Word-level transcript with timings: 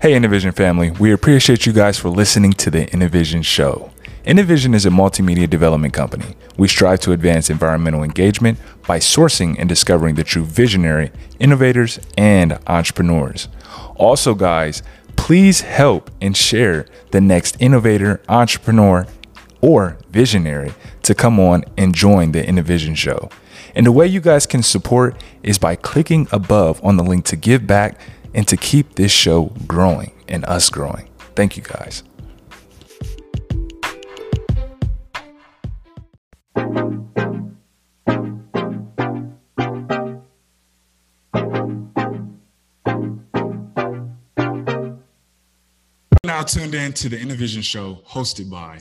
Hey, 0.00 0.14
Innovision 0.14 0.52
family, 0.52 0.92
we 0.92 1.10
appreciate 1.10 1.66
you 1.66 1.72
guys 1.72 1.98
for 1.98 2.08
listening 2.08 2.52
to 2.52 2.70
the 2.70 2.88
Innovision 2.92 3.42
Show. 3.42 3.90
Innovision 4.24 4.72
is 4.72 4.86
a 4.86 4.90
multimedia 4.90 5.50
development 5.50 5.92
company. 5.92 6.36
We 6.56 6.68
strive 6.68 7.00
to 7.00 7.10
advance 7.10 7.50
environmental 7.50 8.04
engagement 8.04 8.60
by 8.86 9.00
sourcing 9.00 9.56
and 9.58 9.68
discovering 9.68 10.14
the 10.14 10.22
true 10.22 10.44
visionary, 10.44 11.10
innovators, 11.40 11.98
and 12.16 12.60
entrepreneurs. 12.68 13.48
Also, 13.96 14.36
guys, 14.36 14.84
please 15.16 15.62
help 15.62 16.12
and 16.20 16.36
share 16.36 16.86
the 17.10 17.20
next 17.20 17.56
innovator, 17.58 18.20
entrepreneur, 18.28 19.04
or 19.60 19.98
visionary 20.10 20.74
to 21.02 21.12
come 21.12 21.40
on 21.40 21.64
and 21.76 21.92
join 21.92 22.30
the 22.30 22.46
Innovision 22.46 22.94
Show. 22.94 23.30
And 23.74 23.84
the 23.84 23.92
way 23.92 24.06
you 24.06 24.20
guys 24.20 24.46
can 24.46 24.62
support 24.62 25.20
is 25.42 25.58
by 25.58 25.74
clicking 25.74 26.28
above 26.30 26.82
on 26.84 26.96
the 26.96 27.02
link 27.02 27.24
to 27.26 27.36
give 27.36 27.66
back 27.66 28.00
and 28.34 28.46
to 28.48 28.56
keep 28.56 28.94
this 28.94 29.12
show 29.12 29.52
growing 29.66 30.12
and 30.28 30.44
us 30.44 30.70
growing. 30.70 31.08
Thank 31.34 31.56
you 31.56 31.62
guys. 31.62 32.02
Now 46.24 46.42
tuned 46.42 46.74
in 46.74 46.92
to 46.92 47.08
the 47.08 47.18
Innovision 47.18 47.62
Show 47.62 48.02
hosted 48.06 48.50
by 48.50 48.80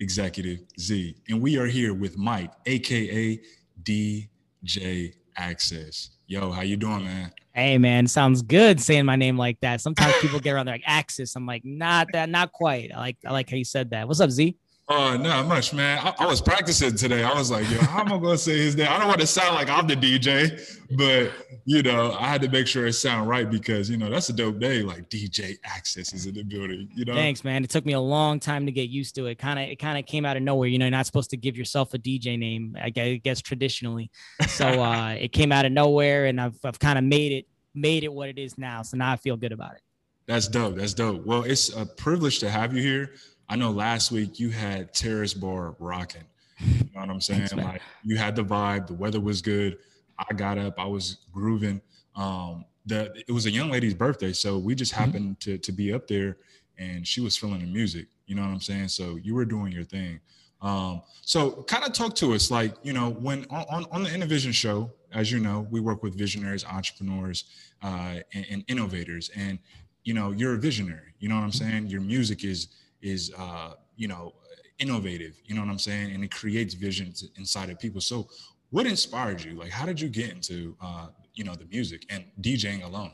Executive 0.00 0.58
Z. 0.78 1.16
And 1.28 1.40
we 1.40 1.56
are 1.58 1.66
here 1.66 1.94
with 1.94 2.18
Mike, 2.18 2.52
aka 2.66 3.40
DJ 3.82 5.14
Axcess. 5.38 6.10
Yo, 6.26 6.50
how 6.50 6.62
you 6.62 6.76
doing, 6.76 7.04
man? 7.04 7.32
Hey 7.54 7.76
man, 7.76 8.06
sounds 8.06 8.40
good 8.40 8.80
saying 8.80 9.04
my 9.04 9.16
name 9.16 9.36
like 9.36 9.60
that. 9.60 9.80
Sometimes 9.80 10.14
people 10.20 10.40
get 10.40 10.52
around 10.52 10.66
there 10.66 10.74
like 10.74 10.84
Axis. 10.86 11.36
I'm 11.36 11.44
like, 11.44 11.64
not 11.64 12.08
that, 12.12 12.30
not 12.30 12.52
quite. 12.52 12.90
I 12.94 12.98
like 12.98 13.16
I 13.26 13.32
like 13.32 13.50
how 13.50 13.56
you 13.56 13.64
said 13.64 13.90
that. 13.90 14.08
What's 14.08 14.20
up, 14.20 14.30
Z? 14.30 14.56
Oh, 14.88 15.16
not 15.16 15.46
much, 15.46 15.72
man. 15.72 15.98
I, 15.98 16.12
I, 16.18 16.26
was 16.26 16.42
practicing 16.42 16.96
today. 16.96 17.22
I 17.22 17.32
was 17.34 17.50
like, 17.52 17.70
yo, 17.70 17.78
how 17.78 18.00
am 18.00 18.12
I 18.12 18.18
gonna 18.18 18.36
say 18.36 18.58
his 18.58 18.76
name? 18.76 18.88
I 18.90 18.98
don't 18.98 19.06
want 19.06 19.20
to 19.20 19.26
sound 19.26 19.54
like 19.54 19.68
I'm 19.68 19.86
the 19.86 19.94
DJ, 19.94 20.60
but 20.96 21.30
you 21.64 21.82
know, 21.82 22.12
I 22.18 22.26
had 22.26 22.42
to 22.42 22.48
make 22.48 22.66
sure 22.66 22.86
it 22.86 22.94
sound 22.94 23.28
right 23.28 23.48
because 23.48 23.88
you 23.88 23.96
know 23.96 24.10
that's 24.10 24.28
a 24.28 24.32
dope 24.32 24.58
day. 24.58 24.82
Like 24.82 25.08
DJ 25.08 25.58
Axcess 25.60 26.12
is 26.12 26.26
in 26.26 26.34
the 26.34 26.42
building. 26.42 26.90
You 26.94 27.04
know. 27.04 27.14
Thanks, 27.14 27.44
man. 27.44 27.62
It 27.62 27.70
took 27.70 27.86
me 27.86 27.92
a 27.92 28.00
long 28.00 28.40
time 28.40 28.66
to 28.66 28.72
get 28.72 28.90
used 28.90 29.14
to 29.14 29.26
it. 29.26 29.38
Kind 29.38 29.60
of, 29.60 29.68
it 29.68 29.76
kind 29.76 29.98
of 29.98 30.04
came 30.04 30.26
out 30.26 30.36
of 30.36 30.42
nowhere. 30.42 30.68
You 30.68 30.78
know, 30.78 30.86
you're 30.86 30.90
not 30.90 31.06
supposed 31.06 31.30
to 31.30 31.36
give 31.36 31.56
yourself 31.56 31.94
a 31.94 31.98
DJ 31.98 32.36
name. 32.36 32.76
I 32.80 32.90
guess 32.90 33.40
traditionally, 33.40 34.10
so 34.48 34.66
uh, 34.82 35.10
it 35.10 35.28
came 35.28 35.52
out 35.52 35.64
of 35.64 35.70
nowhere, 35.70 36.26
and 36.26 36.40
I've 36.40 36.58
I've 36.64 36.80
kind 36.80 36.98
of 36.98 37.04
made 37.04 37.30
it 37.30 37.46
made 37.72 38.02
it 38.02 38.12
what 38.12 38.28
it 38.28 38.38
is 38.38 38.58
now. 38.58 38.82
So 38.82 38.96
now 38.96 39.12
I 39.12 39.16
feel 39.16 39.36
good 39.36 39.52
about 39.52 39.76
it. 39.76 39.82
That's 40.26 40.48
dope. 40.48 40.76
That's 40.76 40.94
dope. 40.94 41.24
Well, 41.26 41.42
it's 41.42 41.74
a 41.74 41.84
privilege 41.84 42.38
to 42.40 42.50
have 42.50 42.74
you 42.74 42.82
here. 42.82 43.12
I 43.52 43.54
know 43.54 43.70
last 43.70 44.10
week 44.10 44.40
you 44.40 44.48
had 44.48 44.94
Terrace 44.94 45.34
Bar 45.34 45.76
rocking. 45.78 46.24
You 46.58 46.84
know 46.94 47.00
what 47.00 47.10
I'm 47.10 47.20
saying? 47.20 47.48
Thanks, 47.48 47.54
like 47.54 47.82
you 48.02 48.16
had 48.16 48.34
the 48.34 48.42
vibe, 48.42 48.86
the 48.86 48.94
weather 48.94 49.20
was 49.20 49.42
good. 49.42 49.76
I 50.18 50.32
got 50.32 50.56
up, 50.56 50.78
I 50.78 50.86
was 50.86 51.18
grooving. 51.30 51.82
Um, 52.16 52.64
the 52.86 53.12
it 53.28 53.30
was 53.30 53.44
a 53.44 53.50
young 53.50 53.70
lady's 53.70 53.92
birthday, 53.92 54.32
so 54.32 54.56
we 54.56 54.74
just 54.74 54.94
mm-hmm. 54.94 55.04
happened 55.04 55.38
mm-hmm. 55.38 55.50
to 55.50 55.58
to 55.58 55.70
be 55.70 55.92
up 55.92 56.08
there, 56.08 56.38
and 56.78 57.06
she 57.06 57.20
was 57.20 57.36
feeling 57.36 57.60
the 57.60 57.66
music. 57.66 58.06
You 58.24 58.36
know 58.36 58.42
what 58.42 58.48
I'm 58.48 58.60
saying? 58.60 58.88
So 58.88 59.16
you 59.16 59.34
were 59.34 59.44
doing 59.44 59.70
your 59.70 59.84
thing. 59.84 60.20
Um, 60.62 61.02
so 61.20 61.62
kind 61.64 61.84
of 61.84 61.92
talk 61.92 62.14
to 62.16 62.32
us, 62.32 62.50
like 62.50 62.74
you 62.82 62.94
know, 62.94 63.10
when 63.10 63.44
on 63.50 63.84
on 63.92 64.02
the 64.02 64.14
Innovision 64.14 64.52
show, 64.52 64.90
as 65.12 65.30
you 65.30 65.40
know, 65.40 65.66
we 65.70 65.78
work 65.80 66.02
with 66.02 66.16
visionaries, 66.16 66.64
entrepreneurs, 66.64 67.44
uh, 67.82 68.20
and, 68.32 68.46
and 68.50 68.64
innovators, 68.68 69.30
and 69.36 69.58
you 70.04 70.14
know, 70.14 70.30
you're 70.30 70.54
a 70.54 70.58
visionary. 70.58 71.12
You 71.18 71.28
know 71.28 71.34
what 71.34 71.42
I'm 71.42 71.50
mm-hmm. 71.50 71.70
saying? 71.70 71.86
Your 71.88 72.00
music 72.00 72.44
is 72.44 72.68
is 73.02 73.32
uh, 73.36 73.74
you 73.96 74.08
know 74.08 74.34
innovative 74.78 75.34
you 75.44 75.54
know 75.54 75.60
what 75.60 75.70
i'm 75.70 75.78
saying? 75.78 76.12
And 76.14 76.24
it 76.24 76.30
creates 76.30 76.74
visions 76.74 77.28
inside 77.36 77.70
of 77.70 77.78
people. 77.78 78.00
So 78.00 78.28
what 78.70 78.86
inspired 78.86 79.42
you? 79.44 79.54
Like 79.54 79.70
how 79.70 79.86
did 79.86 80.00
you 80.00 80.08
get 80.08 80.30
into 80.30 80.76
uh, 80.80 81.08
you 81.34 81.44
know 81.44 81.54
the 81.54 81.66
music 81.66 82.06
and 82.10 82.24
djing 82.40 82.84
alone 82.84 83.12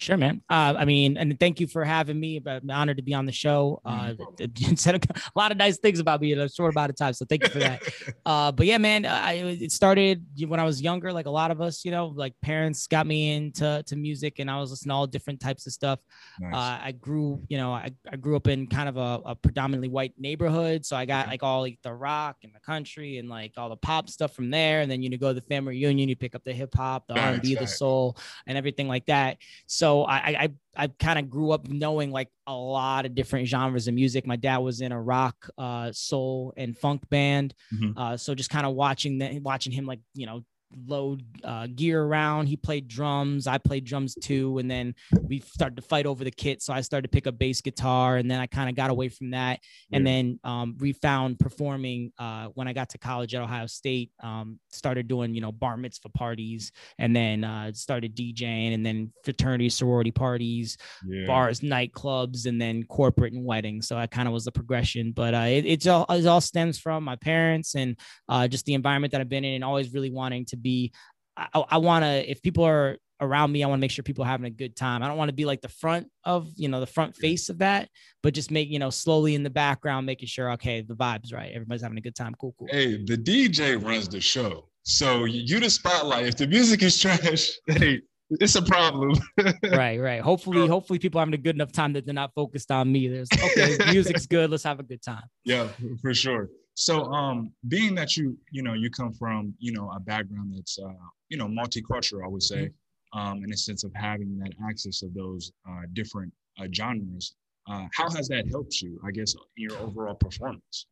Sure, 0.00 0.16
man. 0.16 0.42
Uh, 0.48 0.74
I 0.78 0.84
mean, 0.84 1.16
and 1.16 1.38
thank 1.40 1.58
you 1.58 1.66
for 1.66 1.84
having 1.84 2.20
me. 2.20 2.38
But 2.38 2.62
I'm 2.62 2.70
honored 2.70 2.98
to 2.98 3.02
be 3.02 3.14
on 3.14 3.26
the 3.26 3.32
show. 3.32 3.80
Uh, 3.84 4.14
said 4.76 4.94
a 4.94 5.20
lot 5.34 5.50
of 5.50 5.58
nice 5.58 5.78
things 5.78 5.98
about 5.98 6.20
me 6.20 6.30
in 6.30 6.38
a 6.38 6.48
short 6.48 6.72
amount 6.72 6.90
of 6.90 6.96
time, 6.96 7.12
so 7.14 7.24
thank 7.24 7.42
you 7.42 7.50
for 7.50 7.58
that. 7.58 7.82
uh, 8.26 8.52
but 8.52 8.66
yeah, 8.66 8.78
man, 8.78 9.04
I, 9.04 9.32
it 9.32 9.72
started 9.72 10.24
when 10.46 10.60
I 10.60 10.64
was 10.64 10.80
younger, 10.80 11.12
like 11.12 11.26
a 11.26 11.30
lot 11.30 11.50
of 11.50 11.60
us, 11.60 11.84
you 11.84 11.90
know, 11.90 12.12
like 12.14 12.32
parents 12.42 12.86
got 12.86 13.08
me 13.08 13.32
into 13.32 13.82
to 13.84 13.96
music, 13.96 14.38
and 14.38 14.48
I 14.48 14.60
was 14.60 14.70
listening 14.70 14.90
to 14.90 14.94
all 14.94 15.06
different 15.08 15.40
types 15.40 15.66
of 15.66 15.72
stuff. 15.72 15.98
Nice. 16.38 16.54
Uh, 16.54 16.78
I 16.84 16.92
grew, 16.92 17.42
you 17.48 17.58
know, 17.58 17.72
I, 17.72 17.90
I 18.08 18.14
grew 18.14 18.36
up 18.36 18.46
in 18.46 18.68
kind 18.68 18.88
of 18.88 18.98
a, 18.98 19.20
a, 19.30 19.34
predominantly 19.34 19.88
white 19.88 20.12
neighborhood, 20.16 20.86
so 20.86 20.94
I 20.94 21.06
got 21.06 21.26
like 21.26 21.42
all 21.42 21.62
like 21.62 21.80
the 21.82 21.92
rock 21.92 22.36
and 22.44 22.54
the 22.54 22.60
country 22.60 23.18
and 23.18 23.28
like 23.28 23.54
all 23.56 23.68
the 23.68 23.76
pop 23.76 24.08
stuff 24.08 24.32
from 24.32 24.50
there, 24.50 24.80
and 24.80 24.88
then 24.88 25.02
you 25.02 25.10
know 25.10 25.16
go 25.16 25.28
to 25.28 25.34
the 25.34 25.46
family 25.48 25.72
reunion, 25.72 26.08
you 26.08 26.14
pick 26.14 26.36
up 26.36 26.44
the 26.44 26.52
hip 26.52 26.72
hop, 26.76 27.08
the 27.08 27.18
R&B, 27.18 27.56
the 27.56 27.66
soul, 27.66 28.16
and 28.46 28.56
everything 28.56 28.86
like 28.86 29.04
that. 29.06 29.38
So 29.66 29.87
so 29.88 30.02
I 30.04 30.16
I 30.16 30.48
I 30.76 30.86
kind 30.88 31.18
of 31.18 31.30
grew 31.30 31.50
up 31.50 31.66
knowing 31.66 32.10
like 32.10 32.28
a 32.46 32.52
lot 32.52 33.06
of 33.06 33.14
different 33.14 33.48
genres 33.48 33.88
of 33.88 33.94
music. 33.94 34.26
My 34.26 34.36
dad 34.36 34.58
was 34.58 34.82
in 34.82 34.92
a 34.92 35.00
rock, 35.00 35.48
uh, 35.56 35.92
soul, 35.92 36.52
and 36.58 36.76
funk 36.76 37.08
band. 37.08 37.54
Mm-hmm. 37.74 37.98
Uh, 37.98 38.16
so 38.18 38.34
just 38.34 38.50
kind 38.50 38.66
of 38.66 38.74
watching 38.74 39.18
that, 39.18 39.40
watching 39.42 39.72
him 39.72 39.86
like 39.86 40.00
you 40.14 40.26
know 40.26 40.44
load 40.86 41.22
uh, 41.44 41.66
gear 41.74 42.02
around. 42.02 42.46
He 42.46 42.56
played 42.56 42.88
drums. 42.88 43.46
I 43.46 43.58
played 43.58 43.84
drums 43.84 44.14
too. 44.14 44.58
And 44.58 44.70
then 44.70 44.94
we 45.22 45.40
started 45.40 45.76
to 45.76 45.82
fight 45.82 46.06
over 46.06 46.24
the 46.24 46.30
kit. 46.30 46.62
So 46.62 46.72
I 46.72 46.80
started 46.80 47.10
to 47.10 47.14
pick 47.14 47.26
up 47.26 47.38
bass 47.38 47.60
guitar 47.60 48.16
and 48.16 48.30
then 48.30 48.40
I 48.40 48.46
kind 48.46 48.68
of 48.68 48.76
got 48.76 48.90
away 48.90 49.08
from 49.08 49.30
that. 49.30 49.60
And 49.92 50.06
yeah. 50.06 50.12
then 50.12 50.40
um, 50.44 50.76
refound 50.78 51.38
performing 51.38 52.12
uh, 52.18 52.48
when 52.54 52.68
I 52.68 52.72
got 52.72 52.90
to 52.90 52.98
college 52.98 53.34
at 53.34 53.42
Ohio 53.42 53.66
State. 53.66 54.10
Um, 54.22 54.58
started 54.70 55.08
doing, 55.08 55.34
you 55.34 55.40
know, 55.40 55.52
bar 55.52 55.76
mitzvah 55.76 56.10
parties 56.10 56.72
and 56.98 57.14
then 57.14 57.44
uh, 57.44 57.72
started 57.72 58.14
DJing 58.14 58.74
and 58.74 58.84
then 58.84 59.12
fraternity, 59.24 59.68
sorority 59.68 60.10
parties, 60.10 60.76
yeah. 61.06 61.26
bars, 61.26 61.60
nightclubs, 61.60 62.46
and 62.46 62.60
then 62.60 62.82
corporate 62.84 63.32
and 63.32 63.44
weddings. 63.44 63.88
So 63.88 63.96
I 63.96 64.06
kind 64.06 64.28
of 64.28 64.34
was 64.34 64.44
the 64.44 64.52
progression. 64.52 65.12
But 65.12 65.34
uh, 65.34 65.46
it, 65.48 65.64
it's 65.66 65.86
all, 65.86 66.06
it 66.08 66.26
all 66.26 66.40
stems 66.40 66.78
from 66.78 67.04
my 67.04 67.16
parents 67.16 67.74
and 67.74 67.96
uh, 68.28 68.48
just 68.48 68.66
the 68.66 68.74
environment 68.74 69.12
that 69.12 69.20
I've 69.20 69.28
been 69.28 69.44
in 69.44 69.54
and 69.54 69.64
always 69.64 69.92
really 69.92 70.10
wanting 70.10 70.44
to 70.46 70.56
be 70.58 70.92
I, 71.36 71.48
I 71.54 71.78
want 71.78 72.04
to 72.04 72.30
if 72.30 72.42
people 72.42 72.64
are 72.64 72.96
around 73.20 73.50
me 73.50 73.64
i 73.64 73.66
want 73.66 73.78
to 73.78 73.80
make 73.80 73.90
sure 73.90 74.04
people 74.04 74.24
are 74.24 74.28
having 74.28 74.46
a 74.46 74.50
good 74.50 74.76
time. 74.76 75.02
I 75.02 75.08
don't 75.08 75.16
want 75.16 75.28
to 75.28 75.34
be 75.34 75.44
like 75.44 75.60
the 75.60 75.68
front 75.68 76.08
of 76.24 76.48
you 76.56 76.68
know 76.68 76.80
the 76.80 76.86
front 76.86 77.16
face 77.16 77.48
of 77.48 77.58
that 77.58 77.88
but 78.22 78.34
just 78.34 78.50
make 78.50 78.68
you 78.68 78.78
know 78.78 78.90
slowly 78.90 79.34
in 79.34 79.42
the 79.42 79.50
background 79.50 80.06
making 80.06 80.28
sure 80.28 80.52
okay 80.52 80.82
the 80.82 80.94
vibes 80.94 81.32
right 81.32 81.50
everybody's 81.52 81.82
having 81.82 81.98
a 81.98 82.02
good 82.02 82.14
time 82.14 82.34
cool 82.40 82.54
cool. 82.58 82.68
Hey 82.70 83.02
the 83.04 83.16
dj 83.16 83.82
runs 83.84 84.08
the 84.08 84.20
show 84.20 84.68
so 84.88 85.26
you 85.26 85.60
the 85.60 85.68
spotlight. 85.68 86.26
If 86.26 86.36
the 86.36 86.46
music 86.46 86.82
is 86.82 86.98
trash 86.98 87.50
hey 87.66 88.00
it's 88.30 88.56
a 88.56 88.62
problem. 88.62 89.12
Right 89.64 89.98
right. 90.00 90.20
Hopefully 90.20 90.66
hopefully 90.66 90.98
people 90.98 91.18
are 91.18 91.22
having 91.22 91.34
a 91.34 91.38
good 91.38 91.54
enough 91.54 91.72
time 91.72 91.92
that 91.94 92.04
they're 92.04 92.14
not 92.14 92.32
focused 92.34 92.70
on 92.70 92.90
me. 92.90 93.08
There's 93.08 93.28
okay 93.32 93.76
music's 93.90 94.26
good 94.26 94.50
let's 94.50 94.64
have 94.64 94.80
a 94.80 94.82
good 94.82 95.02
time. 95.02 95.24
Yeah 95.44 95.68
for 96.00 96.14
sure 96.14 96.48
so, 96.80 97.06
um, 97.06 97.52
being 97.66 97.96
that 97.96 98.16
you, 98.16 98.38
you 98.52 98.62
know, 98.62 98.72
you 98.72 98.88
come 98.88 99.12
from, 99.12 99.52
you 99.58 99.72
know, 99.72 99.90
a 99.96 99.98
background 99.98 100.52
that's, 100.54 100.78
uh, 100.78 100.92
you 101.28 101.36
know, 101.36 101.48
multicultural, 101.48 102.24
I 102.24 102.28
would 102.28 102.42
say, 102.44 102.70
mm-hmm. 103.14 103.18
um, 103.18 103.42
in 103.42 103.52
a 103.52 103.56
sense 103.56 103.82
of 103.82 103.90
having 103.96 104.38
that 104.38 104.52
access 104.64 105.02
of 105.02 105.12
those 105.12 105.50
uh, 105.68 105.82
different 105.92 106.32
uh, 106.56 106.68
genres, 106.72 107.34
uh, 107.68 107.86
how 107.92 108.08
has 108.10 108.28
that 108.28 108.46
helped 108.48 108.80
you, 108.80 109.00
I 109.04 109.10
guess, 109.10 109.34
in 109.34 109.40
your 109.56 109.76
overall 109.78 110.14
performance? 110.14 110.86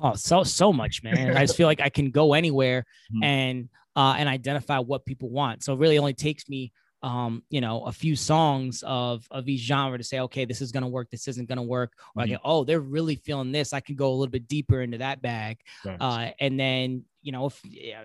Oh, 0.00 0.14
so 0.14 0.44
so 0.44 0.72
much, 0.72 1.02
man. 1.02 1.36
I 1.36 1.42
just 1.42 1.58
feel 1.58 1.66
like 1.66 1.82
I 1.82 1.90
can 1.90 2.10
go 2.10 2.32
anywhere 2.32 2.86
mm-hmm. 3.14 3.22
and 3.22 3.68
uh, 3.94 4.14
and 4.16 4.30
identify 4.30 4.78
what 4.78 5.04
people 5.04 5.28
want. 5.28 5.62
So 5.62 5.74
it 5.74 5.78
really 5.78 5.98
only 5.98 6.14
takes 6.14 6.48
me 6.48 6.72
um, 7.02 7.42
you 7.50 7.60
know, 7.60 7.84
a 7.84 7.92
few 7.92 8.14
songs 8.16 8.82
of 8.86 9.26
of 9.30 9.48
each 9.48 9.62
genre 9.62 9.98
to 9.98 10.04
say, 10.04 10.20
okay, 10.20 10.44
this 10.44 10.60
is 10.60 10.72
gonna 10.72 10.88
work, 10.88 11.10
this 11.10 11.28
isn't 11.28 11.48
gonna 11.48 11.62
work, 11.62 11.92
or 12.16 12.22
mm-hmm. 12.22 12.34
I 12.34 12.38
oh, 12.44 12.64
they're 12.64 12.80
really 12.80 13.16
feeling 13.16 13.52
this. 13.52 13.72
I 13.72 13.80
can 13.80 13.96
go 13.96 14.08
a 14.08 14.14
little 14.14 14.30
bit 14.30 14.48
deeper 14.48 14.82
into 14.82 14.98
that 14.98 15.20
bag, 15.22 15.58
nice. 15.84 15.98
uh, 16.00 16.30
and 16.38 16.58
then 16.58 17.04
you 17.22 17.30
know, 17.30 17.46
if 17.46 17.60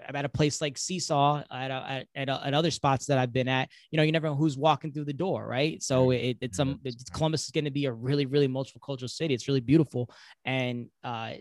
I'm 0.08 0.16
at 0.16 0.26
a 0.26 0.30
place 0.30 0.62
like 0.62 0.78
Seesaw, 0.78 1.44
at, 1.52 1.72
a, 1.72 2.06
at, 2.16 2.30
at, 2.30 2.30
at, 2.30 2.54
other 2.54 2.70
spots 2.70 3.08
that 3.08 3.18
I've 3.18 3.34
been 3.34 3.48
at, 3.48 3.70
you 3.90 3.98
know, 3.98 4.04
you 4.04 4.12
never 4.12 4.28
know 4.28 4.36
who's 4.36 4.56
walking 4.56 4.92
through 4.92 5.06
the 5.06 5.14
door, 5.14 5.48
right? 5.48 5.82
So 5.82 6.12
it, 6.12 6.38
it's 6.40 6.60
um, 6.60 6.80
Columbus 7.14 7.46
is 7.46 7.52
going 7.52 7.66
to 7.66 7.72
be 7.72 7.86
a 7.86 7.92
really, 7.92 8.28
really 8.28 8.48
multicultural 8.48 9.10
city. 9.10 9.34
It's 9.34 9.48
really 9.48 9.60
beautiful, 9.60 10.10
and 10.46 10.88
uh, 11.04 11.34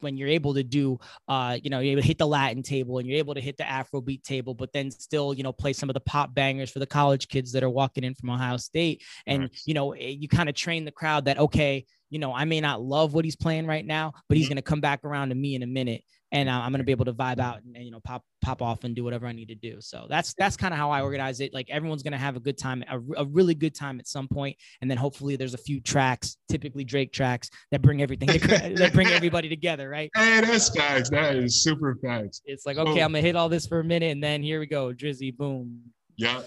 when 0.00 0.16
you're 0.16 0.28
able 0.28 0.54
to 0.54 0.62
do 0.62 0.98
uh 1.28 1.56
you 1.62 1.70
know 1.70 1.80
you're 1.80 1.92
able 1.92 2.02
to 2.02 2.06
hit 2.06 2.18
the 2.18 2.26
latin 2.26 2.62
table 2.62 2.98
and 2.98 3.08
you're 3.08 3.18
able 3.18 3.34
to 3.34 3.40
hit 3.40 3.56
the 3.56 3.64
afrobeat 3.64 4.22
table 4.22 4.54
but 4.54 4.72
then 4.72 4.90
still 4.90 5.34
you 5.34 5.42
know 5.42 5.52
play 5.52 5.72
some 5.72 5.88
of 5.90 5.94
the 5.94 6.00
pop 6.00 6.34
bangers 6.34 6.70
for 6.70 6.78
the 6.78 6.86
college 6.86 7.28
kids 7.28 7.52
that 7.52 7.62
are 7.62 7.70
walking 7.70 8.04
in 8.04 8.14
from 8.14 8.30
ohio 8.30 8.56
state 8.56 9.02
and 9.26 9.42
right. 9.42 9.60
you 9.64 9.74
know 9.74 9.92
eh, 9.92 10.08
you 10.18 10.28
kind 10.28 10.48
of 10.48 10.54
train 10.54 10.84
the 10.84 10.92
crowd 10.92 11.24
that 11.24 11.38
okay 11.38 11.84
you 12.10 12.18
know 12.18 12.34
i 12.34 12.44
may 12.44 12.60
not 12.60 12.82
love 12.82 13.14
what 13.14 13.24
he's 13.24 13.36
playing 13.36 13.66
right 13.66 13.86
now 13.86 14.12
but 14.28 14.36
he's 14.36 14.46
mm-hmm. 14.46 14.54
going 14.54 14.56
to 14.56 14.62
come 14.62 14.80
back 14.80 15.04
around 15.04 15.30
to 15.30 15.34
me 15.34 15.54
in 15.54 15.62
a 15.62 15.66
minute 15.66 16.02
and 16.32 16.48
uh, 16.48 16.52
I'm 16.52 16.72
gonna 16.72 16.84
be 16.84 16.92
able 16.92 17.06
to 17.06 17.12
vibe 17.12 17.38
out 17.38 17.62
and, 17.62 17.74
and, 17.74 17.84
you 17.84 17.90
know 17.90 18.00
pop 18.00 18.24
pop 18.42 18.62
off 18.62 18.84
and 18.84 18.94
do 18.94 19.04
whatever 19.04 19.26
I 19.26 19.32
need 19.32 19.48
to 19.48 19.54
do. 19.54 19.80
So 19.80 20.06
that's 20.08 20.34
that's 20.38 20.56
kind 20.56 20.72
of 20.72 20.78
how 20.78 20.90
I 20.90 21.02
organize 21.02 21.40
it. 21.40 21.54
Like 21.54 21.70
everyone's 21.70 22.02
gonna 22.02 22.18
have 22.18 22.36
a 22.36 22.40
good 22.40 22.58
time, 22.58 22.84
a, 22.90 22.98
a, 23.22 23.24
really 23.24 23.54
good 23.54 23.74
time 23.74 23.98
at 23.98 24.06
some 24.06 24.28
point, 24.28 24.56
and 24.80 24.90
then 24.90 24.98
hopefully 24.98 25.36
there's 25.36 25.54
a 25.54 25.58
few 25.58 25.80
tracks, 25.80 26.36
typically 26.48 26.84
Drake 26.84 27.12
tracks, 27.12 27.50
that 27.70 27.82
bring 27.82 28.02
everything 28.02 28.28
to, 28.28 28.38
that 28.76 28.92
bring 28.92 29.08
everybody 29.08 29.48
together, 29.48 29.88
right? 29.88 30.10
Hey, 30.14 30.40
that's 30.40 30.68
facts. 30.74 31.10
That 31.10 31.36
is 31.36 31.62
super 31.62 31.96
facts. 31.96 32.42
It's 32.44 32.66
like 32.66 32.76
okay, 32.76 33.02
I'm 33.02 33.12
gonna 33.12 33.22
hit 33.22 33.36
all 33.36 33.48
this 33.48 33.66
for 33.66 33.80
a 33.80 33.84
minute, 33.84 34.10
and 34.10 34.22
then 34.22 34.42
here 34.42 34.60
we 34.60 34.66
go, 34.66 34.92
Drizzy, 34.92 35.36
boom. 35.36 35.80
Yeah, 36.16 36.42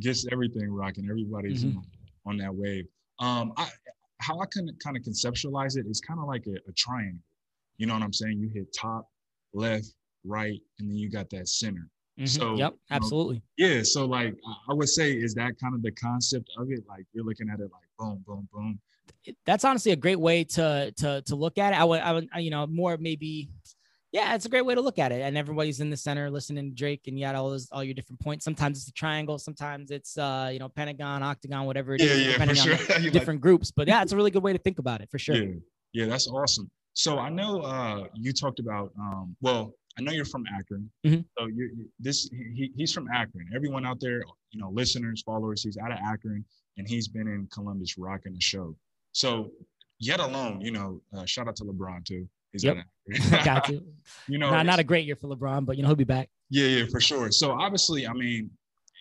gets 0.00 0.26
everything 0.32 0.72
rocking. 0.72 1.08
Everybody's 1.08 1.64
mm-hmm. 1.64 1.78
on 2.26 2.36
that 2.38 2.54
wave. 2.54 2.86
Um, 3.18 3.52
I 3.56 3.68
how 4.20 4.38
I 4.40 4.46
can 4.46 4.68
kind 4.82 4.96
of 4.96 5.02
conceptualize 5.02 5.76
it 5.76 5.86
is 5.86 6.00
kind 6.00 6.20
of 6.20 6.26
like 6.26 6.46
a, 6.46 6.54
a 6.68 6.72
triangle. 6.76 7.22
You 7.78 7.86
know 7.86 7.94
what 7.94 8.02
I'm 8.02 8.12
saying? 8.12 8.38
You 8.38 8.50
hit 8.52 8.74
top, 8.74 9.08
left, 9.52 9.94
right, 10.24 10.60
and 10.78 10.88
then 10.88 10.96
you 10.96 11.10
got 11.10 11.30
that 11.30 11.48
center. 11.48 11.88
Mm-hmm. 12.18 12.26
So 12.26 12.54
yep, 12.56 12.74
absolutely. 12.90 13.42
Know, 13.58 13.66
yeah. 13.66 13.82
So 13.82 14.04
like 14.06 14.34
I 14.68 14.74
would 14.74 14.88
say, 14.88 15.12
is 15.12 15.34
that 15.34 15.52
kind 15.60 15.74
of 15.74 15.82
the 15.82 15.92
concept 15.92 16.50
of 16.58 16.70
it? 16.70 16.84
Like 16.88 17.04
you're 17.12 17.24
looking 17.24 17.48
at 17.48 17.60
it 17.60 17.70
like 17.72 17.88
boom, 17.98 18.22
boom, 18.26 18.48
boom. 18.52 18.80
That's 19.46 19.64
honestly 19.64 19.92
a 19.92 19.96
great 19.96 20.20
way 20.20 20.44
to 20.44 20.92
to 20.98 21.22
to 21.22 21.36
look 21.36 21.58
at 21.58 21.72
it. 21.72 21.80
I 21.80 21.84
would, 21.84 22.00
I 22.00 22.12
would, 22.12 22.28
you 22.36 22.50
know, 22.50 22.66
more 22.66 22.96
maybe 22.98 23.48
yeah, 24.12 24.34
it's 24.34 24.44
a 24.44 24.48
great 24.48 24.66
way 24.66 24.74
to 24.74 24.80
look 24.80 24.98
at 24.98 25.12
it. 25.12 25.20
And 25.20 25.38
everybody's 25.38 25.80
in 25.80 25.88
the 25.88 25.96
center 25.96 26.30
listening 26.30 26.70
to 26.70 26.74
Drake 26.74 27.02
and 27.06 27.18
you 27.18 27.24
got 27.24 27.36
all 27.36 27.50
those 27.50 27.68
all 27.70 27.84
your 27.84 27.94
different 27.94 28.20
points. 28.20 28.44
Sometimes 28.44 28.78
it's 28.78 28.88
a 28.88 28.92
triangle, 28.92 29.38
sometimes 29.38 29.90
it's 29.90 30.18
uh, 30.18 30.50
you 30.52 30.58
know, 30.58 30.68
pentagon, 30.68 31.22
octagon, 31.22 31.64
whatever 31.64 31.94
it 31.94 32.00
yeah, 32.00 32.08
is, 32.08 32.26
yeah, 32.26 32.32
depending 32.32 32.56
sure. 32.56 32.72
on 32.94 33.02
different 33.02 33.28
like... 33.28 33.40
groups. 33.40 33.70
But 33.70 33.88
yeah, 33.88 34.02
it's 34.02 34.12
a 34.12 34.16
really 34.16 34.30
good 34.30 34.42
way 34.42 34.52
to 34.52 34.58
think 34.58 34.78
about 34.78 35.00
it 35.00 35.10
for 35.10 35.18
sure. 35.18 35.36
Yeah, 35.36 35.54
yeah, 35.92 36.06
that's 36.06 36.26
awesome. 36.28 36.70
So 37.00 37.18
I 37.18 37.30
know 37.30 37.62
uh 37.62 38.08
you 38.12 38.30
talked 38.30 38.60
about 38.60 38.92
um 39.00 39.34
well, 39.40 39.72
I 39.98 40.02
know 40.02 40.12
you're 40.12 40.26
from 40.26 40.44
Akron. 40.54 40.90
Mm-hmm. 41.06 41.22
So 41.38 41.46
you 41.46 41.88
this 41.98 42.28
he, 42.30 42.72
he's 42.76 42.92
from 42.92 43.08
Akron. 43.08 43.48
Everyone 43.56 43.86
out 43.86 44.00
there, 44.00 44.22
you 44.50 44.60
know, 44.60 44.68
listeners, 44.68 45.22
followers, 45.22 45.62
he's 45.62 45.78
out 45.78 45.92
of 45.92 45.98
Akron 46.04 46.44
and 46.76 46.86
he's 46.86 47.08
been 47.08 47.26
in 47.26 47.48
Columbus 47.50 47.96
rocking 47.96 48.34
the 48.34 48.40
show. 48.40 48.76
So 49.12 49.50
yet 49.98 50.20
alone, 50.20 50.60
you 50.60 50.72
know, 50.72 51.00
uh, 51.16 51.24
shout 51.24 51.48
out 51.48 51.56
to 51.56 51.64
LeBron 51.64 52.04
too. 52.04 52.28
He's 52.52 52.64
yep. 52.64 52.76
Got 53.44 53.70
you. 53.70 53.82
you 54.28 54.36
know, 54.36 54.50
not, 54.50 54.66
not 54.66 54.78
a 54.78 54.84
great 54.84 55.06
year 55.06 55.16
for 55.16 55.28
LeBron, 55.34 55.64
but 55.64 55.78
you 55.78 55.82
know 55.82 55.88
he'll 55.88 55.96
be 55.96 56.04
back. 56.04 56.28
Yeah, 56.50 56.66
yeah, 56.66 56.84
for 56.90 57.00
sure. 57.00 57.30
So 57.30 57.52
obviously, 57.52 58.06
I 58.06 58.12
mean, 58.12 58.50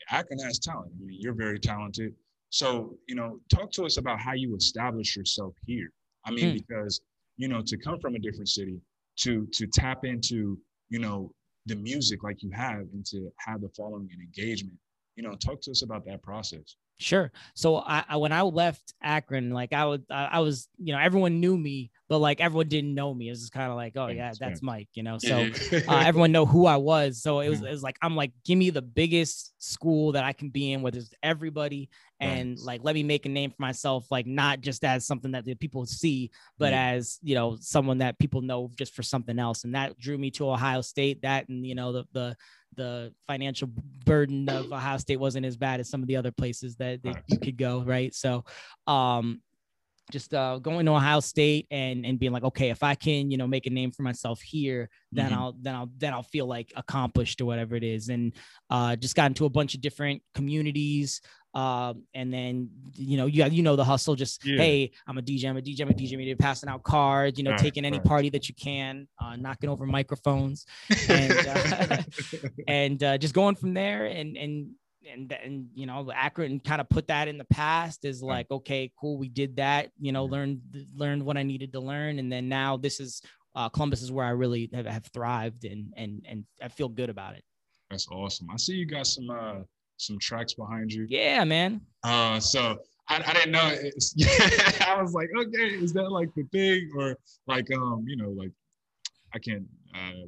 Akron 0.09 0.39
has 0.39 0.57
talent. 0.57 0.93
I 0.95 1.05
mean, 1.05 1.17
you're 1.19 1.33
very 1.33 1.59
talented. 1.59 2.13
So 2.49 2.97
you 3.09 3.15
know, 3.15 3.41
talk 3.53 3.73
to 3.73 3.85
us 3.85 3.97
about 3.97 4.21
how 4.21 4.35
you 4.35 4.55
establish 4.55 5.17
yourself 5.17 5.53
here. 5.65 5.89
I 6.23 6.31
mean, 6.31 6.55
mm. 6.55 6.65
because 6.65 7.01
you 7.39 7.47
know, 7.47 7.61
to 7.65 7.77
come 7.77 7.99
from 7.99 8.15
a 8.15 8.19
different 8.19 8.49
city, 8.49 8.79
to 9.21 9.47
to 9.53 9.65
tap 9.65 10.03
into 10.03 10.59
you 10.89 10.99
know 10.99 11.31
the 11.65 11.75
music 11.77 12.21
like 12.21 12.43
you 12.43 12.51
have, 12.51 12.81
and 12.93 13.05
to 13.05 13.31
have 13.39 13.61
the 13.61 13.69
following 13.69 14.09
and 14.11 14.21
engagement. 14.21 14.77
You 15.15 15.23
know, 15.23 15.35
talk 15.35 15.61
to 15.61 15.71
us 15.71 15.81
about 15.81 16.05
that 16.05 16.21
process. 16.21 16.75
Sure. 17.01 17.31
So 17.53 17.77
I, 17.77 18.03
I, 18.09 18.17
when 18.17 18.33
I 18.33 18.41
left 18.41 18.93
Akron, 19.01 19.51
like 19.51 19.71
I 19.71 19.85
was, 19.85 20.01
I 20.09 20.41
was, 20.41 20.67
you 20.77 20.93
know, 20.93 20.99
everyone 20.99 21.39
knew 21.39 21.57
me, 21.57 21.91
but 22.09 22.19
like 22.19 22.41
everyone 22.41 22.67
didn't 22.67 22.93
know 22.93 23.13
me. 23.13 23.27
It 23.27 23.31
was 23.31 23.39
just 23.39 23.53
kind 23.53 23.71
of 23.71 23.77
like, 23.77 23.93
oh 23.95 24.07
yeah, 24.07 24.33
that's 24.37 24.61
Mike, 24.61 24.89
you 24.95 25.03
know. 25.03 25.17
So 25.17 25.29
mm-hmm. 25.29 25.89
uh, 25.89 26.03
everyone 26.03 26.33
know 26.33 26.45
who 26.45 26.65
I 26.65 26.75
was. 26.75 27.21
So 27.21 27.39
it 27.39 27.47
was, 27.47 27.59
mm-hmm. 27.59 27.67
it 27.67 27.71
was 27.71 27.83
like 27.83 27.97
I'm 28.01 28.17
like, 28.17 28.33
give 28.43 28.57
me 28.57 28.69
the 28.69 28.81
biggest 28.81 29.53
school 29.63 30.11
that 30.11 30.25
I 30.25 30.33
can 30.33 30.49
be 30.49 30.73
in, 30.73 30.81
where 30.81 30.91
there's 30.91 31.13
everybody, 31.23 31.89
and 32.19 32.55
nice. 32.55 32.65
like 32.65 32.81
let 32.83 32.95
me 32.95 33.03
make 33.03 33.25
a 33.25 33.29
name 33.29 33.51
for 33.51 33.61
myself, 33.61 34.05
like 34.11 34.27
not 34.27 34.59
just 34.59 34.83
as 34.83 35.07
something 35.07 35.31
that 35.31 35.45
the 35.45 35.55
people 35.55 35.85
see, 35.85 36.31
but 36.57 36.73
yeah. 36.73 36.89
as 36.89 37.17
you 37.23 37.35
know, 37.35 37.57
someone 37.61 37.99
that 37.99 38.19
people 38.19 38.41
know 38.41 38.71
just 38.75 38.93
for 38.93 39.03
something 39.03 39.39
else. 39.39 39.63
And 39.63 39.75
that 39.75 39.97
drew 39.97 40.17
me 40.17 40.31
to 40.31 40.49
Ohio 40.49 40.81
State. 40.81 41.21
That 41.21 41.47
and 41.47 41.65
you 41.65 41.75
know 41.75 41.93
the 41.93 42.05
the 42.11 42.35
the 42.79 43.13
financial 43.27 43.69
burden 44.05 44.47
of 44.49 44.71
Ohio 44.71 44.97
State 44.97 45.19
wasn't 45.19 45.45
as 45.45 45.57
bad 45.57 45.81
as 45.81 45.89
some 45.89 46.01
of 46.01 46.07
the 46.07 46.15
other 46.15 46.31
places 46.31 46.77
that, 46.77 47.03
that 47.03 47.21
you 47.27 47.37
could 47.37 47.57
go, 47.57 47.81
right? 47.81 48.15
So, 48.15 48.45
um, 48.87 49.41
just 50.11 50.33
uh, 50.33 50.57
going 50.57 50.85
to 50.87 50.93
Ohio 50.93 51.19
State 51.19 51.67
and 51.69 52.05
and 52.05 52.17
being 52.17 52.31
like, 52.31 52.43
okay, 52.43 52.71
if 52.71 52.81
I 52.81 52.95
can, 52.95 53.29
you 53.29 53.37
know, 53.37 53.45
make 53.45 53.67
a 53.67 53.69
name 53.69 53.91
for 53.91 54.01
myself 54.01 54.41
here, 54.41 54.89
then 55.11 55.29
mm-hmm. 55.29 55.39
I'll 55.39 55.55
then 55.61 55.75
I'll 55.75 55.89
then 55.97 56.13
I'll 56.13 56.23
feel 56.23 56.47
like 56.47 56.73
accomplished 56.75 57.41
or 57.41 57.45
whatever 57.45 57.75
it 57.75 57.83
is. 57.83 58.09
And 58.09 58.33
uh, 58.69 58.95
just 58.95 59.15
got 59.15 59.27
into 59.27 59.45
a 59.45 59.49
bunch 59.49 59.75
of 59.75 59.81
different 59.81 60.23
communities. 60.33 61.21
Um, 61.53 62.03
and 62.13 62.31
then 62.31 62.69
you 62.93 63.17
know, 63.17 63.25
you 63.25 63.45
you 63.45 63.63
know 63.63 63.75
the 63.75 63.83
hustle. 63.83 64.15
Just 64.15 64.45
yeah. 64.45 64.57
hey, 64.57 64.91
I'm 65.07 65.17
a 65.17 65.21
DJ, 65.21 65.49
I'm 65.49 65.57
a 65.57 65.61
DJ, 65.61 65.81
I'm 65.81 65.89
a 65.89 65.93
DJ. 65.93 66.17
Media, 66.17 66.35
passing 66.35 66.69
out 66.69 66.83
cards, 66.83 67.37
you 67.37 67.43
know, 67.43 67.51
right, 67.51 67.59
taking 67.59 67.85
any 67.85 67.97
right. 67.97 68.05
party 68.05 68.29
that 68.29 68.47
you 68.49 68.55
can, 68.55 69.07
uh, 69.19 69.35
knocking 69.35 69.69
over 69.69 69.85
microphones, 69.85 70.65
and 71.07 71.33
uh, 71.47 71.97
and 72.67 73.03
uh, 73.03 73.17
just 73.17 73.33
going 73.33 73.55
from 73.55 73.73
there. 73.73 74.05
And 74.05 74.37
and 74.37 74.71
and 75.11 75.31
and 75.31 75.67
you 75.73 75.85
know 75.85 76.11
Akron 76.13 76.59
kind 76.59 76.81
of 76.81 76.89
put 76.89 77.07
that 77.07 77.27
in 77.27 77.37
the 77.37 77.45
past 77.45 78.05
is 78.05 78.21
like 78.21 78.51
okay 78.51 78.91
cool 78.99 79.17
we 79.17 79.29
did 79.29 79.55
that 79.55 79.91
you 79.97 80.11
know 80.11 80.25
learned 80.25 80.59
learned 80.93 81.23
what 81.23 81.37
I 81.37 81.43
needed 81.43 81.73
to 81.73 81.79
learn 81.79 82.19
and 82.19 82.31
then 82.31 82.49
now 82.49 82.77
this 82.77 82.99
is 82.99 83.21
uh, 83.55 83.69
Columbus 83.69 84.01
is 84.01 84.11
where 84.11 84.25
I 84.25 84.31
really 84.31 84.69
have, 84.73 84.85
have 84.85 85.05
thrived 85.07 85.65
and 85.65 85.93
and 85.97 86.25
and 86.27 86.45
I 86.61 86.67
feel 86.67 86.89
good 86.89 87.09
about 87.09 87.35
it. 87.35 87.43
That's 87.89 88.07
awesome. 88.09 88.49
I 88.51 88.57
see 88.57 88.73
you 88.73 88.85
got 88.85 89.07
some 89.07 89.29
uh 89.29 89.55
some 89.99 90.17
tracks 90.19 90.53
behind 90.53 90.91
you. 90.91 91.05
Yeah, 91.09 91.43
man. 91.43 91.81
Uh, 92.03 92.39
so 92.39 92.79
I, 93.07 93.21
I 93.25 93.33
didn't 93.33 93.51
know. 93.51 93.59
I 94.87 95.01
was 95.01 95.13
like, 95.13 95.29
okay, 95.37 95.75
is 95.75 95.93
that 95.93 96.09
like 96.09 96.29
the 96.35 96.43
thing 96.51 96.89
or 96.97 97.15
like 97.47 97.67
um 97.73 98.05
you 98.07 98.17
know 98.17 98.29
like 98.29 98.51
I 99.33 99.39
can't 99.39 99.65
uh 99.93 100.25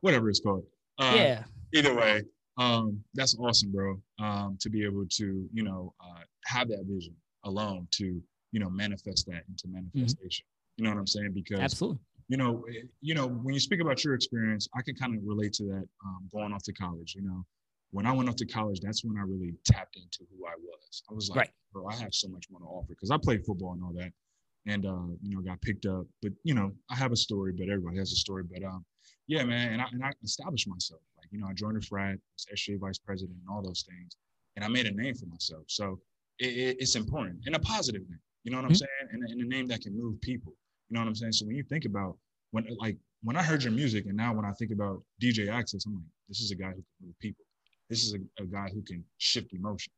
whatever 0.00 0.28
it's 0.28 0.40
called. 0.40 0.64
Uh, 0.98 1.14
yeah. 1.16 1.44
Either 1.74 1.94
way, 1.94 2.22
um, 2.58 3.02
that's 3.14 3.36
awesome, 3.38 3.72
bro. 3.72 4.00
Um, 4.20 4.58
to 4.60 4.68
be 4.68 4.84
able 4.84 5.06
to, 5.08 5.48
you 5.52 5.62
know, 5.62 5.94
uh, 6.00 6.20
have 6.44 6.68
that 6.68 6.84
vision 6.86 7.14
alone 7.44 7.88
to, 7.92 8.20
you 8.52 8.60
know, 8.60 8.68
manifest 8.68 9.26
that 9.26 9.42
into 9.48 9.66
mm-hmm. 9.66 9.88
manifestation. 9.94 10.44
Mm-hmm. 10.44 10.76
You 10.76 10.84
know 10.84 10.94
what 10.94 11.00
I'm 11.00 11.06
saying? 11.06 11.32
Because 11.34 11.60
absolutely, 11.60 12.00
you 12.28 12.36
know, 12.36 12.64
you 13.00 13.14
know, 13.14 13.26
when 13.26 13.54
you 13.54 13.60
speak 13.60 13.80
about 13.80 14.04
your 14.04 14.14
experience, 14.14 14.68
I 14.76 14.82
can 14.82 14.94
kind 14.94 15.16
of 15.16 15.22
relate 15.24 15.52
to 15.54 15.64
that. 15.64 15.84
Um, 16.04 16.28
going 16.32 16.52
off 16.52 16.62
to 16.64 16.72
college, 16.72 17.14
you 17.14 17.22
know, 17.22 17.44
when 17.92 18.06
I 18.06 18.12
went 18.12 18.28
off 18.28 18.36
to 18.36 18.46
college, 18.46 18.80
that's 18.80 19.04
when 19.04 19.16
I 19.18 19.22
really 19.22 19.54
tapped 19.64 19.96
into 19.96 20.26
who 20.30 20.46
I 20.46 20.54
was. 20.58 21.02
I 21.10 21.14
was 21.14 21.28
like, 21.28 21.38
right. 21.38 21.50
bro, 21.72 21.86
I 21.86 21.94
have 21.96 22.14
so 22.14 22.28
much 22.28 22.48
more 22.50 22.60
to 22.60 22.66
offer 22.66 22.88
because 22.88 23.10
I 23.10 23.18
played 23.18 23.44
football 23.44 23.72
and 23.74 23.84
all 23.84 23.92
that, 23.92 24.12
and 24.66 24.86
uh, 24.86 25.14
you 25.22 25.36
know, 25.36 25.40
got 25.42 25.60
picked 25.60 25.86
up. 25.86 26.06
But 26.22 26.32
you 26.42 26.54
know, 26.54 26.72
I 26.90 26.96
have 26.96 27.12
a 27.12 27.16
story, 27.16 27.52
but 27.52 27.68
everybody 27.68 27.98
has 27.98 28.12
a 28.12 28.16
story. 28.16 28.44
But 28.50 28.64
um, 28.64 28.84
yeah, 29.28 29.44
man, 29.44 29.74
and 29.74 29.82
I 29.82 29.86
and 29.92 30.02
I 30.02 30.10
established 30.24 30.68
myself 30.68 31.00
Like 31.18 31.28
you 31.30 31.38
know, 31.38 31.46
I 31.46 31.52
joined 31.52 31.76
a 31.76 31.82
frat, 31.82 32.16
was 32.34 32.46
SGA 32.54 32.80
vice 32.80 32.98
president, 32.98 33.38
and 33.38 33.54
all 33.54 33.62
those 33.62 33.84
things, 33.88 34.16
and 34.56 34.64
I 34.64 34.68
made 34.68 34.86
a 34.86 34.92
name 34.92 35.14
for 35.14 35.26
myself. 35.26 35.64
So 35.68 36.00
it, 36.38 36.46
it, 36.46 36.76
it's 36.80 36.96
important 36.96 37.40
and 37.46 37.54
a 37.54 37.60
positive 37.60 38.02
name. 38.08 38.20
You 38.44 38.52
know 38.52 38.56
what 38.56 38.64
I'm 38.64 38.72
mm-hmm. 38.72 38.76
saying? 38.76 39.08
And, 39.12 39.22
and 39.30 39.40
a 39.40 39.48
name 39.48 39.68
that 39.68 39.82
can 39.82 39.96
move 39.96 40.20
people. 40.20 40.54
You 40.88 40.94
know 40.94 41.00
what 41.00 41.08
I'm 41.08 41.14
saying? 41.14 41.32
So 41.32 41.46
when 41.46 41.56
you 41.56 41.62
think 41.62 41.84
about 41.84 42.16
when 42.52 42.66
like 42.80 42.96
when 43.22 43.36
I 43.36 43.42
heard 43.42 43.62
your 43.62 43.72
music, 43.72 44.06
and 44.06 44.16
now 44.16 44.32
when 44.32 44.46
I 44.46 44.52
think 44.52 44.72
about 44.72 45.02
DJ 45.22 45.48
Axcess, 45.48 45.86
I'm 45.86 45.94
like, 45.94 46.04
this 46.28 46.40
is 46.40 46.50
a 46.50 46.56
guy 46.56 46.68
who 46.68 46.74
can 46.74 47.06
move 47.06 47.18
people. 47.20 47.44
This 47.92 48.04
is 48.04 48.14
a, 48.14 48.42
a 48.42 48.46
guy 48.46 48.68
who 48.72 48.82
can 48.82 49.04
shift 49.18 49.52
emotions 49.52 49.94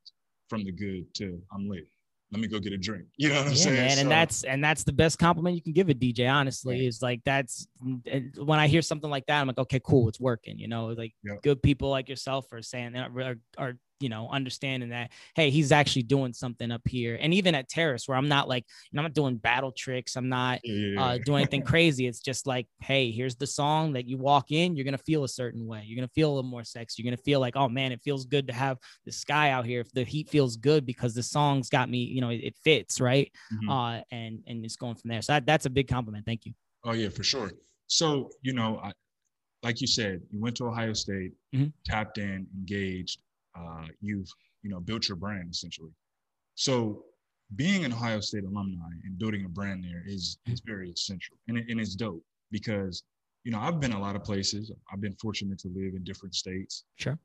from 0.49 0.65
the 0.65 0.73
good 0.73 1.13
to 1.15 1.41
I'm 1.53 1.69
lit 1.69 1.87
let 2.35 2.41
me 2.41 2.49
go 2.49 2.59
get 2.59 2.73
a 2.73 2.79
drink. 2.79 3.05
You 3.17 3.29
know 3.29 3.37
what 3.37 3.47
I'm 3.47 3.53
yeah, 3.53 3.59
saying? 3.59 3.77
Man, 3.77 3.91
so, 3.91 4.01
and 4.01 4.11
that's 4.11 4.45
and 4.45 4.65
that's 4.65 4.83
the 4.83 4.93
best 4.93 5.19
compliment 5.19 5.55
you 5.55 5.63
can 5.63 5.73
give 5.73 5.89
a 5.89 5.95
DJ. 5.95 6.31
Honestly, 6.31 6.79
yeah. 6.79 6.89
is 6.89 7.01
like 7.01 7.21
that's 7.25 7.69
when 8.37 8.59
I 8.59 8.67
hear 8.67 8.83
something 8.83 9.09
like 9.09 9.27
that, 9.27 9.41
I'm 9.41 9.47
like, 9.47 9.59
okay, 9.59 9.81
cool, 9.85 10.09
it's 10.09 10.19
working. 10.19 10.59
You 10.59 10.69
know, 10.69 10.87
like 10.87 11.15
yep. 11.23 11.43
good 11.43 11.63
people 11.63 11.91
like 11.91 12.09
yourself 12.09 12.53
are 12.53 12.63
saying 12.63 12.97
are, 12.97 13.37
are 13.57 13.75
you 14.05 14.11
know, 14.11 14.29
understanding 14.31 14.91
that, 14.91 15.11
hey, 15.35 15.49
he's 15.49 15.73
actually 15.73 16.03
doing 16.03 16.35
something 16.35 16.71
up 16.71 16.83
here. 16.87 17.17
And 17.19 17.33
even 17.33 17.55
at 17.55 17.71
Terrace, 17.71 18.07
where 18.07 18.19
I'm 18.19 18.29
not 18.29 18.51
like, 18.51 18.67
you 18.91 18.97
know, 18.97 19.01
I'm 19.01 19.05
not 19.05 19.15
doing 19.15 19.37
battle 19.37 19.73
tricks. 19.73 20.15
I'm 20.15 20.29
not 20.29 20.61
yeah. 20.63 21.03
uh, 21.03 21.19
doing 21.25 21.41
anything 21.41 21.63
crazy. 21.73 22.07
It's 22.07 22.21
just 22.21 22.47
like, 22.47 22.67
hey, 22.81 23.11
here's 23.11 23.35
the 23.35 23.47
song 23.47 23.95
that 23.95 24.07
you 24.07 24.19
walk 24.19 24.53
in, 24.53 24.77
you're 24.77 24.85
going 24.85 24.93
to 24.97 25.05
feel 25.05 25.25
a 25.25 25.29
certain 25.29 25.67
way. 25.67 25.85
You're 25.87 25.97
going 25.97 26.07
to 26.07 26.13
feel 26.13 26.29
a 26.31 26.35
little 26.35 26.51
more 26.51 26.65
sex. 26.65 26.99
You're 26.99 27.05
going 27.11 27.17
to 27.17 27.23
feel 27.23 27.41
like, 27.41 27.57
oh 27.57 27.71
man, 27.71 27.93
it 27.93 28.03
feels 28.05 28.27
good 28.27 28.47
to 28.49 28.53
have 28.53 28.77
the 29.07 29.13
sky 29.13 29.53
out 29.53 29.65
here. 29.65 29.81
If 29.81 29.91
the 29.93 30.05
heat 30.05 30.29
feels 30.29 30.59
good 30.59 30.85
because 30.85 31.15
the 31.15 31.23
song's 31.23 31.71
got 31.71 31.89
me, 31.89 32.01
you 32.01 32.21
know, 32.21 32.29
it, 32.29 32.43
it 32.45 32.57
fits. 32.63 33.01
Right. 33.01 33.33
Mm-hmm. 33.55 33.71
Uh, 33.71 34.01
and, 34.11 34.41
and 34.47 34.63
it's 34.67 34.77
going 34.77 34.97
from 34.97 35.09
there. 35.09 35.23
So 35.23 35.33
that, 35.33 35.47
that's 35.47 35.65
a 35.65 35.71
big 35.71 35.89
compliment. 35.89 36.27
Thank 36.27 36.45
you. 36.45 36.53
Oh 36.85 36.93
yeah, 36.93 37.09
for 37.09 37.25
sure. 37.25 37.53
So, 37.87 38.29
you 38.43 38.53
know, 38.53 38.81
I, 38.85 38.93
like 39.65 39.81
you 39.81 39.87
said, 39.87 40.21
you 40.31 40.41
went 40.41 40.57
to 40.57 40.67
Ohio 40.67 40.93
State, 40.93 41.33
mm-hmm. 41.55 41.69
tapped 41.87 42.19
in, 42.19 42.47
engaged, 42.55 43.21
uh, 43.59 43.87
you've 44.01 44.29
you 44.63 44.71
know 44.71 44.81
built 44.81 45.09
your 45.09 45.17
brand 45.17 45.51
essentially. 45.51 45.93
So 46.55 47.05
being 47.57 47.85
an 47.85 47.93
Ohio 47.93 48.21
State 48.21 48.45
alumni 48.45 48.89
and 49.05 49.19
building 49.19 49.45
a 49.45 49.49
brand 49.49 49.85
there 49.85 50.03
is 50.07 50.39
is 50.47 50.61
very 50.61 50.91
essential, 50.91 51.37
and, 51.49 51.59
it, 51.59 51.67
and 51.69 51.81
it's 51.81 51.95
dope 51.95 52.25
because 52.51 53.03
you 53.45 53.53
know 53.53 53.61
I've 53.61 53.81
been 53.81 53.93
a 53.93 54.01
lot 54.01 54.17
of 54.17 54.25
places. 54.25 54.71
I've 54.93 55.01
been 55.01 55.17
fortunate 55.21 55.59
to 55.61 55.69
live 55.69 55.95
in 55.95 56.05
different 56.05 56.35
states. 56.35 56.85
Sure. 56.97 57.19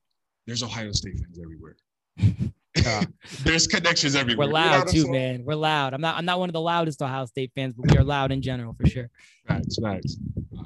There's 0.45 0.63
Ohio 0.63 0.91
State 0.91 1.19
fans 1.19 1.39
everywhere. 1.41 1.75
Uh, 2.85 3.03
There's 3.43 3.67
connections 3.67 4.15
everywhere. 4.15 4.47
We're 4.47 4.53
loud 4.53 4.93
you 4.93 5.01
know 5.01 5.05
too, 5.07 5.11
man. 5.11 5.43
We're 5.43 5.55
loud. 5.55 5.93
I'm 5.93 6.01
not. 6.01 6.15
I'm 6.17 6.25
not 6.25 6.39
one 6.39 6.49
of 6.49 6.53
the 6.53 6.61
loudest 6.61 7.01
Ohio 7.01 7.25
State 7.25 7.51
fans, 7.55 7.73
but 7.73 7.91
we 7.91 7.97
are 7.97 8.03
loud 8.03 8.31
in 8.31 8.41
general 8.41 8.73
for 8.79 8.87
sure. 8.87 9.09
Facts, 9.47 9.77
facts. 9.81 10.17
Uh, 10.57 10.63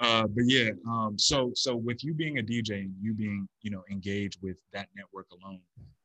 Uh, 0.00 0.26
but 0.26 0.44
yeah, 0.46 0.70
um, 0.88 1.18
so 1.18 1.52
so 1.54 1.76
with 1.76 2.04
you 2.04 2.14
being 2.14 2.38
a 2.38 2.42
DJ 2.42 2.82
and 2.82 2.94
you 3.00 3.14
being 3.14 3.48
you 3.62 3.70
know 3.70 3.82
engaged 3.90 4.38
with 4.42 4.56
that 4.72 4.88
network 4.96 5.26
alone, 5.32 5.60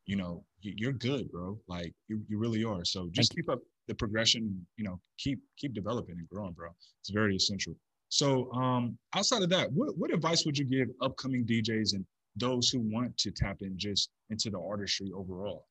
you 0.06 0.16
know 0.16 0.44
you're 0.60 0.92
good, 0.92 1.30
bro. 1.30 1.58
Like 1.68 1.92
you, 2.08 2.22
you 2.28 2.38
really 2.38 2.64
are. 2.64 2.84
So 2.84 3.08
just 3.12 3.34
keep 3.34 3.48
up 3.48 3.60
the 3.88 3.94
progression. 3.94 4.66
You 4.76 4.84
know, 4.84 5.00
keep 5.18 5.40
keep 5.56 5.74
developing 5.74 6.16
and 6.18 6.28
growing, 6.28 6.52
bro. 6.52 6.70
It's 7.00 7.10
very 7.10 7.36
essential. 7.36 7.74
So 8.08 8.50
um, 8.52 8.98
outside 9.14 9.42
of 9.42 9.48
that, 9.50 9.72
what 9.72 9.96
what 9.96 10.12
advice 10.12 10.44
would 10.44 10.56
you 10.58 10.64
give 10.64 10.88
upcoming 11.00 11.44
DJs 11.44 11.94
and 11.94 12.04
those 12.36 12.70
who 12.70 12.80
want 12.80 13.16
to 13.18 13.30
tap 13.30 13.58
in 13.60 13.78
just 13.78 14.10
into 14.30 14.50
the 14.50 14.58
artistry 14.58 15.10
overall? 15.14 15.66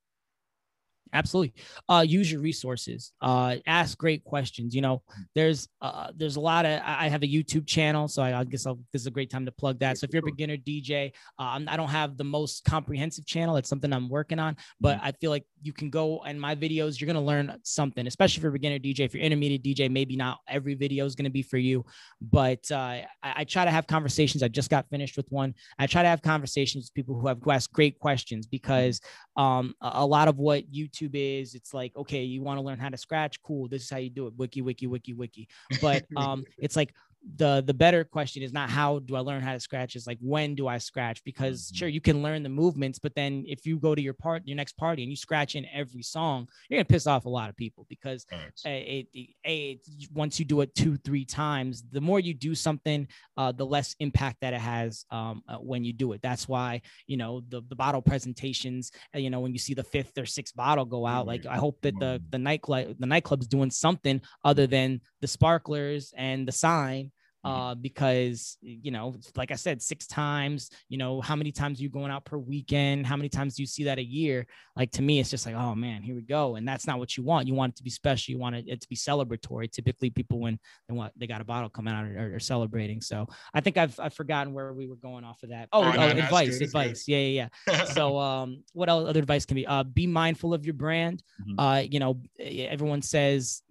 Absolutely. 1.13 1.53
Uh 1.89 2.05
use 2.07 2.31
your 2.31 2.41
resources. 2.41 3.11
Uh 3.21 3.57
ask 3.67 3.97
great 3.97 4.23
questions. 4.23 4.73
You 4.75 4.81
know 4.81 5.01
there's 5.35 5.67
uh 5.81 6.11
there's 6.15 6.35
a 6.35 6.39
lot 6.39 6.65
of 6.65 6.81
i 6.85 7.07
have 7.07 7.23
a 7.23 7.27
youtube 7.27 7.67
channel 7.67 8.07
so 8.07 8.21
i, 8.21 8.39
I 8.39 8.43
guess 8.43 8.65
I'll, 8.65 8.79
this 8.91 9.01
is 9.01 9.07
a 9.07 9.11
great 9.11 9.29
time 9.29 9.45
to 9.45 9.51
plug 9.51 9.79
that. 9.79 9.97
So 9.97 10.05
if 10.05 10.13
you're 10.13 10.21
a 10.21 10.25
beginner 10.25 10.57
dj 10.57 11.11
um, 11.39 11.67
i 11.67 11.77
don't 11.77 11.89
have 11.89 12.17
the 12.17 12.23
most 12.23 12.63
comprehensive 12.65 13.25
channel. 13.25 13.57
It's 13.57 13.69
something 13.69 13.91
i'm 13.91 14.09
working 14.09 14.39
on 14.39 14.57
but 14.79 14.97
mm-hmm. 14.97 15.07
i 15.07 15.11
feel 15.13 15.31
like 15.31 15.45
you 15.61 15.73
can 15.73 15.89
go 15.89 16.23
in 16.25 16.39
my 16.39 16.55
videos 16.55 16.99
you're 16.99 17.11
going 17.11 17.15
to 17.15 17.21
learn 17.21 17.55
something 17.63 18.07
especially 18.07 18.39
if 18.39 18.43
you're 18.43 18.49
a 18.49 18.53
beginner 18.53 18.79
dj 18.79 18.99
if 19.01 19.13
you're 19.13 19.23
intermediate 19.23 19.63
dj 19.63 19.91
maybe 19.91 20.15
not 20.15 20.39
every 20.47 20.75
video 20.75 21.05
is 21.05 21.15
going 21.15 21.25
to 21.25 21.31
be 21.31 21.43
for 21.43 21.57
you 21.57 21.85
but 22.21 22.69
uh, 22.71 22.75
I, 22.75 23.05
I, 23.23 23.43
try 23.43 23.65
to 23.65 23.71
have 23.71 23.87
conversations. 23.87 24.43
I 24.43 24.47
just 24.47 24.69
got 24.69 24.87
finished 24.89 25.17
with 25.17 25.25
one. 25.29 25.55
I 25.79 25.87
try 25.87 26.03
to 26.03 26.07
have 26.07 26.21
conversations 26.21 26.85
with 26.85 26.93
people 26.93 27.19
who 27.19 27.27
have 27.27 27.39
asked 27.49 27.73
great 27.73 27.99
questions 27.99 28.45
because 28.45 29.01
um, 29.37 29.73
a, 29.81 29.91
a 29.95 30.05
lot 30.05 30.27
of 30.27 30.37
what 30.37 30.71
youtube 30.71 30.90
YouTube 30.91 31.11
is, 31.13 31.55
it's 31.55 31.73
like, 31.73 31.95
okay, 31.95 32.23
you 32.23 32.41
want 32.41 32.59
to 32.59 32.65
learn 32.65 32.79
how 32.79 32.89
to 32.89 32.97
scratch? 32.97 33.41
Cool. 33.41 33.67
This 33.67 33.83
is 33.83 33.89
how 33.89 33.97
you 33.97 34.09
do 34.09 34.27
it. 34.27 34.33
Wiki, 34.37 34.61
wiki, 34.61 34.87
wiki, 34.87 35.13
wiki. 35.13 35.47
But 35.81 36.05
um, 36.17 36.43
it's 36.57 36.75
like 36.75 36.93
the 37.37 37.63
the 37.65 37.73
better 37.73 38.03
question 38.03 38.41
is 38.41 38.51
not 38.51 38.69
how 38.69 38.99
do 38.99 39.15
I 39.15 39.19
learn 39.19 39.41
how 39.41 39.53
to 39.53 39.59
scratch 39.59 39.95
is 39.95 40.07
like 40.07 40.17
when 40.21 40.55
do 40.55 40.67
I 40.67 40.79
scratch 40.79 41.23
because 41.23 41.67
mm-hmm. 41.67 41.75
sure 41.75 41.87
you 41.87 42.01
can 42.01 42.23
learn 42.23 42.41
the 42.41 42.49
movements 42.49 42.97
but 42.97 43.13
then 43.13 43.43
if 43.47 43.65
you 43.65 43.77
go 43.77 43.93
to 43.93 44.01
your 44.01 44.13
part 44.13 44.41
your 44.45 44.57
next 44.57 44.73
party 44.73 45.03
and 45.03 45.11
you 45.11 45.15
scratch 45.15 45.55
in 45.55 45.65
every 45.71 46.01
song 46.01 46.47
you're 46.67 46.79
gonna 46.79 46.85
piss 46.85 47.05
off 47.05 47.25
a 47.25 47.29
lot 47.29 47.49
of 47.49 47.55
people 47.55 47.85
because 47.89 48.25
nice. 48.31 48.63
it, 48.65 49.07
it, 49.13 49.29
it, 49.43 49.79
once 50.13 50.39
you 50.39 50.45
do 50.45 50.61
it 50.61 50.73
two 50.73 50.97
three 50.97 51.23
times 51.23 51.83
the 51.91 52.01
more 52.01 52.19
you 52.19 52.33
do 52.33 52.55
something 52.55 53.07
uh, 53.37 53.51
the 53.51 53.65
less 53.65 53.95
impact 53.99 54.37
that 54.41 54.53
it 54.53 54.61
has 54.61 55.05
um, 55.11 55.43
uh, 55.47 55.57
when 55.57 55.83
you 55.83 55.93
do 55.93 56.13
it 56.13 56.21
that's 56.23 56.47
why 56.47 56.81
you 57.05 57.17
know 57.17 57.41
the, 57.49 57.61
the 57.69 57.75
bottle 57.75 58.01
presentations 58.01 58.91
uh, 59.15 59.19
you 59.19 59.29
know 59.29 59.39
when 59.39 59.53
you 59.53 59.59
see 59.59 59.75
the 59.75 59.83
fifth 59.83 60.17
or 60.17 60.25
sixth 60.25 60.55
bottle 60.55 60.85
go 60.85 61.05
out 61.05 61.27
like 61.27 61.45
I 61.45 61.57
hope 61.57 61.81
that 61.81 61.97
the 61.99 62.21
the 62.31 62.39
nightclub 62.39 62.95
the 62.99 63.07
nightclub's 63.07 63.47
doing 63.47 63.69
something 63.69 64.21
other 64.43 64.65
than 64.65 65.01
the 65.21 65.27
sparklers 65.27 66.13
and 66.17 66.47
the 66.47 66.51
sign 66.51 67.10
Mm-hmm. 67.10 67.10
Uh, 67.43 67.75
because 67.75 68.57
you 68.61 68.91
know, 68.91 69.15
like 69.35 69.51
I 69.51 69.55
said, 69.55 69.81
six 69.81 70.07
times. 70.07 70.69
You 70.89 70.97
know, 70.97 71.21
how 71.21 71.35
many 71.35 71.51
times 71.51 71.79
are 71.79 71.83
you 71.83 71.89
going 71.89 72.11
out 72.11 72.25
per 72.25 72.37
weekend? 72.37 73.05
How 73.05 73.15
many 73.15 73.29
times 73.29 73.55
do 73.55 73.63
you 73.63 73.67
see 73.67 73.85
that 73.85 73.97
a 73.97 74.03
year? 74.03 74.45
Like 74.75 74.91
to 74.91 75.01
me, 75.01 75.19
it's 75.19 75.29
just 75.29 75.45
like, 75.45 75.55
oh 75.55 75.75
man, 75.75 76.01
here 76.03 76.15
we 76.15 76.21
go. 76.21 76.55
And 76.55 76.67
that's 76.67 76.87
not 76.87 76.99
what 76.99 77.17
you 77.17 77.23
want. 77.23 77.47
You 77.47 77.53
want 77.53 77.73
it 77.73 77.77
to 77.77 77.83
be 77.83 77.89
special. 77.89 78.31
You 78.31 78.39
want 78.39 78.55
it 78.55 78.81
to 78.81 78.89
be 78.89 78.95
celebratory. 78.95 79.71
Typically, 79.71 80.09
people 80.09 80.39
when 80.39 80.59
they 80.87 80.95
want 80.95 81.13
they 81.17 81.27
got 81.27 81.41
a 81.41 81.45
bottle 81.45 81.69
coming 81.69 81.93
out 81.93 82.05
are, 82.05 82.35
are 82.35 82.39
celebrating. 82.39 83.01
So 83.01 83.27
I 83.53 83.61
think 83.61 83.77
I've 83.77 83.99
I've 83.99 84.13
forgotten 84.13 84.53
where 84.53 84.73
we 84.73 84.87
were 84.87 84.95
going 84.95 85.23
off 85.23 85.41
of 85.43 85.49
that. 85.49 85.69
Oh, 85.73 85.83
oh, 85.83 85.93
oh 85.95 86.09
advice, 86.09 86.59
good, 86.59 86.67
advice. 86.67 87.07
Yeah, 87.07 87.19
yeah, 87.19 87.47
yeah. 87.67 87.83
so 87.85 88.17
um, 88.19 88.63
what 88.73 88.89
else, 88.89 89.09
other 89.09 89.19
advice 89.19 89.45
can 89.45 89.55
be? 89.55 89.65
Uh, 89.65 89.83
be 89.83 90.07
mindful 90.07 90.53
of 90.53 90.65
your 90.65 90.73
brand. 90.73 91.23
Mm-hmm. 91.41 91.59
Uh, 91.59 91.79
you 91.79 91.99
know, 91.99 92.21
everyone 92.39 93.01
says 93.01 93.63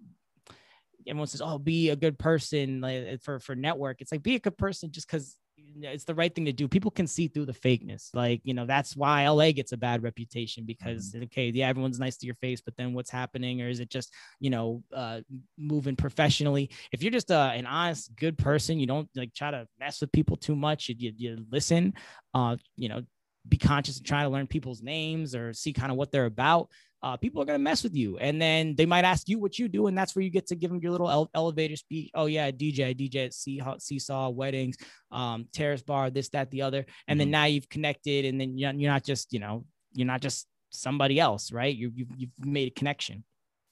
everyone 1.07 1.27
says, 1.27 1.41
"Oh, 1.41 1.57
be 1.57 1.89
a 1.89 1.95
good 1.95 2.17
person 2.17 2.81
like, 2.81 3.21
for 3.21 3.39
for 3.39 3.55
network." 3.55 4.01
It's 4.01 4.11
like 4.11 4.23
be 4.23 4.35
a 4.35 4.39
good 4.39 4.57
person 4.57 4.91
just 4.91 5.07
because 5.07 5.37
it's 5.81 6.03
the 6.03 6.15
right 6.15 6.33
thing 6.33 6.45
to 6.45 6.51
do. 6.51 6.67
People 6.67 6.91
can 6.91 7.07
see 7.07 7.27
through 7.27 7.45
the 7.45 7.53
fakeness. 7.53 8.09
Like, 8.13 8.41
you 8.43 8.53
know, 8.53 8.65
that's 8.65 8.95
why 8.95 9.27
LA 9.27 9.51
gets 9.51 9.71
a 9.71 9.77
bad 9.77 10.03
reputation 10.03 10.65
because, 10.65 11.11
mm-hmm. 11.11 11.23
okay, 11.23 11.49
yeah, 11.49 11.67
everyone's 11.67 11.99
nice 11.99 12.17
to 12.17 12.25
your 12.25 12.35
face, 12.35 12.61
but 12.61 12.75
then 12.77 12.93
what's 12.93 13.09
happening? 13.09 13.61
Or 13.61 13.69
is 13.69 13.79
it 13.79 13.89
just, 13.89 14.13
you 14.39 14.49
know, 14.49 14.83
uh, 14.95 15.21
moving 15.57 15.95
professionally? 15.95 16.69
If 16.91 17.03
you're 17.03 17.11
just 17.11 17.31
uh, 17.31 17.51
an 17.53 17.65
honest, 17.65 18.15
good 18.15 18.37
person, 18.37 18.79
you 18.79 18.87
don't 18.87 19.09
like 19.15 19.33
try 19.33 19.51
to 19.51 19.67
mess 19.79 20.01
with 20.01 20.11
people 20.11 20.37
too 20.37 20.55
much. 20.55 20.89
You, 20.89 20.95
you, 20.97 21.13
you 21.15 21.45
listen, 21.51 21.93
uh, 22.33 22.57
you 22.75 22.89
know, 22.89 23.03
be 23.47 23.57
conscious 23.57 23.97
and 23.97 24.05
try 24.05 24.23
to 24.23 24.29
learn 24.29 24.47
people's 24.47 24.81
names 24.81 25.33
or 25.35 25.53
see 25.53 25.73
kind 25.73 25.91
of 25.91 25.97
what 25.97 26.11
they're 26.11 26.25
about 26.25 26.69
uh, 27.03 27.17
people 27.17 27.41
are 27.41 27.45
going 27.45 27.59
to 27.59 27.63
mess 27.63 27.83
with 27.83 27.95
you. 27.95 28.17
And 28.17 28.41
then 28.41 28.75
they 28.75 28.85
might 28.85 29.05
ask 29.05 29.27
you 29.27 29.39
what 29.39 29.57
you 29.57 29.67
do. 29.67 29.87
And 29.87 29.97
that's 29.97 30.15
where 30.15 30.23
you 30.23 30.29
get 30.29 30.47
to 30.47 30.55
give 30.55 30.69
them 30.69 30.79
your 30.81 30.91
little 30.91 31.09
ele- 31.09 31.31
elevator 31.33 31.75
speech. 31.75 32.11
Oh, 32.13 32.27
yeah, 32.27 32.51
DJ, 32.51 32.95
DJ 32.95 33.25
at 33.25 33.33
Seesaw, 33.33 33.77
Seesaw 33.79 34.29
weddings, 34.29 34.77
um, 35.11 35.47
terrace 35.51 35.81
bar, 35.81 36.09
this, 36.11 36.29
that, 36.29 36.51
the 36.51 36.61
other. 36.61 36.79
And 36.79 36.85
mm-hmm. 36.85 37.17
then 37.19 37.31
now 37.31 37.45
you've 37.45 37.69
connected. 37.69 38.25
And 38.25 38.39
then 38.39 38.57
you're, 38.57 38.73
you're 38.73 38.91
not 38.91 39.03
just, 39.03 39.33
you 39.33 39.39
know, 39.39 39.65
you're 39.93 40.07
not 40.07 40.21
just 40.21 40.47
somebody 40.69 41.19
else, 41.19 41.51
right? 41.51 41.75
You, 41.75 41.91
you've, 41.95 42.09
you've 42.15 42.31
made 42.39 42.67
a 42.67 42.71
connection. 42.71 43.23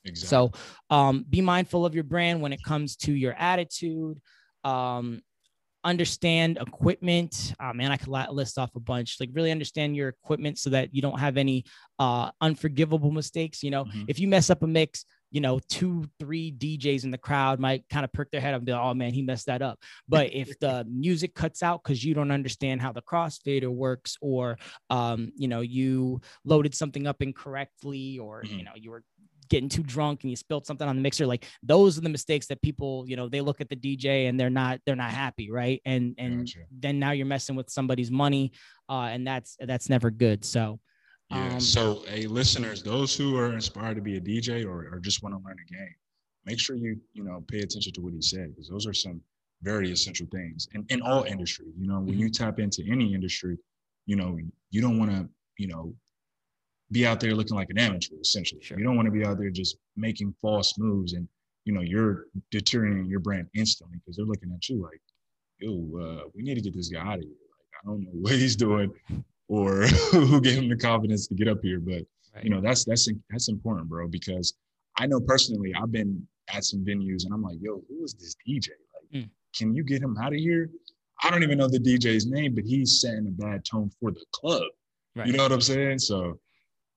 Exactly. 0.06 0.28
So 0.28 0.52
um, 0.90 1.26
be 1.30 1.42
mindful 1.42 1.86
of 1.86 1.94
your 1.94 2.04
brand 2.04 2.42
when 2.42 2.54
it 2.54 2.64
comes 2.64 2.96
to 2.98 3.14
your 3.14 3.34
attitude. 3.34 4.20
Um, 4.64 5.22
understand 5.84 6.58
equipment. 6.60 7.54
Uh, 7.60 7.74
man, 7.74 7.92
I 7.92 7.98
could 7.98 8.10
list 8.10 8.58
off 8.58 8.76
a 8.76 8.80
bunch. 8.80 9.18
Like 9.20 9.30
really 9.34 9.52
understand 9.52 9.96
your 9.96 10.10
equipment 10.10 10.60
so 10.60 10.70
that 10.72 10.94
you 10.94 11.02
don't 11.02 11.20
have 11.20 11.38
any 11.38 11.66
uh, 12.00 12.32
unforgivable 12.42 13.12
mistakes. 13.12 13.64
You 13.64 13.72
know, 13.72 13.86
mm-hmm. 13.86 14.04
if 14.08 14.20
you 14.20 14.28
mess 14.28 14.50
up 14.50 14.64
a 14.64 14.68
mix, 14.68 15.06
you 15.32 15.42
know, 15.42 15.60
two, 15.70 16.06
three 16.20 16.52
DJs 16.52 17.04
in 17.04 17.12
the 17.12 17.18
crowd 17.18 17.60
might 17.60 17.88
kind 17.90 18.04
of 18.04 18.12
perk 18.12 18.32
their 18.32 18.42
head 18.42 18.54
up 18.54 18.60
and 18.60 18.66
be 18.66 18.72
like, 18.72 18.82
oh 18.82 18.94
man, 18.94 19.14
he 19.14 19.22
messed 19.22 19.46
that 19.46 19.62
up. 19.62 19.80
But 20.08 20.30
if 20.34 20.58
the 20.60 20.86
music 20.90 21.36
cuts 21.36 21.64
out 21.64 21.84
because 21.84 22.04
you 22.04 22.14
don't 22.14 22.32
understand 22.32 22.82
how 22.82 22.92
the 22.92 23.02
crossfader 23.02 23.70
works, 23.70 24.18
or 24.22 24.58
um, 24.90 25.32
you 25.36 25.48
know, 25.48 25.62
you 25.62 26.22
loaded 26.46 26.76
something 26.76 27.08
up 27.08 27.22
incorrectly, 27.22 28.20
or 28.20 28.44
mm-hmm. 28.44 28.58
you 28.58 28.64
know, 28.64 28.74
you 28.76 28.92
were 28.92 29.04
getting 29.50 29.70
too 29.70 29.84
drunk 29.84 30.24
and 30.24 30.30
you 30.30 30.36
spilled 30.36 30.66
something 30.66 30.88
on 30.88 30.96
the 30.96 31.02
mixer 31.02 31.26
like 31.26 31.46
those 31.64 31.98
are 31.98 32.02
the 32.02 32.10
mistakes 32.10 32.48
that 32.48 32.62
people 32.62 33.04
you 33.08 33.16
know 33.16 33.28
they 33.28 33.42
look 33.42 33.62
at 33.62 33.70
the 33.70 33.76
dj 33.76 34.30
and 34.30 34.40
they're 34.40 34.50
not 34.50 34.80
they're 34.86 34.96
not 34.96 35.12
happy 35.12 35.52
right 35.52 35.82
and 35.86 36.16
and 36.18 36.40
gotcha. 36.40 36.60
then 36.72 37.00
now 37.00 37.12
you're 37.12 37.26
messing 37.26 37.56
with 37.56 37.70
somebody's 37.70 38.12
money 38.12 38.52
uh 38.90 39.10
and 39.12 39.26
that's 39.26 39.58
that's 39.62 39.90
never 39.90 40.10
good 40.10 40.46
so 40.46 40.80
yeah 41.32 41.54
um, 41.54 41.60
so 41.60 42.04
hey 42.08 42.28
listeners 42.28 42.84
those 42.84 43.16
who 43.16 43.38
are 43.38 43.54
inspired 43.54 43.96
to 43.96 44.02
be 44.02 44.18
a 44.18 44.22
dj 44.22 44.66
or, 44.66 44.94
or 44.94 45.00
just 45.00 45.24
want 45.24 45.34
to 45.36 45.42
learn 45.46 45.58
a 45.68 45.72
game 45.72 45.96
make 46.46 46.60
sure 46.60 46.76
you 46.76 46.98
you 47.14 47.24
know 47.24 47.44
pay 47.48 47.60
attention 47.60 47.92
to 47.94 48.02
what 48.02 48.14
he 48.14 48.22
said 48.22 48.50
because 48.50 48.70
those 48.70 48.88
are 48.88 48.94
some 48.94 49.22
very 49.62 49.92
essential 49.92 50.28
things 50.32 50.68
in, 50.74 50.86
in 50.90 51.02
all 51.02 51.24
industries 51.24 51.74
you 51.78 51.88
know 51.88 52.00
when 52.00 52.18
you 52.18 52.28
mm-hmm. 52.28 52.44
tap 52.44 52.60
into 52.60 52.84
any 52.90 53.14
industry 53.14 53.58
you 54.06 54.16
know 54.16 54.38
you 54.72 54.82
don't 54.82 54.98
want 54.98 55.12
to 55.12 55.28
you 55.58 55.68
know 55.68 55.94
be 56.92 57.06
out 57.06 57.20
there 57.20 57.36
looking 57.36 57.56
like 57.56 57.70
an 57.70 57.78
amateur, 57.78 58.16
essentially. 58.22 58.62
Sure. 58.62 58.78
You 58.78 58.84
don't 58.84 58.96
want 58.96 59.06
to 59.06 59.12
be 59.12 59.26
out 59.26 59.38
there 59.38 59.50
just 59.50 59.78
making 59.96 60.34
false 60.42 60.78
moves 60.78 61.14
and 61.14 61.28
you 61.66 61.74
know 61.74 61.82
you're 61.82 62.26
deteriorating 62.52 63.08
your 63.08 63.20
brand 63.20 63.48
instantly 63.56 63.98
because 63.98 64.18
they're 64.18 64.26
looking 64.26 64.52
at 64.52 64.68
you 64.70 64.82
like, 64.82 65.02
yo, 65.60 65.72
uh, 66.02 66.30
we 66.34 66.42
need 66.42 66.56
to 66.56 66.62
get 66.62 66.74
this 66.74 66.90
guy 66.90 67.00
out 67.00 67.20
of 67.20 67.24
here. 67.24 67.30
Like 67.30 67.84
I 67.84 67.88
don't 67.88 68.02
know 68.02 68.10
what 68.14 68.34
he's 68.34 68.56
doing 68.56 68.92
or 69.48 69.82
who 70.12 70.42
gave 70.42 70.58
him 70.58 70.70
the 70.70 70.78
confidence 70.78 71.28
to 71.28 71.36
get 71.36 71.48
up 71.48 71.60
here, 71.62 71.80
but 71.80 72.04
right. 72.34 72.44
you 72.44 72.50
know 72.50 72.62
that's 72.62 72.86
that's 72.86 73.10
that's 73.30 73.50
important, 73.50 73.88
bro. 73.88 74.08
Because 74.08 74.56
I 74.98 75.06
know 75.06 75.20
personally, 75.20 75.74
I've 75.76 75.92
been 75.92 76.26
at 76.54 76.64
some 76.64 76.84
venues 76.84 77.26
and 77.26 77.34
I'm 77.34 77.44
like, 77.44 77.58
yo, 77.62 77.82
who 77.88 78.04
is 78.04 78.14
this 78.16 78.36
DJ? 78.48 78.70
Like, 78.94 79.24
mm. 79.24 79.30
can 79.56 79.76
you 79.76 79.84
get 79.84 80.02
him 80.02 80.18
out 80.18 80.34
of 80.34 80.40
here? 80.40 80.70
I 81.22 81.30
don't 81.30 81.44
even 81.44 81.58
know 81.58 81.68
the 81.68 81.80
DJ's 81.80 82.28
name, 82.28 82.56
but 82.56 82.64
he's 82.64 83.02
setting 83.02 83.28
a 83.28 83.32
bad 83.32 83.66
tone 83.66 83.92
for 84.00 84.12
the 84.12 84.24
club. 84.32 84.64
Right. 85.16 85.28
You 85.28 85.34
know 85.34 85.44
what 85.44 85.52
I'm 85.52 85.62
saying? 85.62 86.00
So 86.00 86.40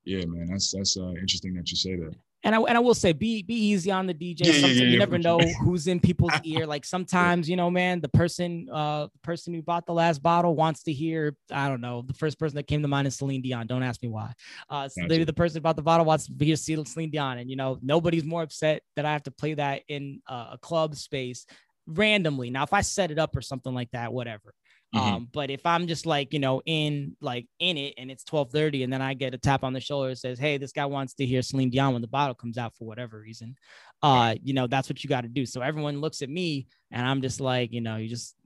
yeah, 0.04 0.24
man, 0.26 0.48
that's 0.50 0.72
that's 0.72 0.96
uh, 0.96 1.12
interesting 1.20 1.54
that 1.54 1.70
you 1.70 1.76
say 1.76 1.96
that. 1.96 2.14
And 2.44 2.56
I 2.56 2.58
and 2.58 2.76
I 2.76 2.80
will 2.80 2.94
say, 2.94 3.12
be 3.12 3.42
be 3.42 3.54
easy 3.54 3.92
on 3.92 4.08
the 4.08 4.14
DJ. 4.14 4.46
Yeah, 4.46 4.52
yeah, 4.52 4.66
yeah, 4.66 4.84
you 4.84 4.98
never 4.98 5.16
know 5.16 5.38
who's 5.38 5.86
in 5.86 6.00
people's 6.00 6.32
ear. 6.44 6.66
Like 6.66 6.84
sometimes, 6.84 7.48
you 7.48 7.54
know, 7.54 7.70
man, 7.70 8.00
the 8.00 8.08
person 8.08 8.68
uh 8.72 9.06
the 9.12 9.18
person 9.22 9.54
who 9.54 9.62
bought 9.62 9.86
the 9.86 9.92
last 9.92 10.22
bottle 10.22 10.56
wants 10.56 10.82
to 10.84 10.92
hear. 10.92 11.36
I 11.52 11.68
don't 11.68 11.80
know. 11.80 12.02
The 12.02 12.14
first 12.14 12.40
person 12.40 12.56
that 12.56 12.66
came 12.66 12.82
to 12.82 12.88
mind 12.88 13.06
is 13.06 13.16
Celine 13.16 13.42
Dion. 13.42 13.68
Don't 13.68 13.84
ask 13.84 14.02
me 14.02 14.08
why. 14.08 14.32
Uh, 14.68 14.88
so 14.88 15.02
maybe 15.06 15.22
the 15.22 15.32
person 15.32 15.58
who 15.58 15.62
bought 15.62 15.76
the 15.76 15.82
bottle 15.82 16.04
wants 16.04 16.26
to 16.26 16.44
hear 16.44 16.56
Celine 16.56 17.10
Dion, 17.10 17.38
and 17.38 17.48
you 17.48 17.54
know, 17.54 17.78
nobody's 17.80 18.24
more 18.24 18.42
upset 18.42 18.82
that 18.96 19.04
I 19.04 19.12
have 19.12 19.22
to 19.24 19.30
play 19.30 19.54
that 19.54 19.82
in 19.86 20.20
uh, 20.26 20.48
a 20.52 20.58
club 20.58 20.96
space 20.96 21.46
randomly. 21.86 22.50
Now, 22.50 22.64
if 22.64 22.72
I 22.72 22.80
set 22.80 23.10
it 23.10 23.18
up 23.18 23.36
or 23.36 23.42
something 23.42 23.74
like 23.74 23.90
that, 23.92 24.12
whatever. 24.12 24.54
Mm-hmm. 24.94 25.14
Um, 25.14 25.28
but 25.32 25.50
if 25.50 25.64
I'm 25.64 25.86
just 25.86 26.04
like, 26.04 26.34
you 26.34 26.38
know, 26.38 26.60
in 26.66 27.16
like 27.20 27.46
in 27.58 27.78
it 27.78 27.94
and 27.96 28.10
it's 28.10 28.24
1230 28.30 28.84
and 28.84 28.92
then 28.92 29.00
I 29.00 29.14
get 29.14 29.32
a 29.32 29.38
tap 29.38 29.64
on 29.64 29.72
the 29.72 29.80
shoulder 29.80 30.10
that 30.10 30.18
says, 30.18 30.38
Hey, 30.38 30.58
this 30.58 30.72
guy 30.72 30.84
wants 30.84 31.14
to 31.14 31.26
hear 31.26 31.40
Celine 31.40 31.70
Dion 31.70 31.94
when 31.94 32.02
the 32.02 32.08
bottle 32.08 32.34
comes 32.34 32.58
out 32.58 32.76
for 32.76 32.86
whatever 32.86 33.18
reason. 33.18 33.56
Uh, 34.02 34.34
you 34.42 34.52
know, 34.52 34.66
that's 34.66 34.90
what 34.90 35.02
you 35.02 35.08
got 35.08 35.22
to 35.22 35.28
do. 35.28 35.46
So 35.46 35.62
everyone 35.62 36.00
looks 36.00 36.20
at 36.20 36.28
me 36.28 36.66
and 36.90 37.06
I'm 37.06 37.22
just 37.22 37.40
like, 37.40 37.72
you 37.72 37.80
know, 37.80 37.96
you 37.96 38.08
just 38.08 38.36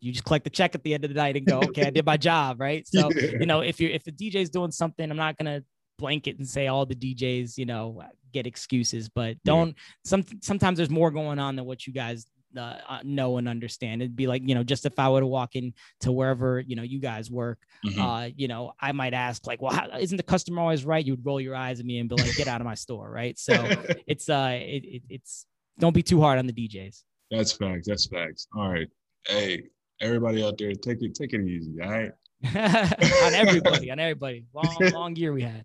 you 0.00 0.12
just 0.12 0.24
collect 0.24 0.44
the 0.44 0.50
check 0.50 0.74
at 0.74 0.82
the 0.82 0.92
end 0.92 1.04
of 1.04 1.10
the 1.10 1.16
night 1.16 1.36
and 1.36 1.46
go, 1.46 1.58
okay, 1.60 1.86
I 1.86 1.90
did 1.90 2.04
my 2.04 2.16
job, 2.18 2.60
right? 2.60 2.86
So, 2.86 3.10
yeah. 3.12 3.38
you 3.40 3.46
know, 3.46 3.60
if 3.60 3.80
you're 3.80 3.90
if 3.90 4.04
the 4.04 4.12
DJ's 4.12 4.50
doing 4.50 4.70
something, 4.72 5.10
I'm 5.10 5.16
not 5.16 5.38
gonna 5.38 5.62
blanket 5.98 6.38
and 6.38 6.46
say 6.46 6.66
all 6.66 6.84
the 6.84 6.94
DJs, 6.94 7.56
you 7.56 7.64
know, 7.64 8.02
get 8.34 8.46
excuses, 8.46 9.08
but 9.08 9.36
don't 9.44 9.68
yeah. 9.68 9.74
some 10.04 10.24
sometimes 10.42 10.76
there's 10.76 10.90
more 10.90 11.10
going 11.10 11.38
on 11.38 11.56
than 11.56 11.64
what 11.64 11.86
you 11.86 11.92
guys 11.94 12.26
uh, 12.58 13.00
know 13.04 13.38
and 13.38 13.48
understand. 13.48 14.02
It'd 14.02 14.16
be 14.16 14.26
like, 14.26 14.42
you 14.46 14.54
know, 14.54 14.62
just 14.62 14.86
if 14.86 14.98
I 14.98 15.08
were 15.08 15.20
to 15.20 15.26
walk 15.26 15.56
in 15.56 15.74
to 16.00 16.12
wherever, 16.12 16.60
you 16.60 16.76
know, 16.76 16.82
you 16.82 17.00
guys 17.00 17.30
work, 17.30 17.58
mm-hmm. 17.84 18.00
uh, 18.00 18.28
you 18.36 18.48
know, 18.48 18.72
I 18.80 18.92
might 18.92 19.14
ask 19.14 19.46
like, 19.46 19.62
well, 19.62 19.72
how, 19.72 19.88
isn't 19.98 20.16
the 20.16 20.22
customer 20.22 20.60
always 20.60 20.84
right? 20.84 21.04
You 21.04 21.12
would 21.14 21.26
roll 21.26 21.40
your 21.40 21.54
eyes 21.54 21.80
at 21.80 21.86
me 21.86 21.98
and 21.98 22.08
be 22.08 22.16
like, 22.16 22.34
get 22.36 22.48
out 22.48 22.60
of 22.60 22.64
my 22.64 22.74
store. 22.74 23.10
Right. 23.10 23.38
So 23.38 23.54
it's, 24.06 24.28
uh, 24.28 24.58
it, 24.60 24.84
it, 24.84 25.02
it's, 25.08 25.46
don't 25.78 25.94
be 25.94 26.02
too 26.02 26.20
hard 26.20 26.38
on 26.38 26.46
the 26.46 26.52
DJs. 26.52 27.02
That's 27.30 27.52
facts. 27.52 27.86
That's 27.86 28.06
facts. 28.06 28.46
All 28.56 28.70
right. 28.70 28.88
Hey, 29.26 29.64
everybody 30.00 30.44
out 30.44 30.58
there, 30.58 30.72
take 30.72 31.02
it, 31.02 31.14
take 31.14 31.32
it 31.32 31.46
easy. 31.46 31.74
All 31.82 31.90
right. 31.90 32.12
on 32.54 33.34
everybody, 33.34 33.90
on 33.92 33.98
everybody. 33.98 34.46
Long, 34.52 34.76
long 34.92 35.16
year 35.16 35.32
we 35.32 35.42
had. 35.42 35.64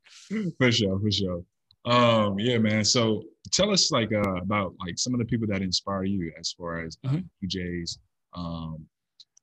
For 0.57 0.71
sure, 0.71 0.99
for 0.99 1.11
sure. 1.11 1.43
Um, 1.85 2.39
yeah, 2.39 2.57
man. 2.57 2.83
So 2.85 3.23
tell 3.51 3.71
us 3.71 3.91
like 3.91 4.11
uh, 4.13 4.35
about 4.35 4.75
like 4.79 4.97
some 4.97 5.13
of 5.13 5.19
the 5.19 5.25
people 5.25 5.47
that 5.47 5.61
inspire 5.61 6.03
you 6.03 6.31
as 6.39 6.51
far 6.51 6.83
as 6.83 6.97
uh, 7.05 7.09
mm-hmm. 7.09 7.47
DJs. 7.47 7.97
Um, 8.33 8.85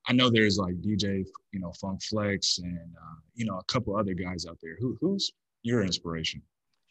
I 0.08 0.12
know 0.12 0.30
there's 0.30 0.56
like 0.56 0.74
DJ, 0.76 1.24
you 1.52 1.60
know, 1.60 1.72
Funk 1.80 2.02
Flex, 2.02 2.58
and 2.58 2.90
uh, 2.96 3.16
you 3.34 3.44
know 3.44 3.58
a 3.58 3.64
couple 3.64 3.96
other 3.96 4.14
guys 4.14 4.46
out 4.46 4.58
there. 4.62 4.76
Who 4.80 4.96
who's 5.00 5.30
your 5.62 5.82
inspiration? 5.82 6.42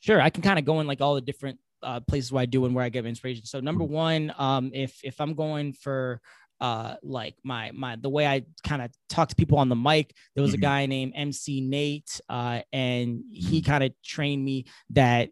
Sure, 0.01 0.21
I 0.21 0.29
can 0.29 0.43
kind 0.43 0.59
of 0.59 0.65
go 0.65 0.79
in 0.79 0.87
like 0.87 1.01
all 1.01 1.15
the 1.15 1.21
different 1.21 1.59
uh, 1.81 2.01
places 2.01 2.31
where 2.31 2.43
I 2.43 2.45
do 2.45 2.65
and 2.65 2.75
where 2.75 2.85
I 2.85 2.89
get 2.89 3.05
inspiration. 3.05 3.45
So 3.45 3.59
number 3.59 3.83
mm-hmm. 3.83 3.93
one, 3.93 4.33
um, 4.37 4.71
if 4.73 4.99
if 5.03 5.19
I'm 5.19 5.33
going 5.33 5.73
for 5.73 6.21
uh 6.59 6.95
like 7.03 7.35
my 7.43 7.69
my 7.71 7.95
the 7.97 8.09
way 8.09 8.25
I 8.25 8.43
kind 8.63 8.81
of 8.81 8.89
talk 9.09 9.29
to 9.29 9.35
people 9.35 9.59
on 9.59 9.69
the 9.69 9.75
mic. 9.75 10.13
There 10.35 10.41
was 10.41 10.53
mm-hmm. 10.53 10.61
a 10.61 10.61
guy 10.61 10.85
named 10.87 11.13
MC 11.15 11.61
Nate, 11.61 12.19
uh, 12.29 12.61
and 12.73 13.23
he 13.31 13.61
mm-hmm. 13.61 13.69
kind 13.69 13.83
of 13.83 13.91
trained 14.03 14.43
me 14.43 14.65
that 14.91 15.29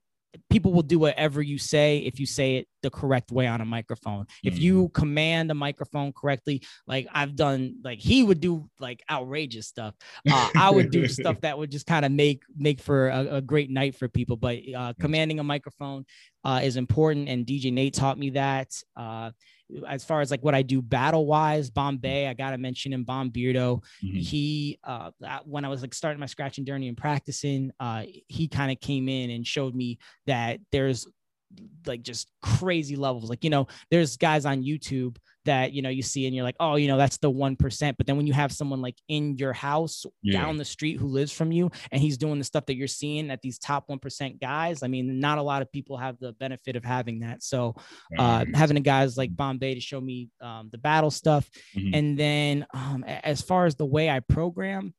people 0.50 0.74
will 0.74 0.84
do 0.84 1.00
whatever 1.00 1.42
you 1.42 1.58
say 1.58 2.00
if 2.00 2.20
you 2.20 2.26
say 2.26 2.58
it 2.58 2.68
the 2.86 2.90
correct 2.92 3.32
way 3.32 3.48
on 3.48 3.62
a 3.62 3.66
microphone. 3.66 4.26
Mm-hmm. 4.26 4.48
If 4.48 4.60
you 4.60 4.90
command 4.90 5.50
a 5.50 5.56
microphone 5.56 6.14
correctly, 6.14 6.62
like 6.86 7.08
I've 7.12 7.36
done, 7.36 7.78
like 7.84 8.00
he 8.00 8.24
would 8.24 8.40
do 8.40 8.70
like 8.80 9.04
outrageous 9.10 9.68
stuff. 9.68 9.96
Uh, 10.30 10.50
I 10.56 10.70
would 10.70 10.92
do 10.92 11.08
stuff 11.08 11.42
that 11.42 11.58
would 11.58 11.72
just 11.72 11.88
kind 11.88 12.06
of 12.06 12.12
make 12.12 12.44
make 12.56 12.80
for 12.80 13.10
a, 13.10 13.38
a, 13.38 13.42
great 13.42 13.70
night 13.72 13.96
for 13.96 14.08
people. 14.08 14.38
But 14.38 14.60
uh, 14.76 14.94
commanding 15.00 15.40
a 15.40 15.44
microphone 15.44 16.06
uh, 16.46 16.62
is 16.64 16.78
important, 16.78 17.28
and 17.28 17.46
DJ 17.46 17.74
Nate 17.74 17.94
taught 17.94 18.18
me 18.18 18.30
that. 18.32 18.72
Uh, 18.96 19.32
as 19.88 20.06
far 20.06 20.22
as 20.22 20.30
like 20.30 20.44
what 20.44 20.54
I 20.54 20.62
do 20.62 20.82
battle 20.82 21.26
wise, 21.26 21.72
Bombay, 21.72 22.28
I 22.28 22.34
gotta 22.34 22.58
mention 22.58 22.94
him, 22.94 23.04
Bomb 23.04 23.32
Beardo. 23.32 23.82
Mm-hmm. 24.04 24.18
He 24.18 24.80
uh 24.84 25.10
when 25.44 25.66
I 25.66 25.70
was 25.70 25.82
like 25.82 25.94
starting 25.94 26.20
my 26.20 26.28
scratching 26.28 26.66
journey 26.66 26.88
and 26.88 26.96
practicing, 26.96 27.72
uh 27.80 28.04
he 28.28 28.48
kind 28.48 28.72
of 28.72 28.80
came 28.80 29.10
in 29.10 29.32
and 29.32 29.46
showed 29.46 29.74
me 29.74 29.98
that 30.28 30.60
there's 30.72 31.08
like 31.86 32.04
just 32.04 32.32
crazy 32.42 32.96
levels. 32.96 33.30
Like, 33.30 33.44
you 33.44 33.50
know, 33.50 33.68
there's 33.90 34.18
guys 34.18 34.46
on 34.46 34.64
YouTube 34.64 35.18
that, 35.46 35.74
you 35.74 35.82
know, 35.82 35.90
you 35.90 36.02
see 36.02 36.26
and 36.26 36.36
you're 36.36 36.44
like, 36.44 36.56
oh, 36.60 36.76
you 36.76 36.88
know, 36.88 36.98
that's 36.98 37.18
the 37.18 37.32
1%. 37.32 37.98
But 37.98 38.08
then 38.08 38.18
when 38.18 38.28
you 38.28 38.34
have 38.34 38.52
someone 38.52 38.82
like 38.82 38.98
in 39.08 39.38
your 39.38 39.54
house 39.54 40.06
yeah. 40.22 40.42
down 40.42 40.58
the 40.58 40.66
street 40.66 41.00
who 41.00 41.08
lives 41.08 41.32
from 41.32 41.52
you 41.52 41.72
and 41.92 42.02
he's 42.02 42.18
doing 42.18 42.38
the 42.38 42.46
stuff 42.46 42.66
that 42.68 42.76
you're 42.76 42.88
seeing 42.88 43.32
at 43.32 43.42
these 43.42 43.58
top 43.58 43.88
1% 43.88 44.40
guys, 44.40 44.84
I 44.84 44.88
mean, 44.88 45.20
not 45.20 45.38
a 45.38 45.44
lot 45.44 45.62
of 45.62 45.72
people 45.72 45.98
have 45.98 46.20
the 46.20 46.34
benefit 46.34 46.76
of 46.76 46.84
having 46.84 47.20
that. 47.20 47.44
So 47.44 47.76
uh, 48.18 48.46
having 48.54 48.78
a 48.78 48.82
guys 48.82 49.18
like 49.18 49.36
Bombay 49.36 49.76
to 49.76 49.82
show 49.82 50.02
me 50.02 50.30
um, 50.42 50.70
the 50.72 50.78
battle 50.78 51.12
stuff. 51.12 51.50
Mm-hmm. 51.76 51.96
And 51.96 52.18
then 52.18 52.68
um, 52.74 53.04
as 53.04 53.42
far 53.42 53.66
as 53.66 53.76
the 53.76 53.86
way 53.86 54.10
I 54.10 54.20
program, 54.20 54.94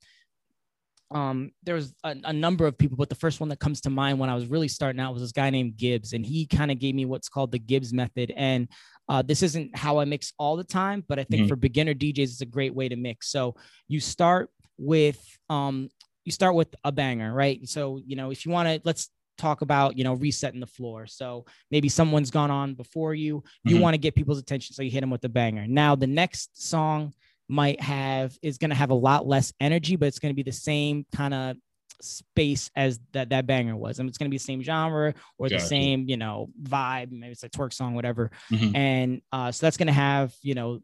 um 1.13 1.53
there 1.63 1.75
was 1.77 1.95
a, 2.03 2.17
a, 2.25 2.33
number 2.33 2.67
of 2.67 2.77
people 2.77 2.97
but 2.97 3.09
the 3.09 3.15
first 3.15 3.39
one 3.39 3.49
that 3.49 3.61
comes 3.61 3.81
to 3.81 3.91
mind 3.91 4.19
when 4.19 4.29
i 4.29 4.35
was 4.35 4.47
really 4.47 4.67
starting 4.67 5.01
out 5.01 5.13
was 5.13 5.23
this 5.23 5.33
guy 5.33 5.51
named 5.51 5.77
gibbs 5.77 6.13
and 6.13 6.27
he 6.27 6.47
kind 6.47 6.71
of 6.71 6.79
gave 6.81 6.95
me 6.95 7.05
what's 7.05 7.29
called 7.29 7.53
the 7.53 7.59
gibbs 7.59 7.93
method 7.93 8.33
and 8.37 8.69
uh, 9.09 9.23
this 9.23 9.43
isn't 9.43 9.77
how 9.77 9.99
i 9.99 10.05
mix 10.05 10.33
all 10.39 10.57
the 10.57 10.65
time 10.65 11.05
but 11.09 11.19
i 11.19 11.25
think 11.25 11.43
mm-hmm. 11.43 11.49
for 11.49 11.57
beginner 11.57 11.95
djs 11.95 12.19
it's 12.19 12.41
a 12.41 12.47
great 12.47 12.75
way 12.75 12.89
to 12.89 12.97
mix 12.97 13.31
so 13.31 13.55
you 13.89 14.01
start 14.01 14.51
with 14.79 15.21
um 15.49 15.89
you 16.25 16.33
start 16.33 16.55
with 16.55 16.75
a 16.85 16.93
banger 16.93 17.33
right 17.33 17.69
so 17.69 18.01
you 18.05 18.17
know 18.17 18.31
if 18.31 18.45
you 18.45 18.53
want 18.53 18.69
to 18.69 18.81
let's 18.85 19.11
talk 19.39 19.61
about 19.61 19.99
you 19.99 20.05
know 20.05 20.15
resetting 20.15 20.61
the 20.61 20.67
floor 20.67 21.07
so 21.07 21.45
maybe 21.71 21.89
someone's 21.89 22.31
gone 22.31 22.51
on 22.51 22.75
before 22.75 23.15
you 23.15 23.43
you 23.65 23.75
mm-hmm. 23.75 23.83
want 23.83 23.95
to 23.95 23.99
get 23.99 24.15
people's 24.15 24.39
attention 24.39 24.75
so 24.75 24.83
you 24.83 24.91
hit 24.91 25.03
them 25.03 25.11
with 25.11 25.21
the 25.21 25.29
banger 25.29 25.67
now 25.67 25.95
the 25.95 26.07
next 26.07 26.67
song 26.67 27.13
might 27.49 27.81
have 27.81 28.37
is 28.43 28.59
going 28.59 28.71
to 28.71 28.77
have 28.77 28.91
a 28.91 28.95
lot 28.95 29.27
less 29.27 29.53
energy, 29.61 29.97
but 29.97 30.07
it's 30.07 30.19
going 30.19 30.33
to 30.33 30.37
be 30.37 30.43
the 30.43 30.53
same 30.53 31.07
kind 31.15 31.35
of 31.35 31.57
space 32.01 32.71
as 32.77 33.01
that 33.13 33.31
that 33.31 33.47
banger 33.47 33.77
was. 33.77 33.99
I 33.99 34.03
and 34.03 34.09
it's 34.09 34.19
going 34.19 34.31
to 34.31 34.31
be 34.31 34.39
the 34.39 34.45
same 34.45 34.63
genre 34.63 35.15
or 35.39 35.49
gotcha. 35.49 35.63
the 35.63 35.69
same, 35.69 36.09
you 36.09 36.17
know, 36.17 36.49
vibe. 36.63 37.11
Maybe 37.11 37.33
it's 37.33 37.43
a 37.43 37.49
twerk 37.49 37.73
song, 37.73 37.95
whatever. 37.95 38.31
Mm-hmm. 38.51 38.77
And 38.77 39.23
uh, 39.33 39.53
so 39.53 39.67
that's 39.67 39.77
going 39.77 39.89
to 39.89 39.93
have, 39.93 40.35
you 40.43 40.55
know, 40.55 40.81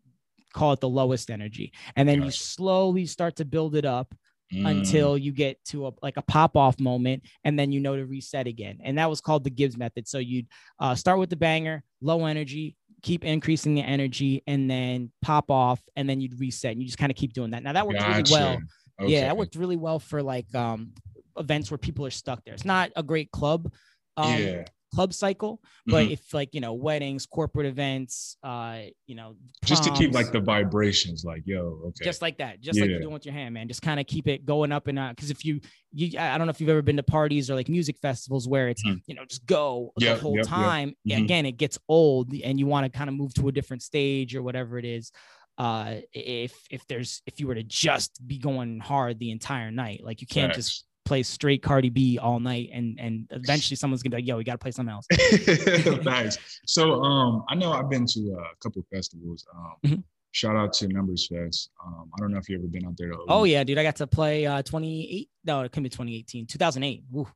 call 0.52 0.72
it 0.72 0.80
the 0.80 0.88
lowest 0.88 1.30
energy, 1.30 1.72
and 1.96 2.08
then 2.08 2.18
gotcha. 2.18 2.26
you 2.26 2.32
slowly 2.32 3.06
start 3.06 3.36
to 3.36 3.44
build 3.44 3.74
it 3.76 3.84
up. 3.84 4.14
Mm. 4.54 4.68
Until 4.70 5.16
you 5.16 5.32
get 5.32 5.64
to 5.68 5.86
a 5.86 5.92
like 6.02 6.18
a 6.18 6.22
pop 6.22 6.58
off 6.58 6.78
moment, 6.78 7.22
and 7.42 7.58
then 7.58 7.72
you 7.72 7.80
know 7.80 7.96
to 7.96 8.04
reset 8.04 8.46
again, 8.46 8.80
and 8.84 8.98
that 8.98 9.08
was 9.08 9.22
called 9.22 9.44
the 9.44 9.50
Gibbs 9.50 9.78
method. 9.78 10.06
So 10.06 10.18
you'd 10.18 10.46
uh, 10.78 10.94
start 10.94 11.18
with 11.18 11.30
the 11.30 11.36
banger, 11.36 11.82
low 12.02 12.26
energy, 12.26 12.76
keep 13.02 13.24
increasing 13.24 13.74
the 13.74 13.82
energy 13.82 14.42
and 14.46 14.70
then 14.70 15.10
pop 15.22 15.50
off 15.50 15.80
and 15.96 16.08
then 16.08 16.20
you'd 16.20 16.38
reset 16.38 16.72
and 16.72 16.80
you 16.80 16.86
just 16.86 16.98
kind 16.98 17.10
of 17.10 17.16
keep 17.16 17.32
doing 17.32 17.50
that. 17.50 17.62
Now 17.62 17.72
that 17.72 17.86
works 17.86 17.98
gotcha. 17.98 18.16
really 18.16 18.32
well. 18.32 18.58
Okay. 19.02 19.12
Yeah, 19.12 19.22
that 19.22 19.36
worked 19.36 19.56
really 19.56 19.76
well 19.76 19.98
for 19.98 20.22
like 20.22 20.52
um 20.54 20.92
events 21.36 21.70
where 21.70 21.78
people 21.78 22.06
are 22.06 22.10
stuck 22.10 22.44
there. 22.44 22.54
It's 22.54 22.64
not 22.64 22.90
a 22.96 23.02
great 23.02 23.30
club 23.30 23.72
um 24.16 24.38
yeah 24.38 24.64
club 24.94 25.14
cycle 25.14 25.60
but 25.86 26.04
mm-hmm. 26.04 26.12
if 26.12 26.34
like 26.34 26.50
you 26.52 26.60
know 26.60 26.74
weddings 26.74 27.24
corporate 27.24 27.66
events 27.66 28.36
uh 28.42 28.80
you 29.06 29.14
know 29.14 29.28
proms, 29.28 29.64
just 29.64 29.84
to 29.84 29.90
keep 29.92 30.12
like 30.12 30.30
the 30.32 30.40
vibrations 30.40 31.24
like 31.24 31.42
yo 31.46 31.80
okay 31.86 32.04
just 32.04 32.20
like 32.20 32.36
that 32.36 32.60
just 32.60 32.76
yeah. 32.76 32.82
like 32.82 32.90
you're 32.90 33.00
doing 33.00 33.12
with 33.12 33.24
your 33.24 33.32
hand 33.32 33.54
man 33.54 33.66
just 33.66 33.80
kind 33.80 33.98
of 33.98 34.06
keep 34.06 34.28
it 34.28 34.44
going 34.44 34.70
up 34.70 34.88
and 34.88 34.98
out 34.98 35.16
because 35.16 35.30
if 35.30 35.46
you 35.46 35.60
you 35.92 36.18
i 36.18 36.36
don't 36.36 36.46
know 36.46 36.50
if 36.50 36.60
you've 36.60 36.68
ever 36.68 36.82
been 36.82 36.96
to 36.96 37.02
parties 37.02 37.50
or 37.50 37.54
like 37.54 37.70
music 37.70 37.96
festivals 38.02 38.46
where 38.46 38.68
it's 38.68 38.84
mm-hmm. 38.84 38.98
you 39.06 39.14
know 39.14 39.24
just 39.24 39.46
go 39.46 39.92
yep, 39.96 40.16
the 40.16 40.22
whole 40.22 40.36
yep, 40.36 40.46
time 40.46 40.94
yep. 41.04 41.16
Mm-hmm. 41.16 41.24
again 41.24 41.46
it 41.46 41.56
gets 41.56 41.78
old 41.88 42.30
and 42.44 42.58
you 42.58 42.66
want 42.66 42.84
to 42.84 42.96
kind 42.96 43.08
of 43.08 43.16
move 43.16 43.32
to 43.34 43.48
a 43.48 43.52
different 43.52 43.82
stage 43.82 44.36
or 44.36 44.42
whatever 44.42 44.78
it 44.78 44.84
is 44.84 45.10
uh 45.58 45.96
if 46.12 46.54
if 46.70 46.86
there's 46.86 47.22
if 47.26 47.38
you 47.38 47.46
were 47.46 47.54
to 47.54 47.62
just 47.62 48.26
be 48.26 48.38
going 48.38 48.80
hard 48.80 49.18
the 49.18 49.30
entire 49.30 49.70
night 49.70 50.02
like 50.02 50.20
you 50.20 50.26
can't 50.26 50.54
Facts. 50.54 50.66
just 50.66 50.84
play 51.04 51.22
straight 51.22 51.62
Cardi 51.62 51.90
B 51.90 52.18
all 52.18 52.40
night, 52.40 52.70
and 52.72 52.98
and 52.98 53.26
eventually 53.30 53.76
someone's 53.76 54.02
gonna 54.02 54.16
be 54.16 54.22
like, 54.22 54.28
"Yo, 54.28 54.36
we 54.36 54.44
gotta 54.44 54.58
play 54.58 54.70
something 54.70 54.92
else." 54.92 55.06
nice. 56.04 56.38
So 56.66 57.02
um, 57.02 57.44
I 57.48 57.54
know 57.54 57.72
I've 57.72 57.90
been 57.90 58.06
to 58.06 58.20
a 58.20 58.56
couple 58.62 58.84
festivals. 58.92 59.46
Um, 59.54 59.72
mm-hmm. 59.84 60.00
Shout 60.30 60.56
out 60.56 60.72
to 60.74 60.88
Numbers 60.88 61.28
Fest. 61.28 61.70
Um, 61.84 62.10
I 62.14 62.20
don't 62.20 62.32
know 62.32 62.38
if 62.38 62.48
you've 62.48 62.60
ever 62.60 62.68
been 62.68 62.86
out 62.86 62.96
there. 62.96 63.10
Though. 63.10 63.26
Oh 63.28 63.44
yeah, 63.44 63.64
dude, 63.64 63.78
I 63.78 63.82
got 63.82 63.96
to 63.96 64.06
play 64.06 64.46
uh 64.46 64.62
28. 64.62 65.28
No, 65.44 65.62
it 65.62 65.72
could 65.72 65.82
be 65.82 65.88
2018, 65.88 66.46
2008. 66.46 67.04
Woo. 67.10 67.28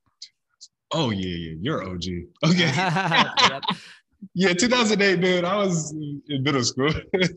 Oh 0.92 1.10
yeah, 1.10 1.26
yeah, 1.26 1.54
you're 1.60 1.82
OG. 1.82 2.04
Okay. 2.44 2.70
yeah, 4.34 4.52
2008, 4.52 5.20
dude. 5.20 5.44
I 5.44 5.56
was 5.56 5.92
in 5.92 6.42
middle 6.42 6.62
school. 6.62 6.90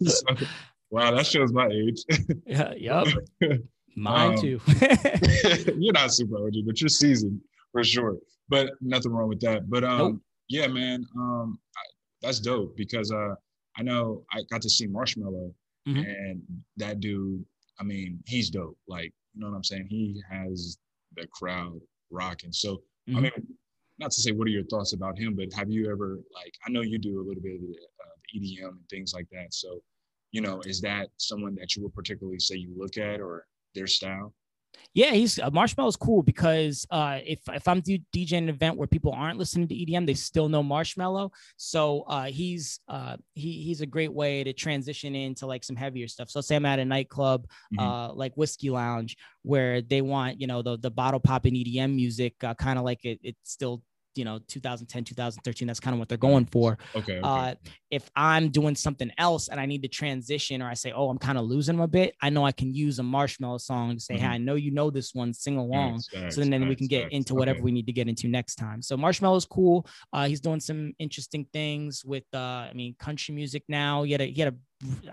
so, 0.05 0.25
wow, 0.89 1.11
that 1.11 1.25
shows 1.25 1.51
my 1.51 1.67
age. 1.67 2.03
yeah. 2.45 2.73
Yep. 2.75 3.07
Mine 3.95 4.31
um, 4.31 4.37
too. 4.37 4.59
you're 5.77 5.93
not 5.93 6.13
super 6.13 6.37
OG, 6.37 6.53
but 6.65 6.79
you're 6.79 6.89
seasoned 6.89 7.41
for 7.71 7.83
sure. 7.83 8.17
But 8.47 8.71
nothing 8.81 9.11
wrong 9.11 9.29
with 9.29 9.41
that. 9.41 9.69
But 9.69 9.83
um, 9.83 9.97
nope. 9.97 10.21
yeah, 10.47 10.67
man, 10.67 11.05
um, 11.17 11.59
I, 11.75 11.81
that's 12.21 12.39
dope 12.39 12.75
because 12.77 13.11
uh, 13.11 13.35
I 13.77 13.83
know 13.83 14.23
I 14.31 14.43
got 14.49 14.61
to 14.61 14.69
see 14.69 14.87
Marshmello, 14.87 15.53
mm-hmm. 15.87 15.97
and 15.99 16.41
that 16.77 16.99
dude. 16.99 17.43
I 17.79 17.83
mean, 17.83 18.19
he's 18.25 18.49
dope. 18.49 18.77
Like, 18.87 19.13
you 19.33 19.41
know 19.41 19.49
what 19.49 19.55
I'm 19.55 19.63
saying? 19.63 19.87
He 19.89 20.21
has 20.29 20.77
the 21.15 21.27
crowd 21.27 21.79
rocking. 22.09 22.51
So, 22.51 22.81
mm-hmm. 23.07 23.17
I 23.17 23.21
mean, 23.21 23.31
not 23.99 24.11
to 24.11 24.21
say 24.21 24.31
what 24.31 24.47
are 24.47 24.51
your 24.51 24.63
thoughts 24.65 24.93
about 24.93 25.17
him, 25.17 25.35
but 25.35 25.51
have 25.53 25.69
you 25.69 25.91
ever 25.91 26.19
like? 26.33 26.53
I 26.65 26.71
know 26.71 26.81
you 26.81 26.97
do 26.97 27.19
a 27.19 27.25
little 27.25 27.41
bit 27.41 27.55
of 27.55 27.61
the, 27.61 27.75
uh, 28.03 28.15
the 28.33 28.39
EDM 28.39 28.69
and 28.69 28.89
things 28.89 29.13
like 29.13 29.27
that. 29.31 29.53
So, 29.53 29.81
you 30.31 30.41
know, 30.41 30.61
is 30.65 30.81
that 30.81 31.09
someone 31.17 31.55
that 31.55 31.75
you 31.75 31.83
would 31.83 31.93
particularly 31.93 32.39
say 32.39 32.55
you 32.55 32.73
look 32.77 32.97
at, 32.97 33.19
or 33.19 33.45
their 33.75 33.87
style? 33.87 34.33
Yeah, 34.93 35.11
he's 35.11 35.39
uh, 35.39 35.49
Marshmello's 35.51 35.95
cool 35.95 36.23
because 36.23 36.85
uh, 36.89 37.19
if 37.23 37.39
if 37.47 37.67
I'm 37.67 37.81
DJing 37.81 38.37
an 38.37 38.49
event 38.49 38.77
where 38.77 38.87
people 38.87 39.11
aren't 39.11 39.37
listening 39.37 39.67
to 39.67 39.75
EDM, 39.75 40.05
they 40.05 40.13
still 40.13 40.49
know 40.49 40.63
Marshmello. 40.63 41.31
So 41.57 42.01
uh, 42.07 42.25
he's 42.25 42.79
uh, 42.87 43.17
he 43.33 43.61
he's 43.63 43.81
a 43.81 43.85
great 43.85 44.11
way 44.11 44.43
to 44.43 44.53
transition 44.53 45.15
into 45.15 45.45
like 45.45 45.63
some 45.63 45.75
heavier 45.75 46.07
stuff. 46.07 46.29
So 46.29 46.41
say 46.41 46.55
I'm 46.55 46.65
at 46.65 46.79
a 46.79 46.85
nightclub 46.85 47.47
mm-hmm. 47.73 47.79
uh, 47.79 48.13
like 48.13 48.35
Whiskey 48.35 48.69
Lounge 48.69 49.15
where 49.43 49.81
they 49.81 50.01
want 50.01 50.41
you 50.41 50.47
know 50.47 50.61
the 50.61 50.77
the 50.77 50.91
bottle 50.91 51.19
popping 51.19 51.53
EDM 51.53 51.95
music, 51.95 52.35
uh, 52.43 52.55
kind 52.55 52.79
of 52.79 52.85
like 52.85 53.05
it, 53.05 53.19
it's 53.23 53.51
still 53.51 53.83
you 54.15 54.25
know 54.25 54.39
2010 54.47 55.03
2013 55.03 55.67
that's 55.67 55.79
kind 55.79 55.93
of 55.93 55.99
what 55.99 56.09
they're 56.09 56.17
going 56.17 56.45
for 56.45 56.77
Okay. 56.95 57.13
okay. 57.13 57.21
uh, 57.23 57.55
if 57.91 58.09
i'm 58.15 58.49
doing 58.49 58.75
something 58.75 59.11
else 59.17 59.47
and 59.49 59.59
i 59.59 59.65
need 59.65 59.81
to 59.83 59.87
transition 59.87 60.61
or 60.61 60.69
i 60.69 60.73
say 60.73 60.91
oh 60.91 61.09
i'm 61.09 61.17
kind 61.19 61.37
of 61.37 61.45
losing 61.45 61.75
them 61.75 61.83
a 61.83 61.87
bit 61.87 62.15
i 62.21 62.29
know 62.29 62.43
i 62.45 62.51
can 62.51 62.73
use 62.73 62.99
a 62.99 63.03
Marshmello 63.03 63.59
song 63.61 63.93
to 63.95 63.99
say 63.99 64.17
hey 64.17 64.25
Mhm. 64.25 64.29
i 64.31 64.37
know 64.37 64.55
you 64.55 64.71
know 64.71 64.89
this 64.89 65.13
one 65.13 65.33
sing 65.33 65.57
along 65.57 65.99
so 66.31 66.41
then, 66.41 66.49
then 66.49 66.67
we 66.67 66.75
can 66.75 66.87
get 66.87 67.11
into 67.11 67.35
whatever 67.35 67.57
Okay. 67.57 67.65
we 67.65 67.71
need 67.71 67.85
to 67.85 67.93
get 67.93 68.07
into 68.07 68.27
next 68.27 68.55
time 68.55 68.81
so 68.81 68.97
Marshmello's 68.97 69.45
cool 69.45 69.85
uh, 70.13 70.27
he's 70.27 70.41
doing 70.41 70.59
some 70.59 70.93
interesting 70.99 71.45
things 71.53 72.03
with 72.03 72.25
uh, 72.33 72.37
i 72.69 72.73
mean 72.73 72.95
country 72.99 73.35
music 73.35 73.63
now 73.67 74.03
he 74.03 74.11
had 74.11 74.21
a 74.21 74.25
he 74.25 74.41
had 74.41 74.53
a 74.53 74.57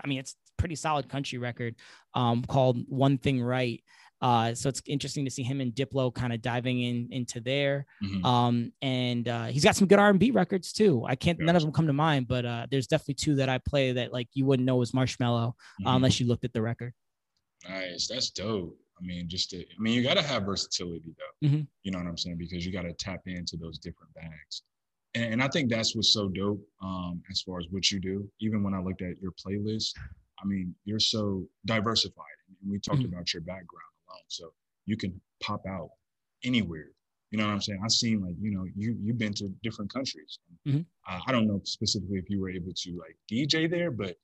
i 0.03 0.07
mean 0.07 0.19
it's 0.19 0.35
pretty 0.57 0.75
solid 0.75 1.07
country 1.07 1.37
record 1.37 1.75
um, 2.15 2.43
called 2.43 2.77
one 2.89 3.17
thing 3.19 3.39
right 3.41 3.83
uh, 4.21 4.53
so 4.55 4.69
it's 4.69 4.81
interesting 4.87 5.23
to 5.25 5.31
see 5.31 5.43
him 5.43 5.61
and 5.61 5.73
Diplo 5.73 6.13
kind 6.13 6.33
of 6.33 6.41
diving 6.41 6.81
in 6.81 7.07
into 7.11 7.39
there. 7.39 7.85
Mhm. 8.03 8.23
Um, 8.25 8.73
and 8.81 9.27
uh, 9.27 9.45
he's 9.45 9.63
got 9.63 9.75
some 9.75 9.87
good 9.87 9.99
R&B 9.99 10.31
records 10.31 10.73
too. 10.73 11.03
I 11.05 11.15
can't, 11.15 11.39
none 11.39 11.55
of 11.55 11.61
them 11.61 11.71
come 11.71 11.87
to 11.87 11.93
mind, 11.93 12.27
but 12.27 12.45
uh, 12.45 12.67
there's 12.71 12.87
definitely 12.87 13.15
two 13.15 13.35
that 13.35 13.49
I 13.49 13.57
play 13.59 13.91
that 13.93 14.11
like 14.11 14.27
you 14.33 14.45
wouldn't 14.45 14.65
know 14.65 14.77
was 14.77 14.91
Marshmello 14.91 15.49
uh, 15.85 15.89
Mhm. 15.89 15.95
unless 15.97 16.19
you 16.19 16.27
looked 16.27 16.45
at 16.45 16.53
the 16.53 16.61
record. 16.61 16.93
Nice. 17.67 18.07
That's 18.07 18.29
dope. 18.29 18.77
I 18.99 19.05
mean, 19.05 19.27
just 19.29 19.51
to, 19.51 19.59
I 19.59 19.79
mean, 19.79 19.93
you 19.93 20.01
got 20.03 20.15
to 20.15 20.23
have 20.23 20.43
versatility 20.43 21.13
though. 21.17 21.47
Mhm. 21.47 21.67
You 21.83 21.91
know 21.91 21.99
what 21.99 22.07
I'm 22.07 22.17
saying? 22.17 22.37
Because 22.37 22.65
you 22.65 22.71
got 22.71 22.83
to 22.83 22.93
tap 22.93 23.21
into 23.27 23.55
those 23.57 23.77
different 23.77 24.13
bags. 24.15 24.63
And, 25.13 25.33
and 25.33 25.43
I 25.43 25.47
think 25.47 25.69
that's 25.69 25.95
what's 25.95 26.11
so 26.13 26.27
dope 26.29 26.63
um, 26.81 27.21
as 27.29 27.41
far 27.41 27.59
as 27.59 27.67
what 27.69 27.91
you 27.91 27.99
do. 27.99 28.29
Even 28.41 28.63
when 28.63 28.73
I 28.73 28.79
looked 28.79 29.01
at 29.03 29.19
your 29.21 29.31
playlist, 29.33 29.91
I 30.43 30.45
mean, 30.45 30.73
you're 30.85 30.99
so 30.99 31.47
diversified. 31.65 32.23
And 32.63 32.71
we 32.71 32.79
talked 32.79 33.01
Mhm. 33.01 33.05
about 33.11 33.33
your 33.33 33.41
background. 33.41 33.83
So 34.27 34.51
you 34.85 34.97
can 34.97 35.19
pop 35.41 35.61
out 35.67 35.89
anywhere. 36.43 36.87
You 37.31 37.37
know 37.37 37.45
what 37.45 37.53
I'm 37.53 37.61
saying? 37.61 37.79
I've 37.83 37.91
seen 37.91 38.21
like, 38.21 38.35
you 38.41 38.51
know, 38.51 38.65
you, 38.75 38.95
you've 39.01 39.17
been 39.17 39.33
to 39.33 39.49
different 39.63 39.91
countries. 39.91 40.39
Mhm. 40.67 40.85
Uh, 41.09 41.19
I 41.27 41.31
don't 41.31 41.47
know 41.47 41.61
specifically 41.65 42.19
if 42.19 42.29
you 42.29 42.39
were 42.39 42.49
able 42.49 42.71
to 42.75 42.91
like 42.97 43.17
DJ 43.29 43.69
there, 43.69 43.91
but 43.91 44.15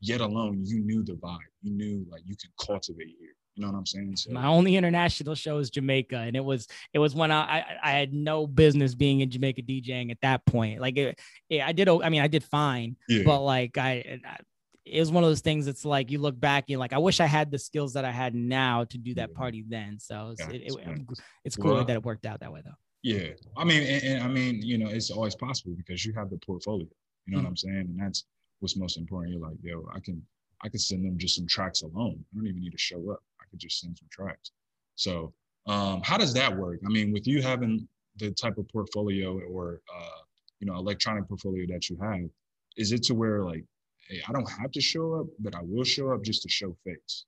yet 0.00 0.20
alone 0.20 0.62
you 0.64 0.80
knew 0.84 1.02
the 1.02 1.14
vibe. 1.14 1.38
You 1.62 1.72
knew 1.72 2.06
like 2.10 2.22
you 2.26 2.36
can 2.36 2.50
cultivate 2.64 3.08
here. 3.18 3.34
You 3.56 3.62
know 3.62 3.70
what 3.70 3.78
I'm 3.78 3.86
saying? 3.86 4.16
So 4.16 4.32
My 4.32 4.46
only 4.46 4.74
international 4.76 5.36
show 5.36 5.58
is 5.58 5.70
Jamaica, 5.70 6.16
and 6.16 6.34
it 6.36 6.44
was 6.44 6.66
it 6.92 6.98
was 6.98 7.14
when 7.14 7.30
I 7.30 7.42
I, 7.60 7.64
I 7.84 7.90
had 7.92 8.12
no 8.12 8.46
business 8.48 8.94
being 8.96 9.20
in 9.20 9.30
Jamaica 9.30 9.62
DJing 9.62 10.10
at 10.10 10.18
that 10.22 10.44
point. 10.44 10.80
Like 10.80 10.96
it, 10.96 11.20
yeah, 11.48 11.66
I 11.66 11.72
did. 11.72 11.88
I 11.88 12.08
mean, 12.08 12.20
I 12.20 12.26
did 12.26 12.42
fine, 12.42 12.96
yeah, 13.08 13.22
but 13.24 13.42
like 13.42 13.78
I, 13.78 14.20
I 14.26 14.38
it 14.86 15.00
was 15.00 15.10
one 15.10 15.24
of 15.24 15.30
those 15.30 15.40
things 15.40 15.64
that's 15.66 15.84
like 15.84 16.10
you 16.10 16.18
look 16.18 16.38
back 16.38 16.64
you're 16.68 16.78
like 16.78 16.92
i 16.92 16.98
wish 16.98 17.20
i 17.20 17.26
had 17.26 17.50
the 17.50 17.58
skills 17.58 17.92
that 17.94 18.04
i 18.04 18.10
had 18.10 18.34
now 18.34 18.84
to 18.84 18.98
do 18.98 19.14
that 19.14 19.32
party 19.34 19.64
then 19.68 19.98
so 19.98 20.30
it's, 20.32 20.42
it, 20.48 20.62
it, 20.62 21.00
it's 21.44 21.56
cool 21.56 21.74
Well- 21.74 21.84
that 21.84 21.94
it 21.94 22.02
worked 22.02 22.26
out 22.26 22.40
that 22.40 22.52
way 22.52 22.60
though 22.64 22.70
yeah. 23.06 23.32
I 23.54 23.64
mean, 23.64 23.82
and, 23.82 24.02
and 24.02 24.22
I 24.22 24.28
mean, 24.28 24.62
you 24.62 24.78
know, 24.78 24.88
it's 24.88 25.10
always 25.10 25.34
possible 25.34 25.74
because 25.76 26.06
you 26.06 26.14
have 26.14 26.30
the 26.30 26.38
portfolio. 26.38 26.86
You 27.26 27.32
know 27.34 27.40
Mhm. 27.40 27.42
what 27.42 27.48
I'm 27.50 27.56
saying? 27.58 27.76
And 27.90 28.00
that's 28.00 28.24
what's 28.60 28.78
most 28.78 28.96
important. 28.96 29.34
You're 29.34 29.46
like, 29.46 29.58
yo, 29.62 29.86
I 29.92 30.00
can 30.00 30.22
I 30.62 30.70
can 30.70 30.78
send 30.78 31.04
them 31.04 31.18
just 31.18 31.34
some 31.36 31.46
tracks 31.46 31.82
alone. 31.82 32.24
I 32.32 32.36
don't 32.38 32.46
even 32.46 32.62
need 32.62 32.72
to 32.72 32.78
show 32.78 33.10
up. 33.10 33.22
I 33.42 33.44
could 33.50 33.58
just 33.58 33.78
send 33.78 33.98
some 33.98 34.08
tracks. 34.10 34.52
So 34.94 35.34
um, 35.66 36.00
how 36.02 36.16
does 36.16 36.32
that 36.32 36.56
work? 36.56 36.80
I 36.86 36.88
mean, 36.88 37.12
with 37.12 37.26
you 37.26 37.42
having 37.42 37.86
the 38.16 38.30
type 38.30 38.56
of 38.56 38.66
portfolio 38.70 39.38
or 39.50 39.82
uh, 39.94 40.20
you 40.60 40.66
know, 40.66 40.76
electronic 40.76 41.28
portfolio 41.28 41.66
that 41.74 41.90
you 41.90 41.98
have, 42.00 42.30
is 42.78 42.92
it 42.92 43.02
to 43.02 43.14
where 43.14 43.44
like, 43.44 43.66
hey, 44.08 44.20
I 44.28 44.32
don't 44.32 44.48
have 44.60 44.70
to 44.72 44.80
show 44.80 45.20
up, 45.20 45.26
but 45.38 45.54
I 45.54 45.60
will 45.62 45.84
show 45.84 46.12
up 46.12 46.22
just 46.22 46.42
to 46.42 46.48
show 46.48 46.76
face? 46.84 47.24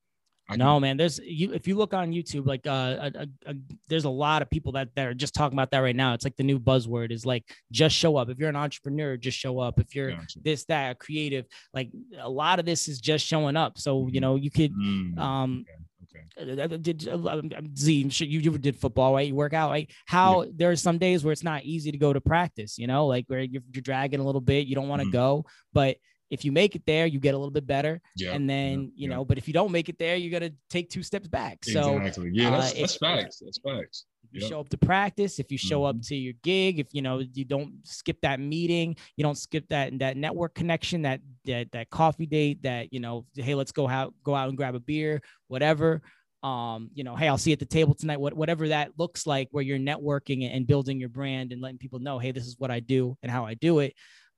I 0.49 0.57
can- 0.57 0.81
man 0.81 0.97
there's 0.97 1.19
you 1.19 1.53
if 1.53 1.67
you 1.67 1.75
look 1.75 1.93
on 1.93 2.13
youtube 2.13 2.47
like 2.47 2.65
uh, 2.69 3.11
a, 3.13 3.13
a, 3.23 3.51
a, 3.51 3.55
there's 3.89 4.05
a 4.05 4.09
lot 4.09 4.43
of 4.43 4.49
people 4.49 4.71
that, 4.73 4.95
that 4.95 5.09
are 5.09 5.13
just 5.15 5.35
talking 5.35 5.59
about 5.59 5.73
that 5.73 5.81
right 5.81 5.97
now 5.97 6.15
it's 6.15 6.23
like 6.25 6.37
the 6.37 6.45
new 6.45 6.61
buzzword 6.61 7.11
is 7.11 7.27
like 7.27 7.43
just 7.73 7.97
show 7.97 8.17
up 8.17 8.29
if 8.29 8.39
you're 8.39 8.49
an 8.49 8.55
entrepreneur 8.55 9.17
just 9.17 9.37
show 9.37 9.59
up 9.59 9.81
if 9.81 9.93
you're 9.93 10.13
Gotcha. 10.13 10.39
this 10.45 10.65
that 10.67 11.01
creative 11.01 11.47
like 11.75 11.91
a 12.21 12.31
lot 12.31 12.61
of 12.61 12.65
this 12.65 12.87
is 12.87 13.01
just 13.01 13.27
showing 13.27 13.57
up 13.57 13.77
so 13.77 14.07
you 14.07 14.21
Mhm. 14.21 14.23
know 14.23 14.37
you 14.37 14.51
could 14.53 14.73
Mm, 14.73 15.19
um 15.19 15.65
okay. 16.05 16.53
uh, 16.61 16.63
uh, 16.63 16.77
did 16.77 17.09
uh, 17.09 17.15
um, 17.15 17.51
um, 17.57 17.77
Z, 17.77 18.03
I'm 18.05 18.11
sure 18.11 18.29
you, 18.29 18.39
you 18.39 18.57
did 18.59 18.77
football, 18.77 19.15
right? 19.15 19.27
You 19.27 19.35
work 19.35 19.53
out, 19.53 19.71
right? 19.71 19.91
How 20.05 20.45
there 20.55 20.71
are 20.71 20.77
some 20.77 20.99
days 20.99 21.25
where 21.25 21.33
it's 21.33 21.43
not 21.43 21.65
easy 21.65 21.91
to 21.91 21.99
go 21.99 22.13
to 22.13 22.21
practice, 22.21 22.79
you 22.79 22.87
know, 22.87 23.07
like 23.07 23.25
where 23.27 23.41
you're, 23.41 23.63
you're 23.73 23.83
dragging 23.83 24.21
a 24.21 24.25
little 24.25 24.41
bit, 24.41 24.67
you 24.69 24.75
don't 24.77 24.89
want 24.89 25.03
to 25.03 25.09
Mhm. 25.09 25.13
go, 25.13 25.45
but 25.73 25.97
if 26.31 26.45
you 26.45 26.53
make 26.53 26.75
it 26.75 26.83
there, 26.87 27.07
you 27.07 27.21
get 27.21 27.35
a 27.35 27.39
little 27.39 27.53
bit 27.53 27.67
better, 27.67 28.01
Yeah. 28.17 28.33
and 28.33 28.49
then 28.49 28.73
yeah, 28.73 28.79
you 28.79 28.91
yeah. 28.97 29.09
know, 29.17 29.25
but 29.25 29.39
if 29.39 29.47
you 29.47 29.55
don't 29.55 29.73
make 29.73 29.89
it 29.89 29.99
there, 29.99 30.17
you're 30.17 30.39
gonna 30.39 30.53
take 30.71 30.91
two 30.91 31.03
steps 31.03 31.29
back. 31.29 31.65
So 31.65 31.97
exactly. 31.99 32.31
Yeah, 32.33 32.49
uh, 32.49 32.61
that's, 32.61 32.73
that's 32.73 32.95
if- 32.95 33.01
facts. 33.01 33.39
That's 33.45 33.59
facts. 33.59 34.07
if 34.33 34.43
you 34.43 34.49
show 34.49 34.59
up 34.61 34.69
to 34.71 34.77
practice, 34.79 35.39
if 35.39 35.53
you 35.53 35.59
show 35.59 35.85
up 35.85 35.97
Mhm. 35.97 36.07
to 36.09 36.17
your 36.17 36.35
gig, 36.43 36.81
if 36.81 36.89
you 36.93 37.01
know 37.01 37.21
you 37.33 37.45
don't 37.45 37.75
skip 37.87 38.21
that 38.23 38.41
meeting, 38.41 38.97
you 39.17 39.23
don't 39.23 39.39
skip 39.39 39.69
that 39.69 39.97
that 40.01 40.17
network 40.17 40.55
connection, 40.55 41.03
that 41.03 41.21
that 41.45 41.71
that 41.73 41.91
coffee 41.91 42.27
date, 42.27 42.63
that 42.63 42.93
you 42.93 42.99
know, 42.99 43.25
hey, 43.37 43.55
let's 43.55 43.73
go 43.73 43.89
out 43.89 44.13
go 44.25 44.35
out 44.35 44.49
and 44.49 44.57
grab 44.57 44.75
a 44.75 44.81
beer, 44.81 45.23
whatever. 45.49 46.03
Um, 46.43 46.91
you 46.93 47.03
know, 47.03 47.17
hey, 47.17 47.29
I'll 47.29 47.39
see 47.39 47.51
you 47.51 47.55
at 47.55 47.61
the 47.61 47.67
table 47.67 47.95
tonight. 47.95 48.19
What 48.21 48.35
whatever 48.35 48.69
that 48.69 48.93
looks 48.99 49.27
like, 49.27 49.49
where 49.53 49.63
you're 49.65 49.79
networking 49.79 50.43
and 50.53 50.67
building 50.67 50.99
your 51.01 51.09
brand 51.09 51.53
and 51.53 51.61
letting 51.63 51.79
people 51.79 51.99
know, 52.01 52.19
hey, 52.19 52.33
this 52.33 52.47
is 52.47 52.57
what 52.59 52.71
I 52.71 52.81
do 52.81 53.17
and 53.23 53.31
how 53.33 53.47
I 53.47 53.55
do 53.55 53.79
it. 53.79 53.95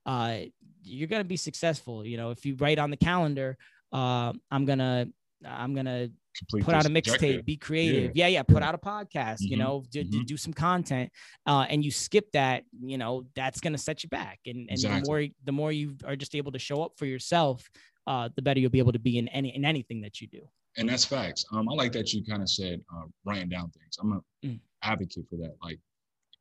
Uh, 0.06 0.42
you're 0.88 1.08
gonna 1.08 1.24
be 1.24 1.36
successful. 1.36 2.04
You 2.04 2.16
know, 2.16 2.30
if 2.30 2.44
you 2.46 2.54
write 2.56 2.78
on 2.78 2.90
the 2.90 2.96
calendar, 2.96 3.56
uh, 3.92 4.32
I'm 4.50 4.64
gonna 4.64 5.06
I'm 5.44 5.74
gonna 5.74 6.08
Complete 6.36 6.64
put 6.64 6.74
out 6.74 6.86
a 6.86 6.88
mixtape, 6.88 7.44
be 7.44 7.56
creative. 7.56 8.14
Yeah, 8.14 8.28
yeah, 8.28 8.42
put 8.44 8.62
out 8.62 8.74
a 8.74 8.78
podcast, 8.78 9.40
you 9.42 9.56
Mhm, 9.56 9.58
know, 9.58 9.84
do, 9.90 10.04
mhm. 10.04 10.24
do 10.26 10.36
some 10.36 10.52
content. 10.52 11.10
Uh, 11.46 11.66
and 11.68 11.84
you 11.84 11.90
skip 11.90 12.30
that, 12.32 12.64
you 12.80 12.96
know, 12.96 13.26
that's 13.34 13.60
gonna 13.60 13.78
set 13.78 14.02
you 14.02 14.08
back. 14.08 14.38
And 14.46 14.58
and 14.58 14.70
Exactly. 14.70 15.00
the 15.00 15.06
more 15.06 15.26
the 15.44 15.52
more 15.52 15.72
you 15.72 15.96
are 16.04 16.16
just 16.16 16.34
able 16.34 16.52
to 16.52 16.58
show 16.58 16.82
up 16.82 16.92
for 16.96 17.06
yourself, 17.06 17.68
uh, 18.06 18.28
the 18.36 18.42
better 18.42 18.60
you'll 18.60 18.70
be 18.70 18.78
able 18.78 18.92
to 18.92 18.98
be 19.00 19.18
in 19.18 19.28
any 19.28 19.54
in 19.54 19.64
anything 19.64 20.00
that 20.02 20.20
you 20.20 20.26
do. 20.28 20.48
and 20.76 20.88
that's 20.88 21.04
facts. 21.04 21.44
Um, 21.52 21.68
I 21.68 21.74
like 21.74 21.90
that 21.92 22.12
you 22.12 22.22
kind 22.24 22.40
of 22.42 22.48
said 22.48 22.80
uh, 22.94 23.06
writing 23.24 23.48
down 23.48 23.70
things. 23.70 23.96
I'm 24.00 24.12
an 24.12 24.20
Mm. 24.44 24.60
advocate 24.82 25.24
for 25.28 25.36
that. 25.38 25.56
Like, 25.60 25.80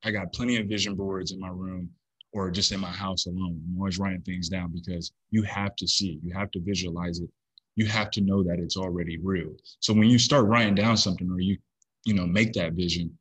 I 0.04 0.12
got 0.12 0.32
plenty 0.32 0.58
of 0.58 0.68
vision 0.68 0.94
boards 0.96 1.32
in 1.32 1.40
my 1.40 1.48
room 1.50 1.90
or 2.34 2.52
just 2.52 2.72
in 2.72 2.80
my 2.80 2.92
house 2.92 3.26
alone. 3.26 3.62
I'm 3.66 3.78
always 3.78 4.00
writing 4.00 4.22
things 4.22 4.50
down 4.50 4.72
because 4.74 5.12
you 5.32 5.44
have 5.44 5.76
to 5.78 5.88
see 5.88 6.10
it. 6.13 6.20
You 6.24 6.34
have 6.34 6.52
to 6.52 6.60
visualize 6.60 7.20
it. 7.20 7.30
You 7.76 7.86
have 7.88 8.12
to 8.12 8.22
know 8.22 8.44
that 8.44 8.60
it's 8.60 8.78
already 8.78 9.18
real. 9.18 9.54
So 9.80 9.94
when 9.94 10.10
you 10.10 10.20
start 10.20 10.46
writing 10.46 10.76
down 10.76 10.98
something 10.98 11.30
or 11.30 11.40
you, 11.40 11.58
you 12.06 12.13
know, 12.13 12.26
make 12.26 12.54
that 12.54 12.74
vision, 12.74 13.18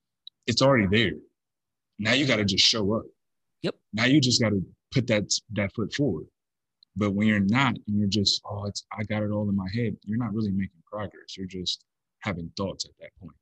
it's 0.46 0.62
already 0.62 0.86
there. 0.90 1.18
Now 1.98 2.12
you 2.12 2.26
got 2.26 2.36
to 2.36 2.44
just 2.44 2.64
show 2.64 2.94
up. 2.94 3.04
Yep. 3.62 3.74
Now 3.92 4.04
you 4.04 4.20
just 4.20 4.40
got 4.40 4.50
to 4.50 4.62
put 4.92 5.06
that 5.08 5.24
that 5.52 5.74
foot 5.74 5.92
forward. 5.92 6.26
But 6.96 7.12
when 7.12 7.28
you're 7.28 7.40
not, 7.40 7.74
and 7.86 7.98
you're 7.98 8.08
just, 8.08 8.40
oh, 8.48 8.64
it's 8.64 8.86
I 8.98 9.04
got 9.04 9.22
it 9.22 9.30
all 9.30 9.48
in 9.48 9.56
my 9.56 9.68
head. 9.74 9.96
You're 10.04 10.18
not 10.18 10.32
really 10.32 10.52
making 10.52 10.82
progress. 10.90 11.36
You're 11.36 11.46
just 11.46 11.84
having 12.20 12.50
thoughts 12.56 12.86
at 12.86 12.92
that 13.00 13.10
point. 13.20 13.36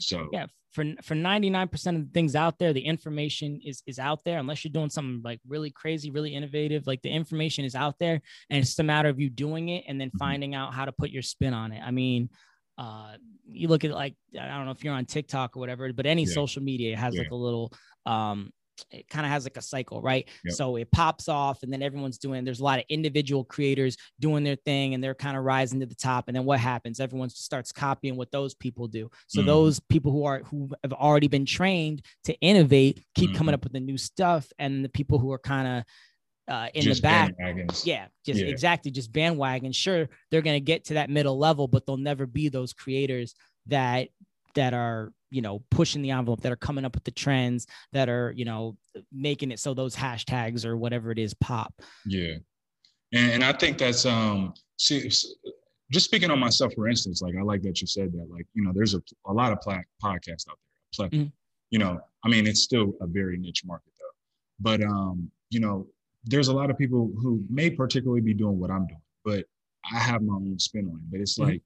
So 0.00 0.28
Yeah, 0.32 0.46
for 0.72 0.84
for 1.02 1.14
99% 1.14 1.96
of 1.96 2.04
the 2.06 2.10
things 2.12 2.34
out 2.34 2.58
there, 2.58 2.72
the 2.72 2.80
information 2.84 3.60
is 3.64 3.82
is 3.86 3.98
out 3.98 4.24
there 4.24 4.38
unless 4.38 4.64
you're 4.64 4.72
doing 4.72 4.90
something 4.90 5.22
like 5.24 5.40
really 5.46 5.70
crazy, 5.70 6.10
really 6.10 6.34
innovative. 6.34 6.86
Like 6.86 7.02
the 7.02 7.10
information 7.10 7.64
is 7.64 7.74
out 7.74 7.98
there 7.98 8.20
and 8.50 8.58
it's 8.58 8.70
just 8.70 8.80
a 8.80 8.84
matter 8.84 9.08
of 9.08 9.20
you 9.20 9.30
doing 9.30 9.68
it 9.68 9.84
and 9.86 10.00
then 10.00 10.10
Mhm. 10.12 10.18
finding 10.18 10.54
out 10.54 10.74
how 10.74 10.84
to 10.84 10.92
put 10.92 11.10
your 11.10 11.22
spin 11.22 11.54
on 11.54 11.72
it. 11.72 11.80
I 11.82 11.90
mean, 11.90 12.30
uh 12.78 13.16
you 13.46 13.68
look 13.68 13.84
at 13.84 13.92
like 13.92 14.16
I 14.38 14.48
don't 14.48 14.64
know 14.64 14.72
if 14.72 14.82
you're 14.82 14.94
on 14.94 15.04
TikTok 15.06 15.56
or 15.56 15.60
whatever, 15.60 15.92
but 15.92 16.06
any 16.06 16.24
Yeah. 16.24 16.34
social 16.34 16.62
media 16.62 16.96
has 16.96 17.18
like 17.18 17.30
a 17.30 17.36
little 17.36 17.72
um 18.06 18.52
it 18.90 19.08
kind 19.08 19.24
of 19.24 19.30
has 19.30 19.44
like 19.44 19.56
a 19.56 19.62
cycle, 19.62 20.02
right? 20.02 20.28
Yep. 20.44 20.54
So 20.54 20.76
it 20.76 20.90
pops 20.90 21.28
off 21.28 21.62
and 21.62 21.72
then 21.72 21.82
everyone's 21.82 22.18
doing 22.18 22.44
there's 22.44 22.60
a 22.60 22.64
lot 22.64 22.78
of 22.78 22.84
individual 22.88 23.44
creators 23.44 23.96
doing 24.20 24.42
their 24.44 24.56
thing 24.56 24.94
and 24.94 25.02
they're 25.02 25.14
kind 25.14 25.36
of 25.36 25.44
rising 25.44 25.80
to 25.80 25.86
the 25.86 25.94
top. 25.94 26.24
And 26.28 26.36
then 26.36 26.44
what 26.44 26.58
happens? 26.58 26.98
Everyone 27.00 27.30
starts 27.30 27.70
copying 27.72 28.16
what 28.16 28.30
those 28.32 28.54
people 28.54 28.88
do. 28.88 29.10
So 29.28 29.42
Mhm. 29.42 29.46
those 29.46 29.80
people 29.80 30.10
who 30.12 30.24
are 30.24 30.40
who 30.40 30.70
have 30.82 30.92
already 30.92 31.28
been 31.28 31.46
trained 31.46 32.02
to 32.24 32.34
innovate 32.40 33.04
keep 33.14 33.34
coming 33.34 33.52
Mhm. 33.52 33.56
up 33.56 33.64
with 33.64 33.72
the 33.72 33.80
new 33.80 33.96
stuff. 33.98 34.52
And 34.58 34.84
the 34.84 34.88
people 34.88 35.18
who 35.18 35.30
are 35.32 35.38
kind 35.38 35.68
of 35.68 35.84
uh, 36.46 36.68
in 36.74 36.82
just 36.82 37.00
the 37.00 37.06
back 37.08 37.32
bandwagons. 37.38 37.86
yeah, 37.86 38.08
just 38.26 38.38
Yeah. 38.40 38.48
exactly, 38.48 38.90
just 38.90 39.10
bandwagon. 39.12 39.72
Sure, 39.72 40.10
they're 40.30 40.42
gonna 40.42 40.60
get 40.60 40.84
to 40.86 40.94
that 40.94 41.08
middle 41.08 41.38
level, 41.38 41.66
but 41.68 41.86
they'll 41.86 41.96
never 41.96 42.26
be 42.26 42.50
those 42.50 42.74
creators 42.74 43.34
that 43.66 44.10
that 44.54 44.74
are 44.74 45.12
you 45.30 45.42
know 45.42 45.62
pushing 45.70 46.02
the 46.02 46.10
envelope, 46.10 46.40
that 46.42 46.52
are 46.52 46.56
coming 46.56 46.84
up 46.84 46.94
with 46.94 47.04
the 47.04 47.10
trends, 47.10 47.66
that 47.92 48.08
are 48.08 48.32
you 48.36 48.44
know 48.44 48.76
making 49.12 49.50
it 49.50 49.58
so 49.58 49.74
those 49.74 49.94
hashtags 49.96 50.64
or 50.64 50.76
whatever 50.76 51.10
it 51.10 51.18
is 51.18 51.34
pop. 51.34 51.74
Yeah. 52.06 52.34
And, 53.12 53.32
and 53.32 53.44
I 53.44 53.52
think 53.52 53.78
that's 53.78 54.06
um 54.06 54.54
see 54.76 55.08
just 55.90 56.06
speaking 56.06 56.30
on 56.30 56.38
myself 56.38 56.72
for 56.74 56.88
instance, 56.88 57.20
like 57.22 57.34
I 57.38 57.42
like 57.42 57.62
that 57.62 57.80
you 57.80 57.86
said 57.86 58.12
that. 58.12 58.26
Like, 58.30 58.46
you 58.54 58.62
know, 58.64 58.72
there's 58.74 58.94
a, 58.94 59.02
a 59.26 59.32
lot 59.32 59.52
of 59.52 59.60
pla- 59.60 59.82
podcasts 60.02 60.48
out 60.48 60.58
there. 60.58 61.08
plethora. 61.08 61.18
Mhm. 61.26 61.32
You 61.70 61.78
know, 61.80 62.00
I 62.24 62.28
mean 62.28 62.46
it's 62.46 62.62
still 62.62 62.92
a 63.00 63.06
very 63.06 63.36
niche 63.36 63.62
market 63.64 63.92
though. 63.98 64.14
But 64.60 64.82
um, 64.84 65.30
you 65.50 65.60
know, 65.60 65.86
there's 66.24 66.48
a 66.48 66.52
lot 66.54 66.70
of 66.70 66.78
people 66.78 67.12
who 67.20 67.44
may 67.50 67.70
particularly 67.70 68.22
be 68.22 68.34
doing 68.34 68.58
what 68.58 68.70
I'm 68.70 68.86
doing, 68.86 69.00
but 69.24 69.44
I 69.92 69.98
have 69.98 70.22
my 70.22 70.34
own 70.34 70.58
spin 70.58 70.86
on 70.86 70.94
it. 70.96 71.10
But 71.10 71.20
it's 71.20 71.38
Mhm. 71.38 71.44
like 71.48 71.62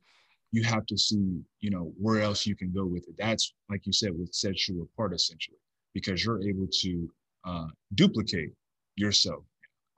you 0.53 0.63
have 0.63 0.87
to 0.87 0.97
see, 0.97 1.41
you 1.61 1.71
know, 1.71 1.93
where 1.99 2.21
else 2.21 2.47
you 2.47 2.57
can 2.57 2.73
go 2.73 2.87
with 2.87 3.07
it. 3.09 3.15
That's 3.19 3.55
like 3.69 3.85
you 3.85 3.93
said, 3.93 4.13
what 4.15 4.35
sets 4.35 4.69
you 4.69 4.83
apart 4.83 5.15
essentially, 5.15 5.59
because 5.95 6.25
you're 6.25 6.43
able 6.43 6.67
to 6.81 7.11
uh, 7.45 7.67
duplicate 7.95 8.53
yourself 8.97 9.45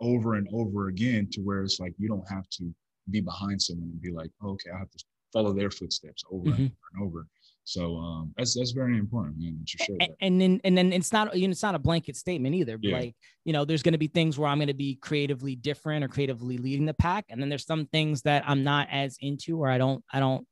over 0.00 0.34
and 0.34 0.48
over 0.52 0.88
again 0.88 1.28
to 1.32 1.40
where 1.40 1.62
it's 1.62 1.78
like 1.78 1.94
you 1.98 2.08
don't 2.08 2.28
have 2.28 2.48
to 2.50 2.74
be 3.10 3.20
behind 3.20 3.60
someone 3.60 3.90
and 3.90 4.00
be 4.00 4.10
like, 4.10 4.30
oh, 4.42 4.50
okay, 4.50 4.70
I 4.74 4.78
have 4.78 4.90
to 4.90 5.04
follow 5.32 5.52
their 5.52 5.70
footsteps 5.70 6.24
over 6.30 6.50
mm-hmm. 6.50 6.62
and 6.62 6.70
over 6.70 6.78
and 6.94 7.06
over. 7.06 7.26
So 7.70 7.98
um, 7.98 8.35
that's 8.37 8.56
that's 8.56 8.72
very 8.72 8.98
important, 8.98 9.38
man. 9.38 9.56
That 9.61 9.72
you 9.72 9.85
show 9.87 9.94
that. 10.00 10.11
And 10.20 10.40
then 10.40 10.61
and 10.64 10.76
then 10.76 10.92
it's 10.92 11.12
not 11.12 11.37
you 11.37 11.46
know 11.46 11.52
it's 11.52 11.62
not 11.62 11.76
a 11.76 11.78
blanket 11.78 12.16
statement 12.16 12.56
either. 12.56 12.76
Yeah. 12.80 12.98
Like 12.98 13.14
you 13.44 13.52
know, 13.52 13.64
there's 13.64 13.85
going 13.85 13.92
to 13.92 13.98
be 13.98 14.09
things 14.09 14.37
where 14.37 14.48
I'm 14.48 14.59
going 14.59 14.66
to 14.66 14.74
be 14.74 14.96
creatively 14.96 15.54
different 15.54 16.04
or 16.04 16.09
creatively 16.09 16.59
leading 16.59 16.85
the 16.85 16.94
pack, 16.94 17.26
and 17.28 17.40
then 17.40 17.48
there's 17.48 17.64
some 17.64 17.87
things 17.87 18.22
that 18.22 18.42
I'm 18.44 18.64
not 18.64 18.88
as 18.90 19.16
into 19.20 19.61
or 19.61 19.70
I 19.70 19.78
don't 19.78 20.04
I 20.12 20.18
don't 20.18 20.44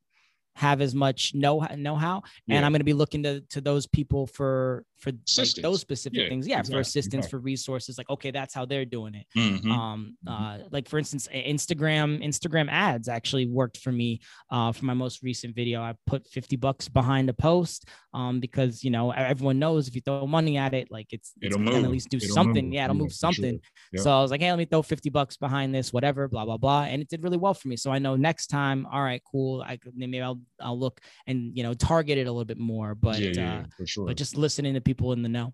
have 0.54 0.81
as 0.81 0.94
much 0.94 1.35
know 1.35 1.66
know 1.74 1.96
how, 1.96 2.22
yeah. 2.46 2.57
and 2.57 2.64
I'm 2.64 2.70
going 2.70 2.81
to 2.81 2.85
be 2.85 2.92
looking 2.92 3.24
to 3.24 3.40
to 3.50 3.61
those 3.61 3.88
people 3.88 4.28
for 4.28 4.85
for 4.98 5.12
like 5.37 5.54
those 5.62 5.80
specific 5.80 6.18
yeah, 6.18 6.28
things. 6.28 6.46
Yeah, 6.46 6.58
exactly, 6.58 6.74
for 6.74 6.80
assistance, 6.80 7.28
for 7.28 7.38
resources. 7.38 7.98
Like, 7.98 8.11
okay, 8.11 8.30
that's 8.30 8.54
how 8.54 8.64
they're 8.64 8.84
doing 8.84 9.14
it. 9.14 9.26
Mm-hmm. 9.37 9.70
Um, 9.70 10.16
mm-hmm. 10.26 10.62
uh, 10.62 10.68
like 10.70 10.88
for 10.88 10.98
instance, 10.98 11.28
Instagram 11.32 12.24
Instagram 12.24 12.68
ads 12.70 13.08
actually 13.08 13.46
worked 13.46 13.78
for 13.78 13.92
me. 13.92 14.20
Uh, 14.50 14.72
for 14.72 14.84
my 14.84 14.94
most 14.94 15.22
recent 15.22 15.54
video, 15.54 15.80
I 15.80 15.94
put 16.06 16.26
50 16.28 16.56
bucks 16.56 16.88
behind 16.88 17.28
a 17.28 17.34
post. 17.34 17.88
Um, 18.14 18.40
because 18.40 18.82
you 18.82 18.90
know 18.90 19.11
everyone 19.11 19.58
knows 19.58 19.87
if 19.87 19.94
you 19.94 20.00
throw 20.00 20.26
money 20.26 20.56
at 20.56 20.72
it, 20.72 20.90
like 20.90 21.08
it's, 21.11 21.34
it's 21.40 21.54
it'll 21.54 21.76
at 21.84 21.90
least 21.90 22.08
do 22.08 22.16
it'll 22.16 22.34
something. 22.34 22.66
Move. 22.66 22.74
Yeah, 22.74 22.84
it'll 22.84 22.96
move 22.96 23.12
something. 23.12 23.61
Sure. 23.94 24.02
So 24.02 24.11
I 24.11 24.22
was 24.22 24.30
like, 24.30 24.40
hey, 24.40 24.50
let 24.50 24.58
me 24.58 24.64
throw 24.64 24.82
50 24.82 25.11
bucks 25.11 25.37
behind 25.37 25.74
this, 25.74 25.92
whatever, 25.92 26.26
blah 26.26 26.46
blah 26.46 26.56
blah, 26.56 26.84
and 26.84 27.02
it 27.02 27.08
did 27.08 27.22
really 27.22 27.37
well 27.37 27.54
for 27.54 27.68
me. 27.68 27.76
So 27.76 27.92
I 27.92 27.98
know 27.98 28.16
next 28.16 28.46
time, 28.46 28.87
all 28.90 29.02
right, 29.02 29.22
cool. 29.30 29.62
I 29.62 29.78
maybe 29.94 30.22
I'll 30.22 30.40
I'll 30.61 30.78
look 30.78 31.00
and 31.26 31.56
you 31.56 31.62
know 31.62 31.74
target 31.74 32.16
it 32.16 32.26
a 32.26 32.32
little 32.32 32.46
bit 32.46 32.58
more. 32.58 32.94
But 32.94 33.18
yeah, 33.18 33.32
yeah, 33.34 33.64
uh, 33.80 33.84
sure. 33.84 34.06
But 34.06 34.16
just 34.16 34.37
listening 34.37 34.74
to 34.74 34.80
people 34.88 35.12
in 35.12 35.20
the 35.20 35.29
know. 35.29 35.53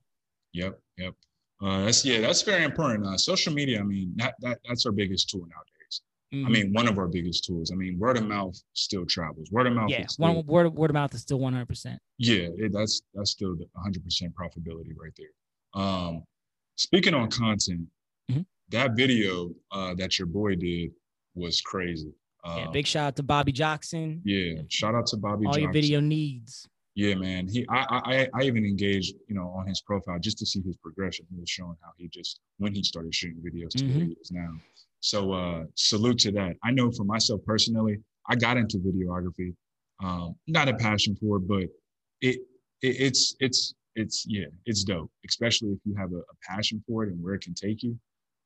Yep, 0.53 0.79
yep. 0.97 1.14
Uh, 1.61 1.85
that's 1.85 2.05
yeah, 2.05 2.20
that's 2.20 2.42
very 2.42 2.62
important. 2.62 3.05
Uh, 3.05 3.16
social 3.16 3.53
media, 3.53 3.81
I 3.81 3.83
mean, 3.83 4.12
that, 4.16 4.35
that 4.40 4.59
that's 4.66 4.87
our 4.87 4.92
biggest 4.92 5.29
tool 5.29 5.40
nowadays. 5.40 6.03
Mm-hmm. 6.33 6.47
I 6.47 6.49
mean, 6.51 6.73
one 6.73 6.87
of 6.87 6.99
our 6.99 7.09
biggest 7.09 7.44
tools. 7.44 7.73
I 7.73 7.75
mean, 7.75 7.99
word 7.99 8.16
of 8.16 8.27
mouth 8.27 8.57
still 8.75 9.05
travels. 9.05 9.51
Word 9.51 9.66
of 9.66 9.73
mouth. 9.73 9.90
Yeah, 9.90 10.07
still, 10.07 10.35
one, 10.35 10.47
word 10.47 10.73
word 10.73 10.90
of 10.90 10.94
mouth 10.94 11.12
is 11.14 11.23
still 11.23 11.40
one 11.40 11.53
hundred 11.53 11.66
percent. 11.66 11.99
Yeah, 12.18 12.49
it, 12.57 12.73
that's 12.73 13.03
that's 13.12 13.33
still 13.33 13.57
one 13.57 13.68
hundred 13.83 14.05
percent 14.05 14.33
profitability 14.37 14.92
right 14.97 15.16
there. 15.18 15.83
Um, 15.83 16.23
speaking 16.77 17.14
on 17.14 17.29
content, 17.29 17.88
mm-hmm. 18.31 18.42
that 18.68 18.92
video 18.97 19.51
uh, 19.73 19.94
that 19.94 20.16
your 20.16 20.27
boy 20.27 20.55
did 20.55 20.92
was 21.35 21.61
crazy. 21.61 22.12
yeah, 22.44 22.66
um, 22.66 22.73
big 22.73 22.87
shout 22.87 23.07
out 23.07 23.16
to 23.16 23.25
Bobby 23.25 23.51
Jackson. 23.51 24.23
Yeah, 24.25 24.62
shout 24.68 24.94
out 24.94 25.07
to 25.09 25.16
Bobby. 25.16 25.47
All 25.47 25.59
your 25.59 25.73
video 25.73 25.99
needs. 25.99 26.68
Yeah, 26.94 27.16
man. 27.16 27.48
He, 27.48 27.66
I, 27.68 27.87
I, 27.90 28.28
I 28.35 28.42
even 28.44 28.64
engaged, 28.64 29.16
you 29.26 29.35
know, 29.35 29.48
on 29.48 29.66
his 29.66 29.80
profile 29.80 30.18
just 30.20 30.38
to 30.38 30.46
see 30.46 30.62
his 30.62 30.76
progression. 30.76 31.26
He 31.28 31.40
was 31.40 31.50
showing 31.50 31.76
how 31.83 31.90
he 31.96 32.09
just 32.09 32.40
when 32.59 32.72
he 32.72 32.85
started 32.85 33.14
shooting 33.14 33.42
videos 33.42 33.70
to 33.70 33.85
mm-hmm. 33.85 33.98
where 33.98 34.07
he 34.07 34.16
is 34.20 34.30
now. 34.30 34.50
So, 35.00 35.33
uh, 35.33 35.64
salute 35.74 36.18
to 36.20 36.33
that. 36.33 36.57
I 36.62 36.70
know 36.70 36.90
for 36.92 37.04
myself 37.04 37.40
personally, 37.44 37.98
I 38.28 38.37
got 38.37 38.57
into 38.57 38.78
videography. 38.78 39.54
Um, 40.02 40.37
not 40.46 40.68
a 40.68 40.74
passion 40.74 41.16
for 41.16 41.38
it, 41.38 41.48
but 41.48 41.62
it, 42.20 42.40
it 42.80 43.00
it's 43.00 43.37
it's 43.40 43.74
it's 43.96 44.24
yeah, 44.28 44.46
it's 44.64 44.85
dope. 44.85 45.11
Especially 45.28 45.70
if 45.70 45.78
you 45.85 45.94
have 45.96 46.12
a, 46.12 46.18
a 46.18 46.37
passion 46.48 46.83
for 46.87 47.04
it 47.04 47.12
and 47.12 47.22
where 47.22 47.35
it 47.35 47.42
can 47.42 47.54
take 47.54 47.83
you. 47.83 47.98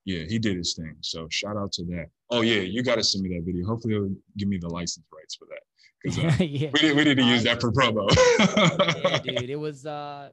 Yeah, 0.04 0.24
he 0.24 0.38
did 0.38 0.56
his 0.56 0.74
thing. 0.74 0.96
So 1.00 1.28
shout 1.30 1.56
out 1.56 1.72
to 1.72 1.84
that. 1.87 2.06
Oh 2.30 2.40
yeah, 2.40 2.61
you 2.61 2.82
got 2.82 2.96
to 2.96 3.04
send 3.04 3.24
me 3.24 3.37
that 3.37 3.44
video. 3.44 3.66
Hopefully, 3.66 3.94
he'll 3.94 4.14
give 4.37 4.48
me 4.48 4.58
the 4.58 4.68
license 4.68 5.06
rights 5.12 5.34
for 5.34 5.46
that 5.50 5.61
because 6.02 6.18
uh, 6.18 6.44
yeah. 6.44 6.70
we, 6.80 6.92
we 6.92 7.04
need 7.04 7.16
to 7.16 7.24
use 7.24 7.44
that 7.44 7.61
for 7.61 7.72
promo. 7.72 8.08
yeah, 9.24 9.40
dude, 9.40 9.50
it 9.50 9.56
was 9.56 9.87
uh, 9.87 10.30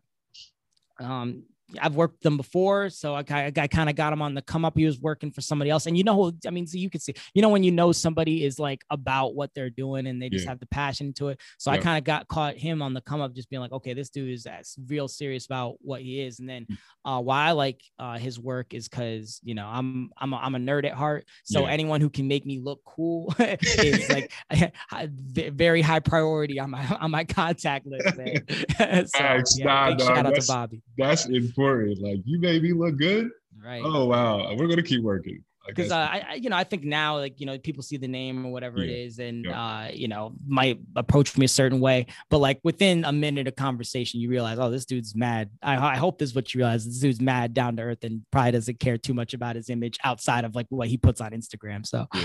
um, 0.99 1.43
I've 1.81 1.95
worked 1.95 2.21
them 2.21 2.37
before, 2.37 2.89
so 2.89 3.15
I, 3.15 3.23
I, 3.29 3.51
I 3.57 3.67
kind 3.67 3.89
of 3.89 3.95
got 3.95 4.13
him 4.13 4.21
on 4.21 4.35
the 4.35 4.41
come 4.41 4.65
up. 4.65 4.77
He 4.77 4.85
was 4.85 4.99
working 4.99 5.31
for 5.31 5.41
somebody 5.41 5.71
else, 5.71 5.87
and 5.87 5.97
you 5.97 6.03
know, 6.03 6.31
I 6.45 6.51
mean, 6.51 6.67
so 6.67 6.77
you 6.77 6.89
can 6.89 7.01
see, 7.01 7.15
you 7.33 7.41
know, 7.41 7.49
when 7.49 7.63
you 7.63 7.71
know 7.71 7.91
somebody 7.91 8.43
is 8.43 8.59
like 8.59 8.83
about 8.91 9.35
what 9.35 9.51
they're 9.55 9.71
doing 9.71 10.07
and 10.07 10.21
they 10.21 10.29
just 10.29 10.45
yeah. 10.45 10.51
have 10.51 10.59
the 10.59 10.67
passion 10.67 11.13
to 11.13 11.29
it. 11.29 11.41
So 11.57 11.71
yeah. 11.71 11.79
I 11.79 11.81
kind 11.81 11.97
of 11.97 12.03
got 12.03 12.27
caught 12.27 12.55
him 12.55 12.81
on 12.81 12.93
the 12.93 13.01
come 13.01 13.19
up, 13.19 13.33
just 13.33 13.49
being 13.49 13.61
like, 13.61 13.71
okay, 13.71 13.93
this 13.93 14.09
dude 14.09 14.31
is 14.31 14.45
as 14.45 14.75
real 14.87 15.07
serious 15.07 15.45
about 15.45 15.77
what 15.81 16.01
he 16.01 16.21
is. 16.21 16.39
And 16.39 16.47
then 16.47 16.65
hmm. 16.65 17.09
uh, 17.09 17.19
why 17.21 17.47
I 17.47 17.51
like 17.51 17.81
uh, 17.97 18.17
his 18.17 18.39
work 18.39 18.73
is 18.73 18.87
because 18.87 19.39
you 19.43 19.55
know 19.55 19.65
I'm 19.65 20.11
I'm 20.17 20.33
a, 20.33 20.37
I'm 20.37 20.55
a 20.55 20.59
nerd 20.59 20.85
at 20.85 20.93
heart, 20.93 21.25
so 21.43 21.61
yeah. 21.61 21.71
anyone 21.71 21.99
who 21.99 22.09
can 22.09 22.27
make 22.27 22.45
me 22.45 22.59
look 22.59 22.81
cool 22.85 23.33
is 23.39 24.09
like 24.09 24.31
very 25.07 25.81
high 25.81 25.99
priority 25.99 26.59
on 26.59 26.69
my 26.69 26.85
on 27.01 27.09
my 27.09 27.23
contact 27.23 27.87
list. 27.87 28.15
Man. 28.17 29.07
so, 29.07 29.19
yeah, 29.19 29.41
nah, 29.59 29.89
big 29.89 30.01
shout 30.01 30.25
out 30.25 30.35
to 30.35 30.45
Bobby. 30.47 30.81
That's 30.97 31.27
important. 31.55 32.01
Like 32.01 32.19
you 32.25 32.39
made 32.39 32.61
me 32.63 32.73
look 32.73 32.97
good. 32.97 33.29
Right. 33.63 33.81
Oh 33.83 34.05
wow, 34.05 34.53
we're 34.55 34.67
gonna 34.67 34.83
keep 34.83 35.01
working. 35.01 35.43
Because 35.67 35.91
uh, 35.91 35.97
I, 35.97 36.35
you 36.35 36.51
know, 36.51 36.55
I 36.55 36.63
think 36.63 36.83
now, 36.83 37.17
like 37.17 37.39
you 37.39 37.47
know, 37.47 37.57
people 37.57 37.81
see 37.81 37.97
the 37.97 38.07
name 38.07 38.45
or 38.45 38.51
whatever 38.51 38.77
yeah. 38.79 38.91
it 38.91 39.05
is, 39.05 39.19
and 39.19 39.45
yeah. 39.45 39.59
uh, 39.59 39.91
you 39.91 40.07
know, 40.07 40.33
might 40.45 40.79
approach 40.95 41.35
me 41.37 41.45
a 41.45 41.49
certain 41.49 41.79
way. 41.79 42.05
But 42.29 42.37
like 42.37 42.59
within 42.63 43.03
a 43.03 43.11
minute 43.11 43.47
of 43.47 43.55
conversation, 43.55 44.19
you 44.19 44.29
realize, 44.29 44.59
oh, 44.59 44.69
this 44.69 44.85
dude's 44.85 45.15
mad. 45.15 45.49
I, 45.63 45.93
I 45.93 45.95
hope 45.95 46.19
this 46.19 46.29
is 46.29 46.35
what 46.35 46.53
you 46.53 46.59
realize. 46.59 46.85
This 46.85 46.99
dude's 46.99 47.19
mad, 47.19 47.55
down 47.55 47.77
to 47.77 47.83
earth, 47.83 48.03
and 48.03 48.21
probably 48.31 48.51
doesn't 48.51 48.79
care 48.79 48.97
too 48.97 49.15
much 49.15 49.33
about 49.33 49.55
his 49.55 49.69
image 49.71 49.97
outside 50.03 50.45
of 50.45 50.53
like 50.53 50.67
what 50.69 50.87
he 50.87 50.97
puts 50.97 51.19
on 51.19 51.31
Instagram. 51.31 51.83
So, 51.85 52.05
yeah, 52.13 52.21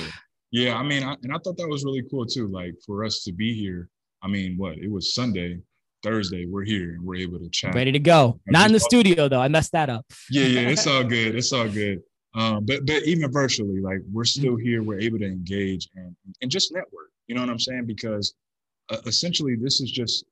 yeah 0.50 0.76
I 0.76 0.82
mean, 0.82 1.02
I, 1.02 1.16
and 1.22 1.32
I 1.32 1.38
thought 1.42 1.56
that 1.56 1.68
was 1.68 1.84
really 1.84 2.02
cool 2.10 2.26
too. 2.26 2.48
Like 2.48 2.74
for 2.84 3.04
us 3.04 3.22
to 3.24 3.32
be 3.32 3.54
here. 3.54 3.88
I 4.22 4.28
mean, 4.28 4.58
what 4.58 4.76
it 4.76 4.90
was 4.90 5.14
Sunday 5.14 5.60
Thursday, 6.02 6.46
we're 6.46 6.64
here 6.64 6.94
and 6.94 7.02
we're 7.02 7.16
able 7.16 7.38
to 7.38 7.48
chat. 7.50 7.74
Ready 7.74 7.92
to 7.92 7.98
go. 7.98 8.40
Not 8.46 8.66
in 8.66 8.72
the 8.72 8.80
studio 8.80 9.28
though. 9.28 9.40
I 9.40 9.48
messed 9.48 9.72
that 9.72 9.90
up. 9.90 10.06
Yeah, 10.30 10.44
yeah, 10.44 10.68
it's 10.68 10.86
all 10.86 11.04
good. 11.16 11.34
It's 11.34 11.52
all 11.52 11.68
good. 11.68 12.02
Um, 12.34 12.64
but 12.64 12.86
but 12.86 13.02
even 13.04 13.30
virtually, 13.30 13.80
like 13.80 13.98
we're 14.12 14.24
still 14.24 14.52
mm-hmm. 14.52 14.66
here. 14.66 14.82
We're 14.82 15.00
able 15.00 15.18
to 15.18 15.26
engage 15.26 15.88
and 15.94 16.14
and 16.42 16.50
just 16.50 16.72
network. 16.72 17.10
You 17.26 17.34
know 17.34 17.40
what 17.40 17.50
I'm 17.50 17.58
saying? 17.58 17.86
Because 17.86 18.34
uh, 18.90 18.98
essentially, 19.06 19.56
this 19.56 19.80
is 19.80 19.90
just 19.90 20.24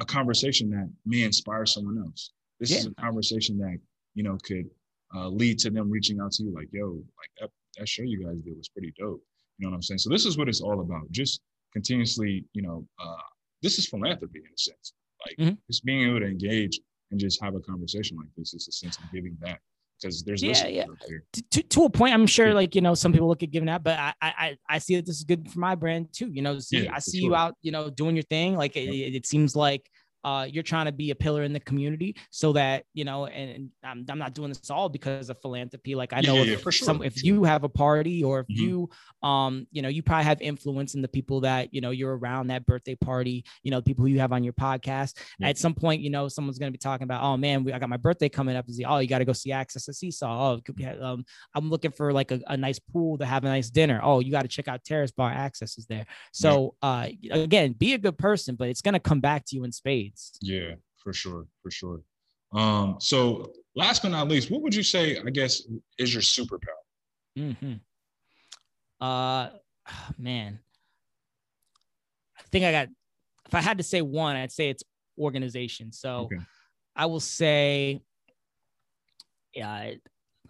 a 0.00 0.04
conversation 0.04 0.70
that 0.70 0.90
may 1.06 1.22
inspire 1.22 1.66
someone 1.66 1.98
else. 1.98 2.32
This 2.60 2.70
yeah. 2.70 2.78
is 2.78 2.86
a 2.86 2.94
conversation 2.94 3.58
that 3.58 3.78
you 4.14 4.24
know 4.24 4.38
could 4.42 4.68
uh, 5.14 5.28
lead 5.28 5.58
to 5.60 5.70
them 5.70 5.90
reaching 5.90 6.20
out 6.20 6.32
to 6.32 6.42
you, 6.42 6.54
like, 6.54 6.68
"Yo, 6.72 7.02
like 7.18 7.30
that, 7.40 7.50
that 7.78 7.88
show 7.88 8.02
you 8.02 8.24
guys 8.24 8.36
did 8.38 8.56
was 8.56 8.68
pretty 8.68 8.92
dope." 8.98 9.22
You 9.58 9.66
know 9.66 9.70
what 9.70 9.76
I'm 9.76 9.82
saying? 9.82 9.98
So 9.98 10.10
this 10.10 10.26
is 10.26 10.36
what 10.36 10.48
it's 10.48 10.60
all 10.60 10.80
about. 10.80 11.10
Just 11.12 11.40
continuously, 11.72 12.44
you 12.52 12.62
know, 12.62 12.84
uh, 12.98 13.16
this 13.62 13.78
is 13.78 13.86
philanthropy 13.86 14.40
in 14.40 14.46
a 14.46 14.58
sense. 14.58 14.92
Like 15.26 15.36
mm-hmm. 15.38 15.54
just 15.68 15.84
being 15.84 16.08
able 16.08 16.20
to 16.20 16.26
engage 16.26 16.80
and 17.10 17.20
just 17.20 17.42
have 17.42 17.54
a 17.54 17.60
conversation 17.60 18.16
like 18.16 18.28
this 18.36 18.54
is 18.54 18.68
a 18.68 18.72
sense 18.72 18.98
of 18.98 19.04
giving 19.12 19.34
back 19.34 19.60
because 20.00 20.22
there's 20.22 20.42
yeah, 20.42 20.66
yeah. 20.66 20.84
To, 21.50 21.62
to 21.62 21.84
a 21.84 21.90
point, 21.90 22.14
I'm 22.14 22.26
sure 22.26 22.52
like 22.52 22.74
you 22.74 22.80
know 22.80 22.94
some 22.94 23.12
people 23.12 23.28
look 23.28 23.42
at 23.42 23.50
giving 23.50 23.66
that, 23.66 23.82
but 23.82 23.98
I 23.98 24.14
I 24.20 24.56
I 24.68 24.78
see 24.78 24.96
that 24.96 25.06
this 25.06 25.16
is 25.16 25.24
good 25.24 25.50
for 25.50 25.58
my 25.58 25.74
brand 25.74 26.08
too. 26.12 26.30
You 26.30 26.42
know, 26.42 26.58
see, 26.58 26.84
yeah, 26.84 26.94
I 26.94 26.98
see 26.98 27.20
sure. 27.20 27.30
you 27.30 27.34
out, 27.34 27.54
you 27.62 27.72
know, 27.72 27.90
doing 27.90 28.16
your 28.16 28.24
thing. 28.24 28.56
Like 28.56 28.76
it, 28.76 28.90
it 28.90 29.26
seems 29.26 29.56
like 29.56 29.88
uh, 30.24 30.46
you're 30.50 30.62
trying 30.62 30.86
to 30.86 30.92
be 30.92 31.10
a 31.10 31.14
pillar 31.14 31.42
in 31.42 31.52
the 31.52 31.60
community 31.60 32.16
so 32.30 32.54
that 32.54 32.84
you 32.94 33.04
know 33.04 33.26
and, 33.26 33.70
I'm, 33.84 34.06
I'm, 34.08 34.18
not 34.18 34.34
doing 34.34 34.48
this 34.48 34.70
all 34.70 34.88
because 34.88 35.28
of 35.28 35.40
philanthropy. 35.42 35.94
Like 35.94 36.14
i 36.14 36.20
know 36.20 36.36
yeah, 36.36 36.54
if, 36.54 36.64
yeah, 36.64 36.70
sure, 36.70 36.72
some, 36.72 37.02
if 37.02 37.22
you 37.22 37.44
have 37.44 37.62
a 37.62 37.68
party 37.68 38.24
or 38.24 38.40
if 38.40 38.46
mm-hmm. 38.46 38.62
you 38.64 38.90
um 39.22 39.66
you 39.70 39.82
know 39.82 39.88
you 39.88 40.02
probably 40.02 40.24
have 40.24 40.40
influence 40.40 40.94
in 40.94 41.02
the 41.02 41.08
people 41.08 41.40
that 41.42 41.74
you 41.74 41.82
know 41.82 41.90
you're 41.90 42.16
around 42.16 42.46
that 42.46 42.64
birthday 42.64 42.94
party 42.94 43.44
you 43.62 43.70
know 43.70 43.82
people 43.82 44.04
who 44.04 44.10
you 44.10 44.18
have 44.18 44.32
on 44.32 44.42
your 44.42 44.54
podcast. 44.54 45.18
Yeah. 45.38 45.48
at 45.48 45.58
some 45.58 45.74
point 45.74 46.00
you 46.00 46.10
know 46.10 46.28
someone's 46.28 46.58
going 46.58 46.72
to 46.72 46.76
be 46.76 46.82
talking 46.82 47.04
about 47.04 47.22
oh 47.22 47.36
man 47.36 47.62
we, 47.62 47.72
i 47.72 47.78
got 47.78 47.90
my 47.90 47.98
birthday 47.98 48.28
coming 48.28 48.56
up. 48.56 48.68
Is 48.68 48.80
oh 48.86 48.98
you 48.98 49.08
got 49.08 49.18
to 49.18 49.26
go 49.26 49.34
see 49.34 49.50
Axcess 49.50 49.84
to 49.84 49.92
seesaw. 49.92 50.56
Oh 50.56 50.60
um, 51.02 51.24
i'm 51.54 51.68
looking 51.68 51.90
for 51.90 52.12
like 52.12 52.30
a, 52.30 52.40
a, 52.46 52.56
nice 52.56 52.78
pool 52.78 53.18
to 53.18 53.26
have 53.26 53.44
a 53.44 53.48
nice 53.48 53.68
dinner. 53.68 54.00
Oh 54.02 54.20
you 54.20 54.30
got 54.30 54.42
to 54.42 54.48
check 54.48 54.68
out 54.68 54.84
terrace 54.84 55.10
bar. 55.10 55.30
Axcess 55.30 55.76
is 55.76 55.86
there. 55.86 56.06
So 56.32 56.76
uh 56.80 57.08
again 57.30 57.72
be 57.72 57.92
a 57.92 57.98
good 57.98 58.16
person 58.16 58.54
but 58.54 58.68
it's 58.68 58.80
going 58.80 58.94
to 58.94 59.00
come 59.00 59.20
back 59.20 59.44
to 59.44 59.56
you 59.56 59.64
in 59.64 59.72
spades 59.72 60.13
yeah, 60.40 60.74
for 60.96 61.12
sure, 61.12 61.46
for 61.62 61.70
sure. 61.70 62.00
Um, 62.52 62.96
so 63.00 63.52
last 63.74 64.02
but 64.02 64.10
not 64.10 64.28
least, 64.28 64.50
what 64.50 64.62
would 64.62 64.74
you 64.74 64.82
say, 64.82 65.18
I 65.18 65.30
guess, 65.30 65.62
is 65.98 66.12
your 66.12 66.22
superpower? 66.22 66.58
Mm-hmm. 67.38 67.74
Uh 69.00 69.48
man. 70.18 70.60
I 72.38 72.42
think 72.50 72.64
I 72.64 72.72
got 72.72 72.88
if 73.46 73.54
I 73.54 73.60
had 73.60 73.78
to 73.78 73.84
say 73.84 74.02
one, 74.02 74.36
I'd 74.36 74.52
say 74.52 74.70
it's 74.70 74.84
organization. 75.18 75.92
So 75.92 76.24
okay. 76.32 76.36
I 76.96 77.06
will 77.06 77.20
say 77.20 78.00
yeah, 79.54 79.92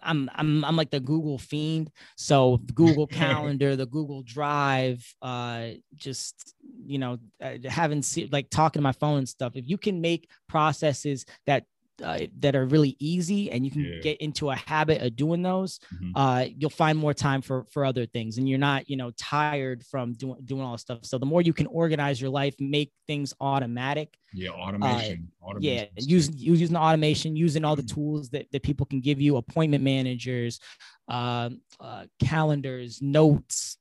I'm 0.05 0.29
I'm 0.35 0.63
I'm 0.63 0.75
like 0.75 0.91
the 0.91 0.99
Google 0.99 1.37
fiend. 1.37 1.91
So 2.15 2.57
Google 2.73 3.07
Calendar, 3.21 3.75
the 3.75 3.85
Google 3.85 4.23
Drive, 4.23 5.05
uh, 5.21 5.69
just 5.95 6.53
you 6.85 6.99
know, 6.99 7.17
uh, 7.41 7.55
having 7.67 8.01
see, 8.01 8.27
like 8.31 8.49
talking 8.49 8.79
to 8.79 8.83
my 8.83 8.91
phone 8.91 9.19
and 9.19 9.29
stuff. 9.29 9.55
If 9.55 9.67
you 9.67 9.77
can 9.77 10.01
make 10.01 10.29
processes 10.47 11.25
that 11.47 11.65
uh, 12.03 12.19
that 12.39 12.55
are 12.55 12.65
really 12.65 12.95
easy 12.99 13.51
and 13.51 13.65
you 13.65 13.71
can 13.71 13.85
yeah. 13.85 13.99
get 14.01 14.17
into 14.17 14.49
a 14.49 14.55
habit 14.55 15.01
of 15.01 15.15
doing 15.15 15.41
those 15.41 15.79
mm-hmm. 15.93 16.11
uh, 16.15 16.45
you'll 16.57 16.69
find 16.69 16.97
more 16.97 17.13
time 17.13 17.41
for 17.41 17.65
for 17.71 17.85
other 17.85 18.05
things 18.05 18.37
and 18.37 18.49
you're 18.49 18.59
not 18.59 18.89
you 18.89 18.97
know 18.97 19.11
tired 19.11 19.83
from 19.85 20.13
doing 20.13 20.37
doing 20.43 20.61
all 20.61 20.73
this 20.73 20.81
stuff 20.81 20.99
so 21.03 21.17
the 21.17 21.25
more 21.25 21.41
you 21.41 21.53
can 21.53 21.67
organize 21.67 22.19
your 22.19 22.29
life 22.29 22.55
make 22.59 22.91
things 23.07 23.33
automatic 23.39 24.17
yeah 24.33 24.49
automation, 24.49 25.29
uh, 25.41 25.45
automation 25.45 25.87
yeah 25.95 26.01
using 26.03 26.35
using 26.37 26.73
the 26.73 26.79
automation 26.79 27.35
using 27.35 27.63
all 27.63 27.75
the 27.75 27.81
mm-hmm. 27.81 27.95
tools 27.95 28.29
that, 28.29 28.45
that 28.51 28.63
people 28.63 28.85
can 28.85 28.99
give 28.99 29.21
you 29.21 29.37
appointment 29.37 29.83
managers 29.83 30.59
uh, 31.07 31.49
uh 31.79 32.03
calendars 32.19 33.01
notes 33.01 33.77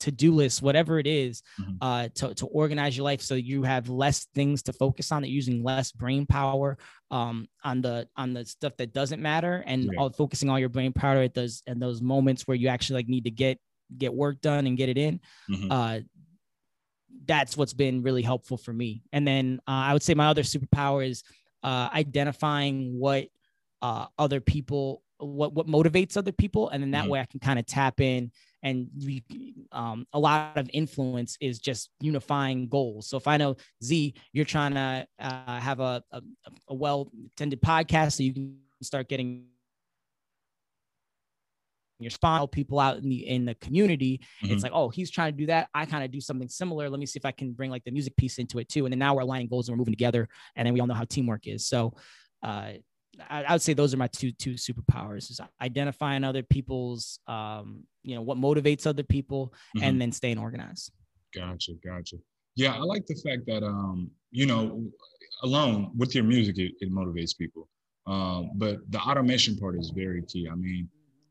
to-do 0.00 0.32
list 0.32 0.62
whatever 0.62 0.98
it 0.98 1.06
is, 1.06 1.42
mm-hmm. 1.60 1.76
uh, 1.80 2.08
to, 2.14 2.34
to 2.34 2.46
organize 2.46 2.96
your 2.96 3.04
life 3.04 3.20
so 3.20 3.34
you 3.34 3.62
have 3.62 3.88
less 3.88 4.26
things 4.34 4.62
to 4.62 4.72
focus 4.72 5.12
on 5.12 5.22
that 5.22 5.28
using 5.28 5.62
less 5.62 5.92
brain 5.92 6.26
power 6.26 6.78
um, 7.10 7.48
on 7.64 7.80
the 7.80 8.08
on 8.16 8.32
the 8.32 8.44
stuff 8.44 8.76
that 8.76 8.92
doesn't 8.92 9.22
matter 9.22 9.62
and 9.66 9.84
yeah. 9.84 9.90
all, 9.98 10.10
focusing 10.10 10.50
all 10.50 10.58
your 10.58 10.68
brain 10.68 10.92
power 10.92 11.22
at 11.22 11.34
those 11.34 11.62
and 11.66 11.80
those 11.80 12.00
moments 12.00 12.42
where 12.46 12.56
you 12.56 12.68
actually 12.68 12.96
like 12.96 13.08
need 13.08 13.24
to 13.24 13.30
get 13.30 13.58
get 13.96 14.12
work 14.12 14.40
done 14.40 14.66
and 14.66 14.76
get 14.76 14.88
it 14.88 14.98
in 14.98 15.20
mm-hmm. 15.50 15.70
uh, 15.70 15.98
that's 17.26 17.56
what's 17.56 17.74
been 17.74 18.02
really 18.02 18.22
helpful 18.22 18.56
for 18.56 18.72
me 18.72 19.02
and 19.12 19.26
then 19.26 19.60
uh, 19.68 19.70
i 19.70 19.92
would 19.92 20.02
say 20.02 20.14
my 20.14 20.26
other 20.26 20.42
superpower 20.42 21.06
is 21.06 21.22
uh, 21.62 21.88
identifying 21.94 22.98
what 22.98 23.26
uh, 23.82 24.06
other 24.18 24.40
people 24.40 25.02
what 25.18 25.52
what 25.54 25.66
motivates 25.66 26.16
other 26.16 26.32
people 26.32 26.68
and 26.68 26.82
then 26.82 26.90
that 26.90 27.02
mm-hmm. 27.02 27.12
way 27.12 27.20
i 27.20 27.26
can 27.26 27.40
kind 27.40 27.58
of 27.58 27.66
tap 27.66 28.00
in 28.00 28.30
and 28.66 28.88
we, 29.04 29.22
um, 29.70 30.08
a 30.12 30.18
lot 30.18 30.56
of 30.56 30.68
influence 30.72 31.38
is 31.40 31.60
just 31.60 31.90
unifying 32.00 32.66
goals. 32.66 33.08
So 33.08 33.16
if 33.16 33.28
I 33.28 33.36
know 33.36 33.54
Z, 33.84 34.12
you're 34.32 34.44
trying 34.44 34.74
to 34.74 35.06
uh, 35.20 35.60
have 35.60 35.78
a, 35.78 36.02
a, 36.10 36.20
a 36.66 36.74
well 36.74 37.12
attended 37.32 37.62
podcast, 37.62 38.14
so 38.14 38.24
you 38.24 38.34
can 38.34 38.56
start 38.82 39.08
getting 39.08 39.46
your 42.00 42.10
spot 42.10 42.50
people 42.50 42.80
out 42.80 42.98
in 42.98 43.08
the 43.08 43.26
in 43.26 43.46
the 43.46 43.54
community 43.54 44.20
mm-hmm. 44.42 44.52
it's 44.52 44.62
like 44.62 44.72
oh 44.74 44.90
he's 44.90 45.10
trying 45.10 45.32
to 45.32 45.38
do 45.38 45.46
that. 45.46 45.66
I 45.72 45.86
kind 45.86 46.04
of 46.04 46.10
do 46.10 46.20
something 46.20 46.46
similar. 46.46 46.90
Let 46.90 47.00
me 47.00 47.06
see 47.06 47.16
if 47.16 47.24
i 47.24 47.30
can 47.30 47.52
bring 47.52 47.70
like 47.70 47.84
the 47.84 47.90
music 47.90 48.14
piece 48.18 48.36
into 48.36 48.58
it 48.58 48.68
too. 48.68 48.84
And 48.84 48.92
then 48.92 48.98
now 48.98 49.14
we're 49.14 49.22
aligning 49.22 49.48
goals 49.48 49.66
and 49.68 49.74
we're 49.74 49.78
moving 49.78 49.94
together. 49.94 50.28
And 50.56 50.66
then 50.66 50.74
we 50.74 50.80
all 50.80 50.86
know 50.86 50.92
how 50.92 51.04
teamwork 51.04 51.46
is. 51.46 51.66
So 51.66 51.94
uh 52.42 52.72
I, 53.28 53.44
I 53.44 53.52
would 53.52 53.62
say 53.62 53.74
those 53.74 53.94
are 53.94 53.96
my 53.96 54.08
two 54.08 54.32
two 54.32 54.54
superpowers: 54.54 55.30
is 55.30 55.40
identifying 55.60 56.24
other 56.24 56.42
people's, 56.42 57.18
um, 57.26 57.84
you 58.02 58.14
know, 58.14 58.22
what 58.22 58.38
motivates 58.38 58.86
other 58.86 59.02
people, 59.02 59.52
mm-hmm. 59.76 59.84
and 59.84 60.00
then 60.00 60.12
staying 60.12 60.38
organized. 60.38 60.92
Gotcha, 61.34 61.72
gotcha. 61.84 62.16
Yeah, 62.54 62.74
I 62.74 62.78
like 62.78 63.06
the 63.06 63.14
fact 63.14 63.46
that 63.46 63.62
um, 63.62 64.10
you 64.30 64.46
know, 64.46 64.84
alone 65.42 65.92
with 65.96 66.14
your 66.14 66.24
music, 66.24 66.58
it, 66.58 66.72
it 66.80 66.92
motivates 66.92 67.36
people. 67.36 67.68
Um, 68.06 68.52
but 68.54 68.78
the 68.90 68.98
automation 68.98 69.56
part 69.56 69.78
is 69.78 69.90
very 69.90 70.22
key. 70.22 70.48
I 70.50 70.54
mean, 70.54 70.88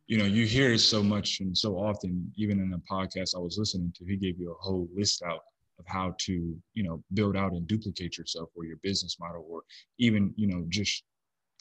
you 0.07 0.17
know, 0.17 0.25
you 0.25 0.45
hear 0.45 0.73
it 0.73 0.79
so 0.79 1.01
much 1.01 1.39
and 1.39 1.57
so 1.57 1.77
often, 1.77 2.31
even 2.35 2.59
in 2.59 2.73
a 2.73 2.93
podcast 2.93 3.35
I 3.35 3.39
was 3.39 3.57
listening 3.57 3.93
to, 3.95 4.05
he 4.05 4.17
gave 4.17 4.39
you 4.39 4.51
a 4.51 4.63
whole 4.63 4.87
list 4.93 5.23
out 5.23 5.41
of 5.79 5.85
how 5.87 6.15
to, 6.19 6.55
you 6.73 6.83
know, 6.83 7.03
build 7.13 7.35
out 7.35 7.53
and 7.53 7.67
duplicate 7.67 8.17
yourself 8.17 8.49
or 8.55 8.65
your 8.65 8.77
business 8.83 9.17
model, 9.19 9.45
or 9.49 9.63
even, 9.97 10.33
you 10.35 10.47
know, 10.47 10.65
just 10.69 11.03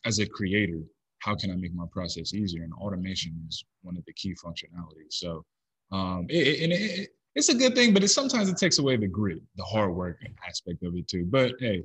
as 0.04 0.18
a 0.18 0.26
creator, 0.26 0.80
how 1.20 1.34
can 1.34 1.50
I 1.50 1.56
make 1.56 1.74
my 1.74 1.86
process 1.90 2.34
easier? 2.34 2.64
And 2.64 2.72
automation 2.74 3.40
is 3.48 3.64
one 3.82 3.96
of 3.96 4.04
the 4.04 4.12
key 4.12 4.34
functionalities. 4.34 5.12
So, 5.12 5.44
um, 5.92 6.26
it, 6.28 6.70
it, 6.70 6.72
it, 6.72 7.08
it's 7.34 7.48
a 7.48 7.54
good 7.54 7.74
thing, 7.74 7.94
but 7.94 8.02
it 8.04 8.08
sometimes 8.08 8.48
it 8.48 8.56
takes 8.56 8.78
away 8.78 8.96
the 8.96 9.06
grit, 9.06 9.40
the 9.56 9.64
hard 9.64 9.94
work 9.94 10.18
aspect 10.46 10.82
of 10.82 10.94
it 10.96 11.08
too. 11.08 11.26
But 11.28 11.52
hey, 11.60 11.82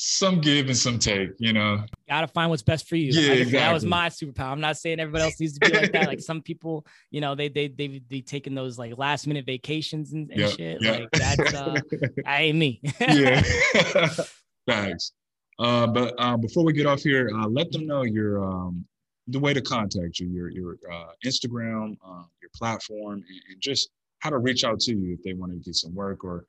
some 0.00 0.40
give 0.40 0.68
and 0.68 0.76
some 0.76 0.98
take, 0.98 1.30
you 1.38 1.52
know. 1.52 1.82
Gotta 2.08 2.28
find 2.28 2.50
what's 2.50 2.62
best 2.62 2.88
for 2.88 2.94
you. 2.94 3.10
Yeah, 3.10 3.32
exactly. 3.32 3.58
That 3.58 3.72
was 3.72 3.84
my 3.84 4.08
superpower. 4.08 4.52
I'm 4.52 4.60
not 4.60 4.76
saying 4.76 5.00
everybody 5.00 5.24
else 5.24 5.40
needs 5.40 5.58
to 5.58 5.68
be 5.68 5.76
like 5.76 5.90
that. 5.92 6.06
Like 6.06 6.20
some 6.20 6.40
people, 6.40 6.86
you 7.10 7.20
know, 7.20 7.34
they 7.34 7.48
they 7.48 7.66
they 7.66 8.00
they 8.08 8.20
taking 8.20 8.54
those 8.54 8.78
like 8.78 8.96
last 8.96 9.26
minute 9.26 9.44
vacations 9.44 10.12
and, 10.12 10.30
and 10.30 10.40
yep, 10.40 10.50
shit. 10.52 10.82
Yep. 10.82 11.00
Like 11.00 11.10
that's 11.10 11.54
uh, 11.54 11.80
I 12.26 12.42
ain't 12.42 12.58
me. 12.58 12.80
yeah. 13.00 13.42
Thanks. 14.68 15.12
Uh, 15.58 15.86
but 15.86 16.14
uh, 16.18 16.36
before 16.36 16.64
we 16.64 16.72
get 16.72 16.86
off 16.86 17.02
here, 17.02 17.30
uh, 17.34 17.48
let 17.48 17.70
them 17.72 17.86
know 17.86 18.02
your 18.02 18.44
um, 18.44 18.84
the 19.26 19.38
way 19.38 19.52
to 19.52 19.60
contact 19.60 20.20
you, 20.20 20.28
your 20.28 20.50
your 20.50 20.76
uh, 20.90 21.10
Instagram, 21.24 21.96
uh, 22.06 22.24
your 22.40 22.50
platform, 22.54 23.14
and, 23.14 23.40
and, 23.50 23.60
just 23.60 23.90
how 24.20 24.30
to 24.30 24.38
reach 24.38 24.64
out 24.64 24.78
to 24.80 24.92
you 24.92 25.14
if 25.14 25.22
they 25.22 25.32
want 25.32 25.52
to 25.52 25.58
get 25.58 25.74
some 25.74 25.94
work 25.94 26.24
or 26.24 26.44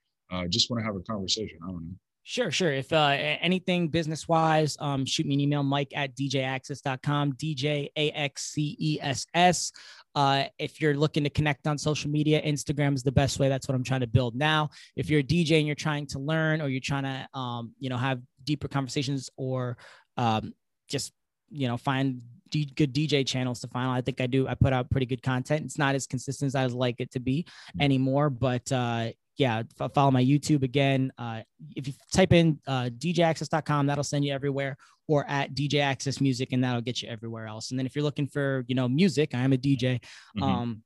just 0.50 0.70
want 0.70 0.80
to 0.80 0.86
have 0.86 0.96
a 0.96 1.02
conversation. 1.02 1.58
I 1.64 1.68
don't 1.68 1.84
know. 1.84 1.96
Sure, 2.30 2.52
sure. 2.52 2.72
If 2.72 2.94
uh, 2.94 3.18
anything 3.42 3.88
business 3.88 4.28
wise, 4.28 4.78
um, 4.80 5.04
shoot 5.04 5.26
me 5.26 5.34
an 5.34 5.40
email, 5.40 5.64
mike 5.64 5.92
at 5.96 6.16
djaxcess.com, 6.16 7.34
DJ 7.34 7.90
A 7.96 8.12
X 8.12 8.52
C 8.52 8.78
E 8.80 9.00
S 9.02 9.26
S. 9.34 9.72
Uh, 10.14 10.44
if 10.60 10.80
you're 10.80 10.94
looking 10.94 11.24
to 11.24 11.32
connect 11.32 11.66
on 11.66 11.76
social 11.80 12.12
media, 12.12 12.40
Instagram 12.44 12.94
is 12.94 13.02
the 13.02 13.12
best 13.12 13.40
way. 13.40 13.50
That's 13.50 13.68
what 13.68 13.74
I'm 13.74 13.84
trying 13.84 14.02
to 14.02 14.08
build 14.08 14.36
now. 14.36 14.70
If 14.96 15.10
you're 15.10 15.22
a 15.22 15.24
DJ 15.24 15.58
and 15.58 15.66
you're 15.66 15.74
trying 15.74 16.06
to 16.06 16.20
learn 16.20 16.62
or 16.62 16.68
you're 16.68 16.82
trying 16.82 17.06
to, 17.06 17.28
um, 17.40 17.74
you 17.80 17.90
know, 17.90 17.98
have 17.98 18.22
deeper 18.44 18.68
conversations 18.68 19.32
or 19.36 19.80
um, 20.16 20.54
just, 20.88 21.12
you 21.50 21.68
know, 21.68 21.78
find 21.78 22.22
D- 22.52 22.72
good 22.76 22.94
DJ 22.94 23.26
channels 23.26 23.60
to 23.62 23.68
find. 23.70 23.90
I 23.90 24.02
think 24.02 24.22
I 24.22 24.28
do. 24.28 24.48
I 24.48 24.54
put 24.54 24.72
out 24.72 24.92
pretty 24.92 25.08
good 25.08 25.24
content. 25.24 25.66
It's 25.66 25.80
not 25.80 25.96
as 25.96 26.06
consistent 26.06 26.50
as 26.50 26.54
I 26.54 26.62
would 26.68 26.74
like 26.74 26.98
it 27.00 27.10
to 27.14 27.20
be 27.20 27.48
anymore, 27.80 28.30
but 28.30 28.72
uh, 28.72 29.14
yeah, 29.40 29.64
follow 29.96 30.12
my 30.12 30.24
YouTube 30.24 30.64
again. 30.64 31.14
Uh, 31.18 31.42
if 31.76 31.88
you 31.88 31.94
type 32.14 32.34
in 32.34 32.60
uh, 32.68 32.90
djaxcess.com, 32.98 33.88
that'll 33.88 34.04
send 34.04 34.26
you 34.26 34.34
everywhere, 34.34 34.76
or 35.08 35.26
at 35.30 35.56
DJ 35.56 35.76
Axcess 35.76 36.20
Music, 36.20 36.50
and 36.52 36.62
that'll 36.62 36.82
get 36.82 37.02
you 37.02 37.10
everywhere 37.10 37.48
else. 37.48 37.72
And 37.72 37.80
then 37.80 37.86
if 37.86 37.96
you're 37.96 38.04
looking 38.04 38.28
for, 38.28 38.66
you 38.68 38.76
know, 38.76 38.90
music, 38.90 39.34
I 39.34 39.40
am 39.40 39.54
a 39.54 39.58
DJ. 39.58 40.02
Mm-hmm. 40.38 40.44
Um, 40.44 40.84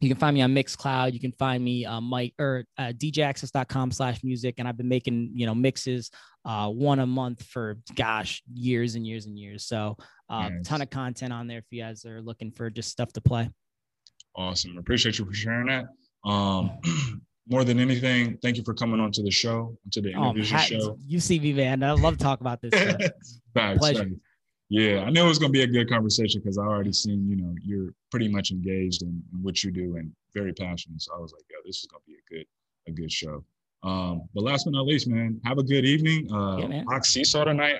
you 0.00 0.10
can 0.10 0.18
find 0.18 0.34
me 0.34 0.42
on 0.42 0.54
Mixcloud. 0.54 1.14
You 1.14 1.20
can 1.20 1.32
find 1.32 1.64
me 1.64 1.86
uh, 1.86 2.02
my 2.02 2.30
or 2.38 2.64
uh, 2.76 2.92
djaxcess.com 2.92 3.92
slash 3.92 4.22
music. 4.22 4.56
And 4.58 4.68
I've 4.68 4.76
been 4.76 4.90
making, 4.90 5.30
you 5.34 5.46
know, 5.46 5.54
mixes 5.54 6.10
uh, 6.44 6.68
one 6.68 6.98
a 6.98 7.06
month 7.06 7.42
for 7.44 7.78
gosh, 7.94 8.42
years 8.52 8.94
and 8.94 9.06
years 9.06 9.24
and 9.24 9.38
years. 9.38 9.64
So 9.64 9.96
a 10.28 10.34
uh, 10.34 10.48
nice. 10.50 10.68
ton 10.68 10.82
of 10.82 10.90
content 10.90 11.32
on 11.32 11.46
there 11.46 11.58
if 11.58 11.64
you 11.70 11.82
guys 11.82 12.04
are 12.04 12.20
looking 12.20 12.50
for 12.50 12.68
just 12.68 12.90
stuff 12.90 13.10
to 13.14 13.22
play. 13.22 13.48
Awesome. 14.34 14.76
Appreciate 14.76 15.18
you 15.18 15.24
for 15.24 15.32
sharing 15.32 15.68
that. 15.68 15.86
Um, 16.28 16.78
more 17.48 17.64
than 17.64 17.78
anything, 17.78 18.38
thank 18.42 18.56
you 18.56 18.64
for 18.64 18.74
coming 18.74 19.00
on 19.00 19.12
to 19.12 19.22
the 19.22 19.30
show, 19.30 19.76
to 19.92 20.00
the 20.00 20.14
oh, 20.14 20.30
interview 20.30 20.58
show. 20.58 20.98
You 21.06 21.20
see 21.20 21.38
me, 21.38 21.52
man. 21.52 21.82
I 21.82 21.92
love 21.92 22.18
to 22.18 22.24
talk 22.24 22.40
about 22.40 22.60
this. 22.60 22.72
Facts, 23.54 23.78
Pleasure. 23.78 24.10
Yeah, 24.68 25.04
I 25.06 25.10
knew 25.10 25.24
it 25.24 25.28
was 25.28 25.38
going 25.38 25.52
to 25.52 25.56
be 25.56 25.62
a 25.62 25.66
good 25.66 25.88
conversation 25.88 26.40
because 26.40 26.58
I 26.58 26.62
already 26.62 26.92
seen, 26.92 27.28
you 27.28 27.36
know, 27.36 27.54
you're 27.62 27.92
pretty 28.10 28.26
much 28.26 28.50
engaged 28.50 29.02
in, 29.02 29.22
in, 29.32 29.42
what 29.42 29.62
you 29.62 29.70
do 29.70 29.96
and 29.96 30.10
very 30.34 30.52
passionate. 30.52 31.00
So 31.00 31.12
I 31.16 31.20
was 31.20 31.32
like, 31.32 31.44
yo, 31.48 31.56
this 31.64 31.76
is 31.76 31.86
going 31.86 32.02
to 32.02 32.06
be 32.06 32.14
a 32.14 32.34
good, 32.34 32.46
a 32.88 32.90
good 32.90 33.12
show. 33.12 33.44
Um, 33.84 34.28
but 34.34 34.42
last 34.42 34.64
but 34.64 34.72
not 34.72 34.84
least, 34.84 35.06
man, 35.06 35.40
have 35.44 35.58
a 35.58 35.62
good 35.62 35.84
evening. 35.84 36.32
Uh, 36.32 36.56
yeah, 36.56 36.66
man. 36.66 37.02
Seesaw 37.02 37.44
tonight. 37.44 37.76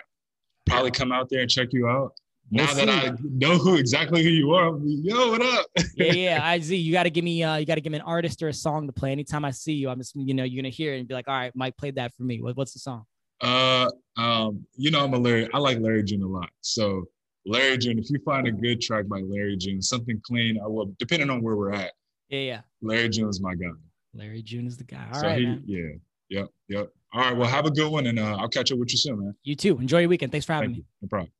Probably 0.66 0.92
come 0.92 1.10
out 1.10 1.28
there 1.28 1.40
and 1.40 1.50
check 1.50 1.68
you 1.72 1.88
out 1.88 2.12
now 2.50 2.72
that 2.74 2.88
I 2.88 3.12
know 3.22 3.58
who 3.58 3.76
exactly 3.76 4.22
who 4.22 4.28
you 4.28 4.52
are, 4.54 4.78
yo, 4.82 5.30
what 5.30 5.42
up? 5.42 5.66
yeah, 5.96 6.12
yeah. 6.12 6.40
I 6.44 6.60
see. 6.60 6.76
You 6.76 6.92
got 6.92 7.04
to 7.04 7.10
give 7.10 7.24
me, 7.24 7.42
uh, 7.42 7.56
you 7.56 7.66
got 7.66 7.74
to 7.74 7.80
give 7.80 7.90
me 7.90 7.98
an 7.98 8.04
artist 8.04 8.42
or 8.42 8.48
a 8.48 8.52
song 8.52 8.86
to 8.86 8.92
play. 8.92 9.12
Anytime 9.12 9.44
I 9.44 9.50
see 9.50 9.72
you, 9.72 9.88
I'm 9.88 9.98
just, 9.98 10.14
you 10.14 10.34
know, 10.34 10.44
you're 10.44 10.62
gonna 10.62 10.70
hear 10.70 10.94
it 10.94 10.98
and 11.00 11.08
be 11.08 11.14
like, 11.14 11.28
all 11.28 11.34
right, 11.34 11.52
Mike 11.54 11.76
played 11.76 11.96
that 11.96 12.14
for 12.14 12.22
me. 12.22 12.40
What, 12.40 12.56
what's 12.56 12.72
the 12.72 12.78
song? 12.78 13.04
Uh, 13.40 13.90
um, 14.16 14.64
you 14.76 14.90
know, 14.90 15.04
I'm 15.04 15.12
a 15.14 15.18
Larry. 15.18 15.48
I 15.52 15.58
like 15.58 15.78
Larry 15.80 16.04
June 16.04 16.22
a 16.22 16.26
lot. 16.26 16.50
So 16.60 17.04
Larry 17.44 17.78
June, 17.78 17.98
if 17.98 18.10
you 18.10 18.18
find 18.24 18.46
a 18.46 18.52
good 18.52 18.80
track 18.80 19.06
by 19.08 19.20
Larry 19.20 19.56
June, 19.56 19.82
something 19.82 20.20
clean, 20.24 20.58
I 20.62 20.66
will. 20.68 20.92
Depending 20.98 21.30
on 21.30 21.42
where 21.42 21.56
we're 21.56 21.72
at. 21.72 21.92
Yeah, 22.28 22.40
yeah. 22.40 22.60
Larry 22.82 23.08
June 23.08 23.28
is 23.28 23.40
my 23.40 23.54
guy. 23.54 23.70
Larry 24.14 24.42
June 24.42 24.66
is 24.66 24.76
the 24.76 24.84
guy. 24.84 25.06
All 25.12 25.20
so 25.20 25.26
right, 25.26 25.38
he, 25.38 25.60
yeah, 25.66 25.92
yep, 26.28 26.48
yep. 26.68 26.88
All 27.12 27.20
right. 27.20 27.36
Well, 27.36 27.48
have 27.48 27.66
a 27.66 27.70
good 27.70 27.90
one, 27.90 28.06
and 28.06 28.18
uh, 28.18 28.36
I'll 28.38 28.48
catch 28.48 28.72
up 28.72 28.78
with 28.78 28.90
you 28.92 28.98
soon, 28.98 29.20
man. 29.20 29.34
You 29.42 29.54
too. 29.54 29.78
Enjoy 29.78 30.00
your 30.00 30.08
weekend. 30.08 30.32
Thanks 30.32 30.46
for 30.46 30.54
having 30.54 30.70
Thank 30.70 30.78
me. 30.78 30.84
You. 31.00 31.02
No 31.02 31.08
problem. 31.08 31.30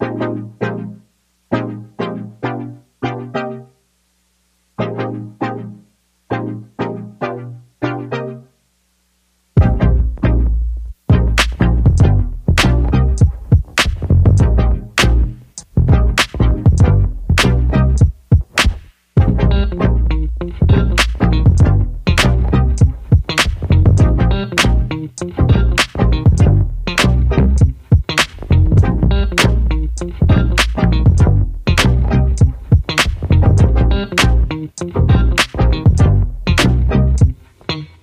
Thank 0.00 0.22
you. 0.22 0.57